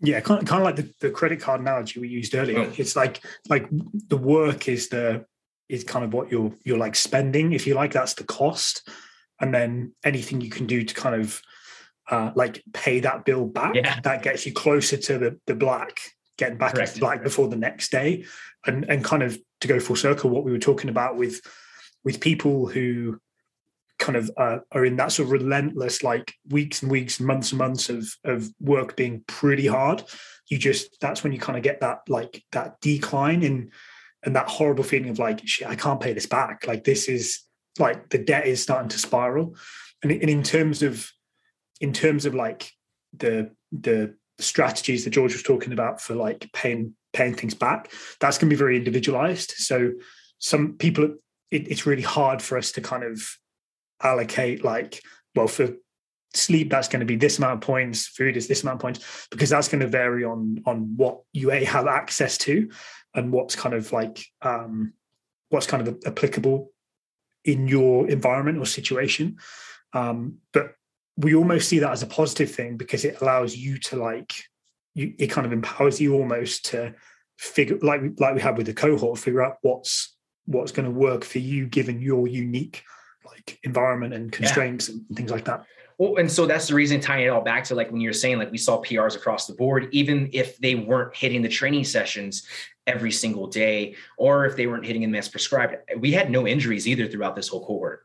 [0.03, 2.61] Yeah, kind of, kind of like the, the credit card analogy we used earlier.
[2.61, 2.73] Oh.
[2.77, 5.27] It's like like the work is the
[5.69, 7.93] is kind of what you're you're like spending, if you like.
[7.93, 8.89] That's the cost,
[9.41, 11.43] and then anything you can do to kind of
[12.11, 14.01] uh, like pay that bill back, yeah.
[14.01, 16.01] that gets you closer to the the black,
[16.39, 16.91] getting back Correct.
[16.91, 18.25] into black before the next day,
[18.67, 21.41] and and kind of to go full circle, what we were talking about with
[22.05, 23.21] with people who
[24.01, 27.53] kind of uh, are in that sort of relentless like weeks and weeks and months
[27.53, 30.03] and months of of work being pretty hard.
[30.49, 33.71] You just that's when you kind of get that like that decline in
[34.25, 36.67] and that horrible feeling of like shit i can't pay this back.
[36.67, 37.43] Like this is
[37.79, 39.55] like the debt is starting to spiral.
[40.03, 41.09] And, and in terms of
[41.81, 42.73] in terms of like
[43.17, 48.39] the the strategies that george was talking about for like paying paying things back that's
[48.39, 49.53] going to be very individualized.
[49.57, 49.93] So
[50.39, 51.17] some people
[51.51, 53.23] it, it's really hard for us to kind of
[54.03, 55.03] allocate like
[55.35, 55.71] well for
[56.35, 59.27] sleep that's going to be this amount of points food is this amount of points
[59.31, 62.71] because that's going to vary on on what you a have access to
[63.15, 64.93] and what's kind of like um
[65.49, 66.71] what's kind of applicable
[67.45, 69.37] in your environment or situation.
[69.93, 70.75] Um but
[71.17, 74.33] we almost see that as a positive thing because it allows you to like
[74.95, 76.95] you it kind of empowers you almost to
[77.39, 80.17] figure like like we had with the cohort, figure out what's
[80.47, 82.83] what's going to work for you given your unique
[83.25, 84.97] like environment and constraints yeah.
[85.09, 85.65] and things like that.
[85.99, 88.39] Well, and so that's the reason tying it all back to like when you're saying
[88.39, 92.47] like we saw PRs across the board, even if they weren't hitting the training sessions
[92.87, 96.89] every single day, or if they weren't hitting them as prescribed, we had no injuries
[96.89, 98.05] either throughout this whole cohort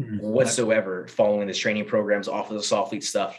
[0.00, 0.18] mm-hmm.
[0.18, 3.38] whatsoever following the training programs off of the Soflete stuff.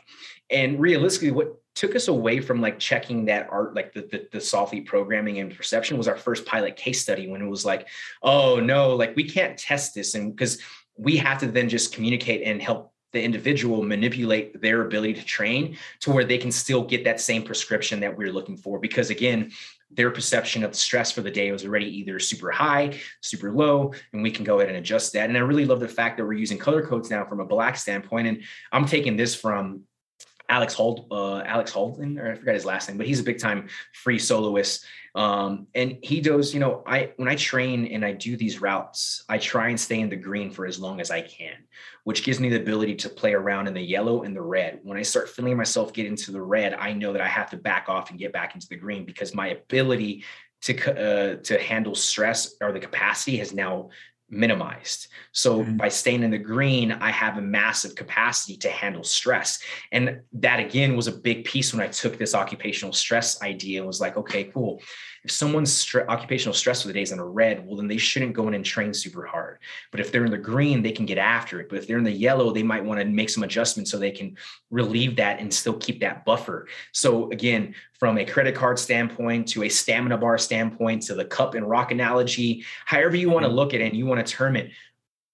[0.49, 4.37] And realistically, what took us away from like checking that art, like the, the, the
[4.39, 7.87] Soflete programming and perception was our first pilot case study when it was like,
[8.21, 10.13] oh no, like we can't test this.
[10.13, 10.61] And because
[11.01, 15.75] we have to then just communicate and help the individual manipulate their ability to train
[15.99, 18.79] to where they can still get that same prescription that we're looking for.
[18.79, 19.51] Because again
[19.93, 23.93] their perception of the stress for the day was already either super high super low
[24.13, 25.27] and we can go ahead and adjust that.
[25.27, 27.75] And i really love the fact that we're using color codes now from a black
[27.75, 28.27] standpoint.
[28.27, 29.81] And i'm taking this from
[30.51, 33.39] Alex Hold, uh, Alex Holden, or I forgot his last name, but he's a big
[33.39, 34.85] time free soloist.
[35.15, 39.23] Um, and he does, you know, I when I train and I do these routes,
[39.29, 41.55] I try and stay in the green for as long as I can,
[42.03, 44.79] which gives me the ability to play around in the yellow and the red.
[44.83, 47.57] When I start feeling myself get into the red, I know that I have to
[47.57, 50.25] back off and get back into the green because my ability
[50.63, 53.89] to uh, to handle stress or the capacity has now
[54.31, 55.07] minimized.
[55.33, 55.77] So mm-hmm.
[55.77, 59.61] by staying in the green, I have a massive capacity to handle stress.
[59.91, 63.87] And that again was a big piece when I took this occupational stress idea and
[63.87, 64.81] was like, okay, cool
[65.23, 67.97] if someone's st- occupational stress for the day is in a red, well, then they
[67.97, 69.59] shouldn't go in and train super hard.
[69.91, 71.69] But if they're in the green, they can get after it.
[71.69, 74.11] But if they're in the yellow, they might want to make some adjustments so they
[74.11, 74.35] can
[74.71, 76.67] relieve that and still keep that buffer.
[76.91, 81.53] So again, from a credit card standpoint to a stamina bar standpoint to the cup
[81.53, 84.55] and rock analogy, however you want to look at it and you want to term
[84.55, 84.71] it,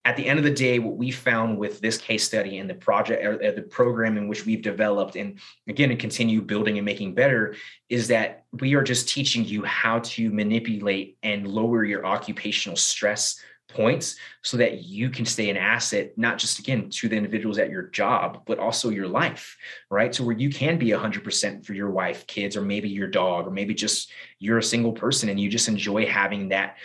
[0.07, 2.73] at the end of the day, what we found with this case study and the
[2.73, 5.37] project or uh, the program in which we've developed, and
[5.67, 7.55] again, to continue building and making better,
[7.89, 13.37] is that we are just teaching you how to manipulate and lower your occupational stress
[13.67, 17.69] points so that you can stay an asset not just again to the individuals at
[17.69, 19.57] your job but also your life
[19.89, 20.15] right?
[20.15, 23.51] So where you can be 100% for your wife kids or maybe your dog or
[23.51, 24.09] maybe just
[24.39, 26.77] you're a single person and you just enjoy having that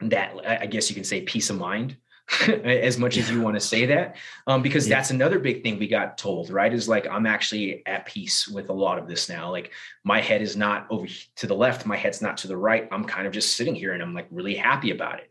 [0.00, 1.96] that i guess you can say peace of mind
[2.64, 4.16] as much as you want to say that
[4.48, 4.96] um, because yeah.
[4.96, 8.68] that's another big thing we got told right is like i'm actually at peace with
[8.68, 9.70] a lot of this now like
[10.02, 11.06] my head is not over
[11.36, 13.92] to the left my head's not to the right i'm kind of just sitting here
[13.92, 15.30] and i'm like really happy about it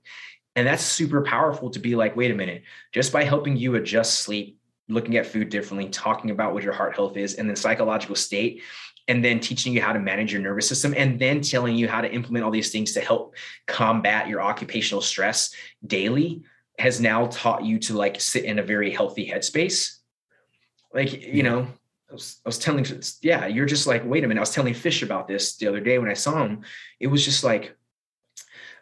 [0.56, 2.64] and that's super powerful to be like wait a minute
[2.94, 6.96] just by helping you adjust sleep looking at food differently talking about what your heart
[6.96, 8.64] health is and then psychological state
[9.08, 12.02] and then teaching you how to manage your nervous system and then telling you how
[12.02, 13.36] to implement all these things to help
[13.68, 15.54] combat your occupational stress
[15.86, 16.44] daily
[16.80, 19.98] has now taught you to like sit in a very healthy headspace.
[20.94, 21.68] Like, you know,
[22.10, 22.86] I was, I was telling,
[23.22, 24.40] yeah, you're just like, wait a minute.
[24.40, 26.62] I was telling Fish about this the other day when I saw him.
[27.00, 27.76] It was just like,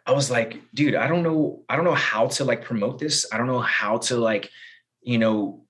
[0.06, 3.26] I was like, dude, I don't know, I don't know how to like promote this.
[3.32, 4.50] I don't know how to like,
[5.02, 5.63] you know,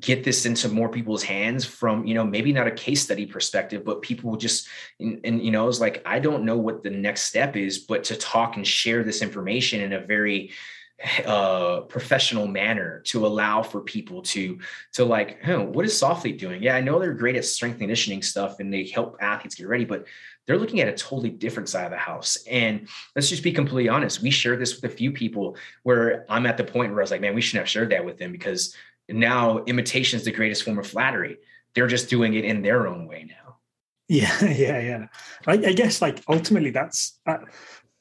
[0.00, 3.84] get this into more people's hands from, you know, maybe not a case study perspective,
[3.84, 4.68] but people just,
[5.00, 8.04] and, and you know, it's like, I don't know what the next step is, but
[8.04, 10.50] to talk and share this information in a very,
[11.24, 14.58] uh, professional manner to allow for people to
[14.92, 16.60] to like, what is Soflete doing?
[16.60, 19.84] Yeah, I know they're great at strength conditioning stuff and they help athletes get ready,
[19.84, 20.06] but
[20.46, 22.38] they're looking at a totally different side of the house.
[22.50, 24.22] And let's just be completely honest.
[24.22, 27.10] We shared this with a few people where I'm at the point where I was
[27.10, 28.74] like, man, we shouldn't have shared that with them because
[29.08, 31.38] now imitation is the greatest form of flattery.
[31.74, 33.56] They're just doing it in their own way now.
[34.08, 35.06] Yeah, yeah, yeah.
[35.46, 37.38] I, I guess like ultimately that's uh,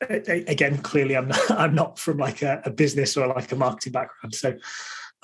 [0.10, 3.94] again, clearly I'm not, I'm not from like a, a, business or like a marketing
[3.94, 4.36] background.
[4.36, 4.58] So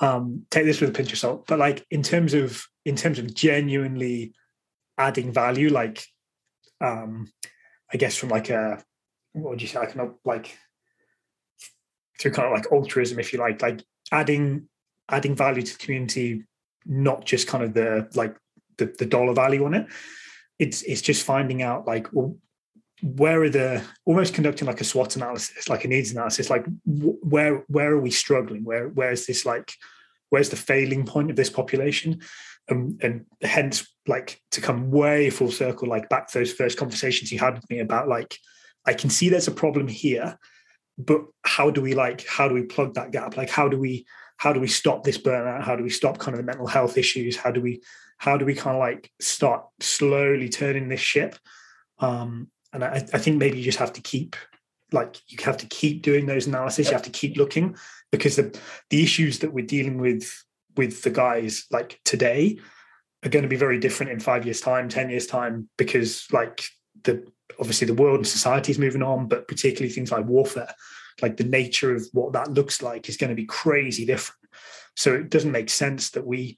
[0.00, 1.46] um, take this with a pinch of salt.
[1.46, 4.34] But like in terms of in terms of genuinely
[4.98, 6.04] adding value, like
[6.80, 7.32] um,
[7.92, 8.82] I guess from like a
[9.32, 10.56] what would you say, like not like
[12.20, 13.82] through kind of like altruism, if you like, like
[14.12, 14.68] adding
[15.08, 16.44] adding value to the community,
[16.86, 18.36] not just kind of the like
[18.78, 19.86] the, the dollar value on it.
[20.58, 22.36] It's it's just finding out like well
[23.02, 27.64] where are the almost conducting like a SWOT analysis, like a needs analysis, like where
[27.68, 28.64] where are we struggling?
[28.64, 29.74] Where where is this like
[30.30, 32.22] where's the failing point of this population?
[32.70, 37.30] Um, and hence like to come way full circle, like back to those first conversations
[37.30, 38.38] you had with me about like
[38.86, 40.38] I can see there's a problem here,
[40.96, 43.36] but how do we like how do we plug that gap?
[43.36, 44.06] Like how do we
[44.44, 45.62] how do we stop this burnout?
[45.62, 47.34] How do we stop kind of the mental health issues?
[47.34, 47.82] How do we
[48.18, 51.34] how do we kind of like start slowly turning this ship?
[51.98, 54.36] Um, and I, I think maybe you just have to keep
[54.92, 56.88] like you have to keep doing those analysis.
[56.88, 57.74] You have to keep looking
[58.12, 58.54] because the
[58.90, 60.44] the issues that we're dealing with
[60.76, 62.58] with the guys like today
[63.24, 66.64] are going to be very different in five years time, ten years time, because like
[67.04, 67.26] the
[67.58, 70.74] obviously the world and society is moving on, but particularly things like warfare,
[71.22, 74.40] like the nature of what that looks like is going to be crazy different.
[74.96, 76.56] So it doesn't make sense that we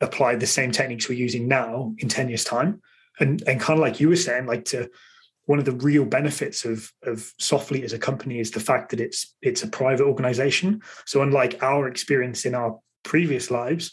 [0.00, 2.82] apply the same techniques we're using now in 10 years' time.
[3.20, 4.90] And and kind of like you were saying, like to
[5.46, 9.00] one of the real benefits of of Soflete as a company is the fact that
[9.00, 10.82] it's it's a private organization.
[11.06, 13.92] So unlike our experience in our previous lives,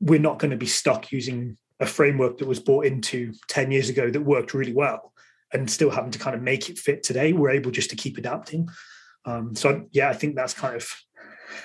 [0.00, 3.88] we're not going to be stuck using a framework that was bought into 10 years
[3.88, 5.12] ago that worked really well
[5.52, 7.32] and still having to kind of make it fit today.
[7.32, 8.68] We're able just to keep adapting.
[9.28, 10.90] Um, so yeah, I think that's kind of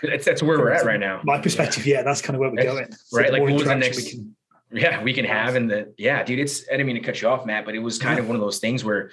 [0.02, 1.22] that's, that's where we're at right now.
[1.24, 2.92] My perspective, yeah, yeah that's kind of where we're that's, going.
[2.92, 3.98] So right, like what was the next?
[3.98, 4.36] We can,
[4.72, 6.40] yeah, we can have in the yeah, dude.
[6.40, 8.24] It's I didn't mean to cut you off, Matt, but it was kind yeah.
[8.24, 9.12] of one of those things where,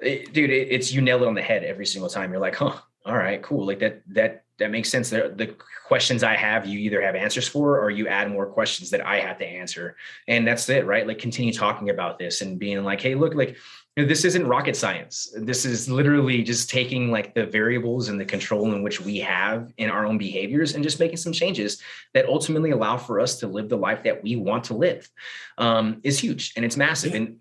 [0.00, 2.32] it, dude, it, it's you nail it on the head every single time.
[2.32, 2.74] You're like, huh,
[3.06, 3.66] all right, cool.
[3.66, 5.10] Like that that that makes sense.
[5.10, 5.54] The, the
[5.86, 9.20] questions I have, you either have answers for, or you add more questions that I
[9.20, 9.96] have to answer,
[10.26, 11.06] and that's it, right?
[11.06, 13.56] Like continue talking about this and being like, hey, look, like
[13.98, 15.34] you know, this isn't rocket science.
[15.34, 19.72] This is literally just taking like the variables and the control in which we have
[19.76, 21.82] in our own behaviors and just making some changes
[22.14, 25.10] that ultimately allow for us to live the life that we want to live.
[25.58, 27.10] Um, is huge and it's massive.
[27.10, 27.16] Yeah.
[27.16, 27.38] And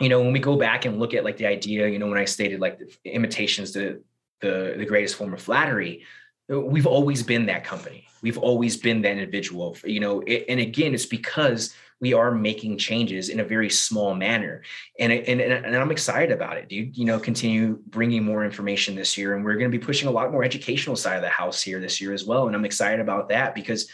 [0.00, 2.18] you know, when we go back and look at like the idea, you know, when
[2.18, 4.02] I stated like the imitations the
[4.40, 6.02] the the greatest form of flattery,
[6.48, 8.08] we've always been that company.
[8.22, 9.76] We've always been that individual.
[9.84, 14.14] You know, it, and again, it's because we are making changes in a very small
[14.14, 14.62] manner.
[14.98, 16.96] And, and and i'm excited about it dude.
[16.96, 20.12] You know continue bringing more information this year and we're going to be pushing a
[20.12, 23.00] lot more educational side of the house here this year as well and i'm excited
[23.00, 23.88] about that because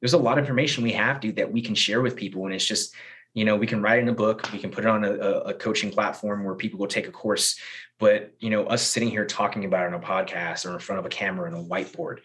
[0.00, 2.54] there's a lot of information we have dude that we can share with people and
[2.54, 2.94] it's just
[3.34, 5.54] you know we can write in a book we can put it on a, a
[5.54, 7.58] coaching platform where people will take a course
[7.98, 10.98] but you know us sitting here talking about it on a podcast or in front
[10.98, 12.18] of a camera and a whiteboard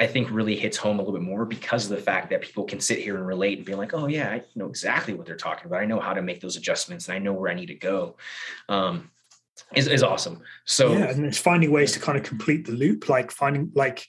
[0.00, 2.64] I think really hits home a little bit more because of the fact that people
[2.64, 5.36] can sit here and relate and be like, oh yeah, I know exactly what they're
[5.36, 5.82] talking about.
[5.82, 8.16] I know how to make those adjustments and I know where I need to go.
[8.68, 9.10] Um,
[9.72, 10.42] is, is awesome.
[10.64, 14.04] So yeah, and it's finding ways to kind of complete the loop, like finding like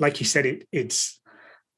[0.00, 1.20] like you said, it it's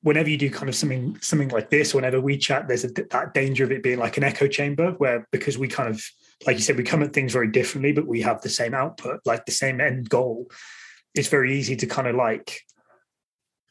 [0.07, 3.35] whenever you do kind of something something like this, whenever we chat, there's a, that
[3.35, 6.01] danger of it being like an echo chamber where because we kind of
[6.47, 9.19] like you said, we come at things very differently, but we have the same output,
[9.25, 10.49] like the same end goal.
[11.17, 12.61] It's very easy to kind of like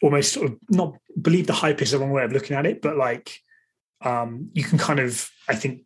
[0.04, 2.82] almost sort of not believe the hype is the wrong way of looking at it,
[2.82, 3.40] but like
[4.02, 5.84] um, you can kind of, I think,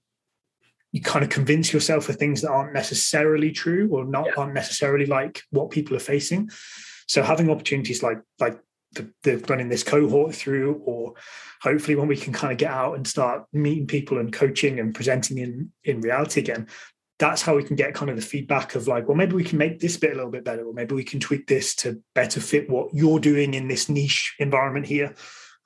[0.91, 4.31] you kind of convince yourself of things that aren't necessarily true or not yeah.
[4.37, 6.49] aren't necessarily like what people are facing.
[7.07, 8.59] So having opportunities like like
[8.93, 11.13] the, the running this cohort through, or
[11.61, 14.95] hopefully when we can kind of get out and start meeting people and coaching and
[14.95, 16.67] presenting in in reality again,
[17.19, 19.57] that's how we can get kind of the feedback of like, well, maybe we can
[19.57, 22.39] make this bit a little bit better, or maybe we can tweak this to better
[22.39, 25.13] fit what you're doing in this niche environment here.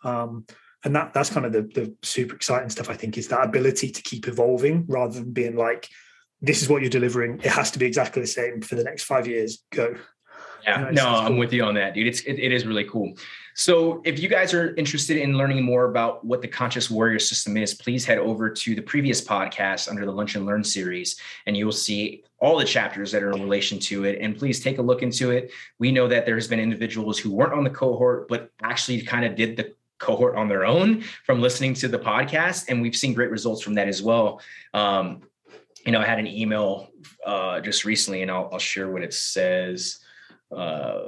[0.04, 0.46] Um,
[0.84, 3.92] and that that's kind of the, the super exciting stuff, I think, is that ability
[3.92, 5.88] to keep evolving rather than being like,
[6.42, 7.40] this is what you're delivering.
[7.42, 9.64] It has to be exactly the same for the next five years.
[9.72, 9.96] Go.
[10.64, 11.14] Yeah, no, cool.
[11.14, 12.08] I'm with you on that, dude.
[12.08, 13.16] It's it, it is really cool.
[13.56, 17.56] So, if you guys are interested in learning more about what the Conscious Warrior System
[17.56, 21.56] is, please head over to the previous podcast under the Lunch and Learn series, and
[21.56, 24.20] you will see all the chapters that are in relation to it.
[24.20, 25.52] And please take a look into it.
[25.80, 29.24] We know that there has been individuals who weren't on the cohort, but actually kind
[29.24, 33.14] of did the cohort on their own from listening to the podcast, and we've seen
[33.14, 34.42] great results from that as well.
[34.74, 35.22] Um,
[35.86, 36.90] you know, I had an email
[37.26, 40.00] uh, just recently, and I'll, I'll share what it says.
[40.52, 41.02] Uh,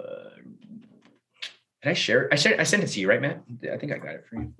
[1.81, 2.29] did I share?
[2.31, 3.43] I shared, I sent it to you, right, Matt?
[3.71, 4.53] I think I got it for you.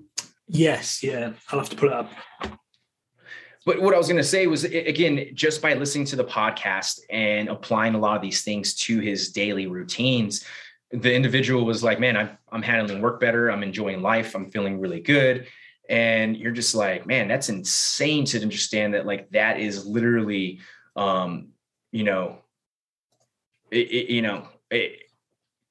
[0.48, 1.32] Yes, yeah.
[1.50, 2.10] I'll have to pull it up.
[3.64, 7.00] But what I was going to say was, again, just by listening to the podcast
[7.10, 10.44] and applying a lot of these things to his daily routines,
[10.92, 13.50] the individual was like, "Man, I'm I'm handling work better.
[13.50, 14.36] I'm enjoying life.
[14.36, 15.48] I'm feeling really good."
[15.88, 19.04] And you're just like, "Man, that's insane to understand that.
[19.04, 20.60] Like that is literally,
[20.94, 21.48] um,
[21.90, 22.38] you know,
[23.72, 25.02] it, it, you know, it,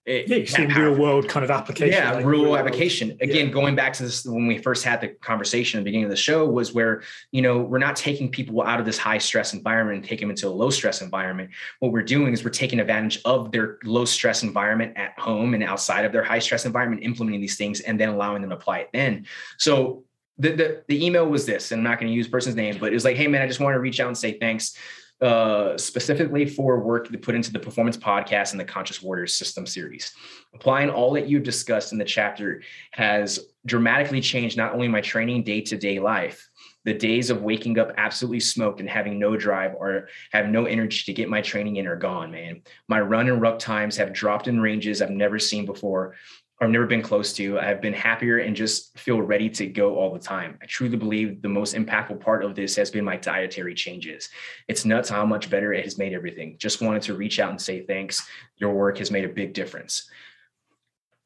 [0.06, 1.92] it, yeah, you see real world kind of application.
[1.92, 3.18] Yeah, like real, real application.
[3.22, 3.52] Again, yeah.
[3.52, 6.16] going back to this when we first had the conversation at the beginning of the
[6.16, 7.02] show was where,
[7.32, 10.30] you know, we're not taking people out of this high stress environment and take them
[10.30, 11.50] into a low stress environment.
[11.80, 15.64] What we're doing is we're taking advantage of their low stress environment at home and
[15.64, 18.80] outside of their high stress environment, implementing these things and then allowing them to apply
[18.80, 19.26] it then.
[19.58, 20.04] So
[20.38, 22.92] the, the, the email was this, and I'm not going to use person's name, but
[22.92, 24.78] it was like, hey man, I just want to reach out and say thanks
[25.22, 29.66] uh, specifically for work to put into the performance podcast and the conscious warriors system
[29.66, 30.14] series.
[30.54, 32.62] Applying all that you've discussed in the chapter
[32.92, 36.50] has dramatically changed not only my training day-to-day life.
[36.84, 41.04] The days of waking up absolutely smoked and having no drive or have no energy
[41.06, 42.62] to get my training in are gone man.
[42.88, 46.16] My run and ruck times have dropped in ranges i've never seen before
[46.62, 47.60] I've never been close to.
[47.60, 50.58] I've been happier and just feel ready to go all the time.
[50.62, 54.30] I truly believe the most impactful part of this has been my dietary changes.
[54.70, 56.56] It's nuts how much better it has made everything.
[56.58, 58.26] Just wanted to reach out and say thanks.
[58.58, 60.10] Your work has made a big difference.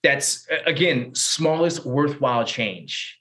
[0.01, 3.19] That's again, smallest worthwhile change.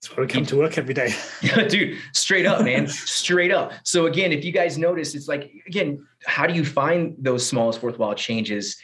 [0.00, 1.12] That's why we come to work every day.
[1.68, 2.86] Dude, straight up, man.
[2.86, 3.72] straight up.
[3.82, 7.82] So again, if you guys notice, it's like, again, how do you find those smallest
[7.82, 8.76] worthwhile changes?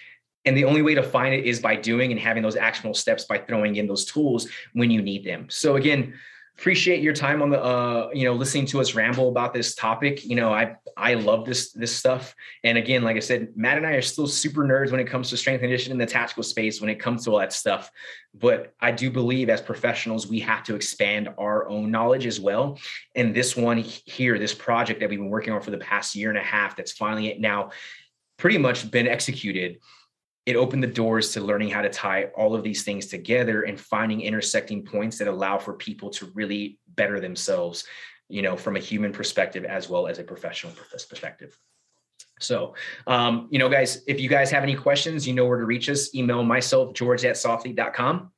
[0.44, 3.24] And the only way to find it is by doing and having those actionable steps
[3.24, 5.46] by throwing in those tools when you need them.
[5.48, 6.14] So again,
[6.58, 10.24] appreciate your time on the uh you know listening to us ramble about this topic.
[10.24, 12.34] You know i i love this this stuff.
[12.62, 15.30] And again like i said matt and i are still super nerds when it comes
[15.30, 17.90] to strength conditioning in the tactical space when it comes to all that stuff.
[18.34, 22.78] But i do believe as professionals we have to expand our own knowledge as well.
[23.14, 26.28] And this one here this project that we've been working on for the past year
[26.28, 27.70] and a half that's finally now
[28.36, 29.80] pretty much been executed
[30.46, 33.80] it opened the doors to learning how to tie all of these things together and
[33.80, 37.84] finding intersecting points that allow for people to really better themselves
[38.28, 40.72] you know from a human perspective as well as a professional
[41.08, 41.58] perspective
[42.40, 42.74] so
[43.06, 45.88] um, you know guys if you guys have any questions you know where to reach
[45.88, 48.30] us email myself george at soflete.com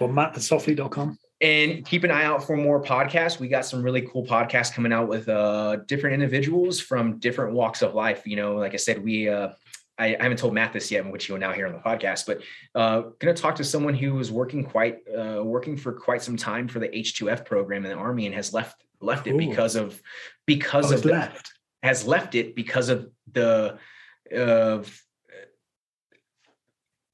[0.00, 3.38] or matt at soflete.com and keep an eye out for more podcasts.
[3.38, 7.80] We got some really cool podcasts coming out with uh, different individuals from different walks
[7.80, 8.26] of life.
[8.26, 9.50] You know, like I said, we uh,
[9.98, 12.26] I, I, haven't told Matt this yet, which you will now hear on the podcast,
[12.26, 12.40] but
[12.74, 16.36] uh, going to talk to someone who was working quite uh, working for quite some
[16.36, 19.38] time for the H2F program in the Army and has left left it Ooh.
[19.38, 20.00] because of
[20.46, 21.52] because oh, of the, left
[21.82, 23.78] has left it because of the
[24.32, 25.02] of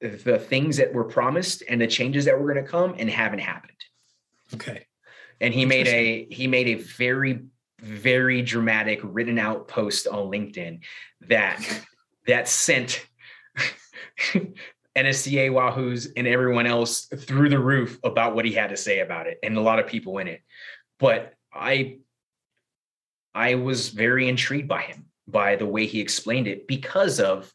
[0.01, 3.39] the things that were promised and the changes that were going to come and haven't
[3.39, 3.71] happened.
[4.53, 4.85] Okay.
[5.41, 7.41] And he made a he made a very
[7.79, 10.79] very dramatic written out post on LinkedIn
[11.27, 11.61] that
[12.27, 13.05] that sent
[14.95, 19.27] NSCA Wahoos and everyone else through the roof about what he had to say about
[19.27, 20.41] it, and a lot of people in it.
[20.99, 21.97] But I,
[23.33, 27.51] I was very intrigued by him, by the way he explained it, because of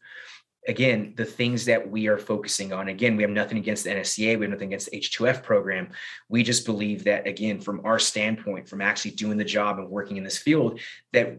[0.67, 4.37] again the things that we are focusing on again we have nothing against the nsca
[4.37, 5.89] we have nothing against the h2f program
[6.29, 10.17] we just believe that again from our standpoint from actually doing the job and working
[10.17, 10.79] in this field
[11.13, 11.35] that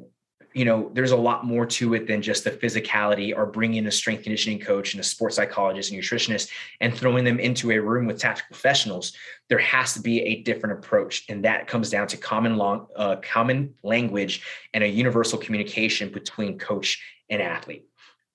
[0.54, 3.90] you know, there's a lot more to it than just the physicality or bringing a
[3.90, 6.50] strength conditioning coach and a sports psychologist and nutritionist
[6.80, 9.12] and throwing them into a room with tactical professionals.
[9.48, 13.16] There has to be a different approach, and that comes down to common long, uh,
[13.16, 14.42] common language
[14.74, 17.86] and a universal communication between coach and athlete.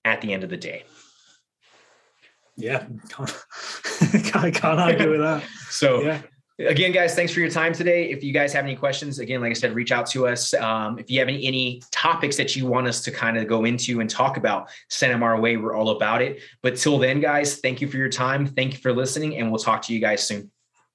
[0.06, 0.86] At the end of the day.
[2.56, 5.44] Yeah, can't, can't argue with that.
[5.70, 6.02] So.
[6.02, 6.22] Yeah
[6.60, 8.10] again guys thanks for your time today.
[8.10, 10.54] If you guys have any questions again like i said reach out to us.
[10.54, 13.66] Um, if you have any any topics that you want us to kind of go
[13.66, 15.58] into and talk about send them our way.
[15.58, 16.42] We're all about it.
[16.62, 18.48] But till then guys thank you for your time.
[18.48, 20.52] Thank you for listening and we'll talk to you guys soon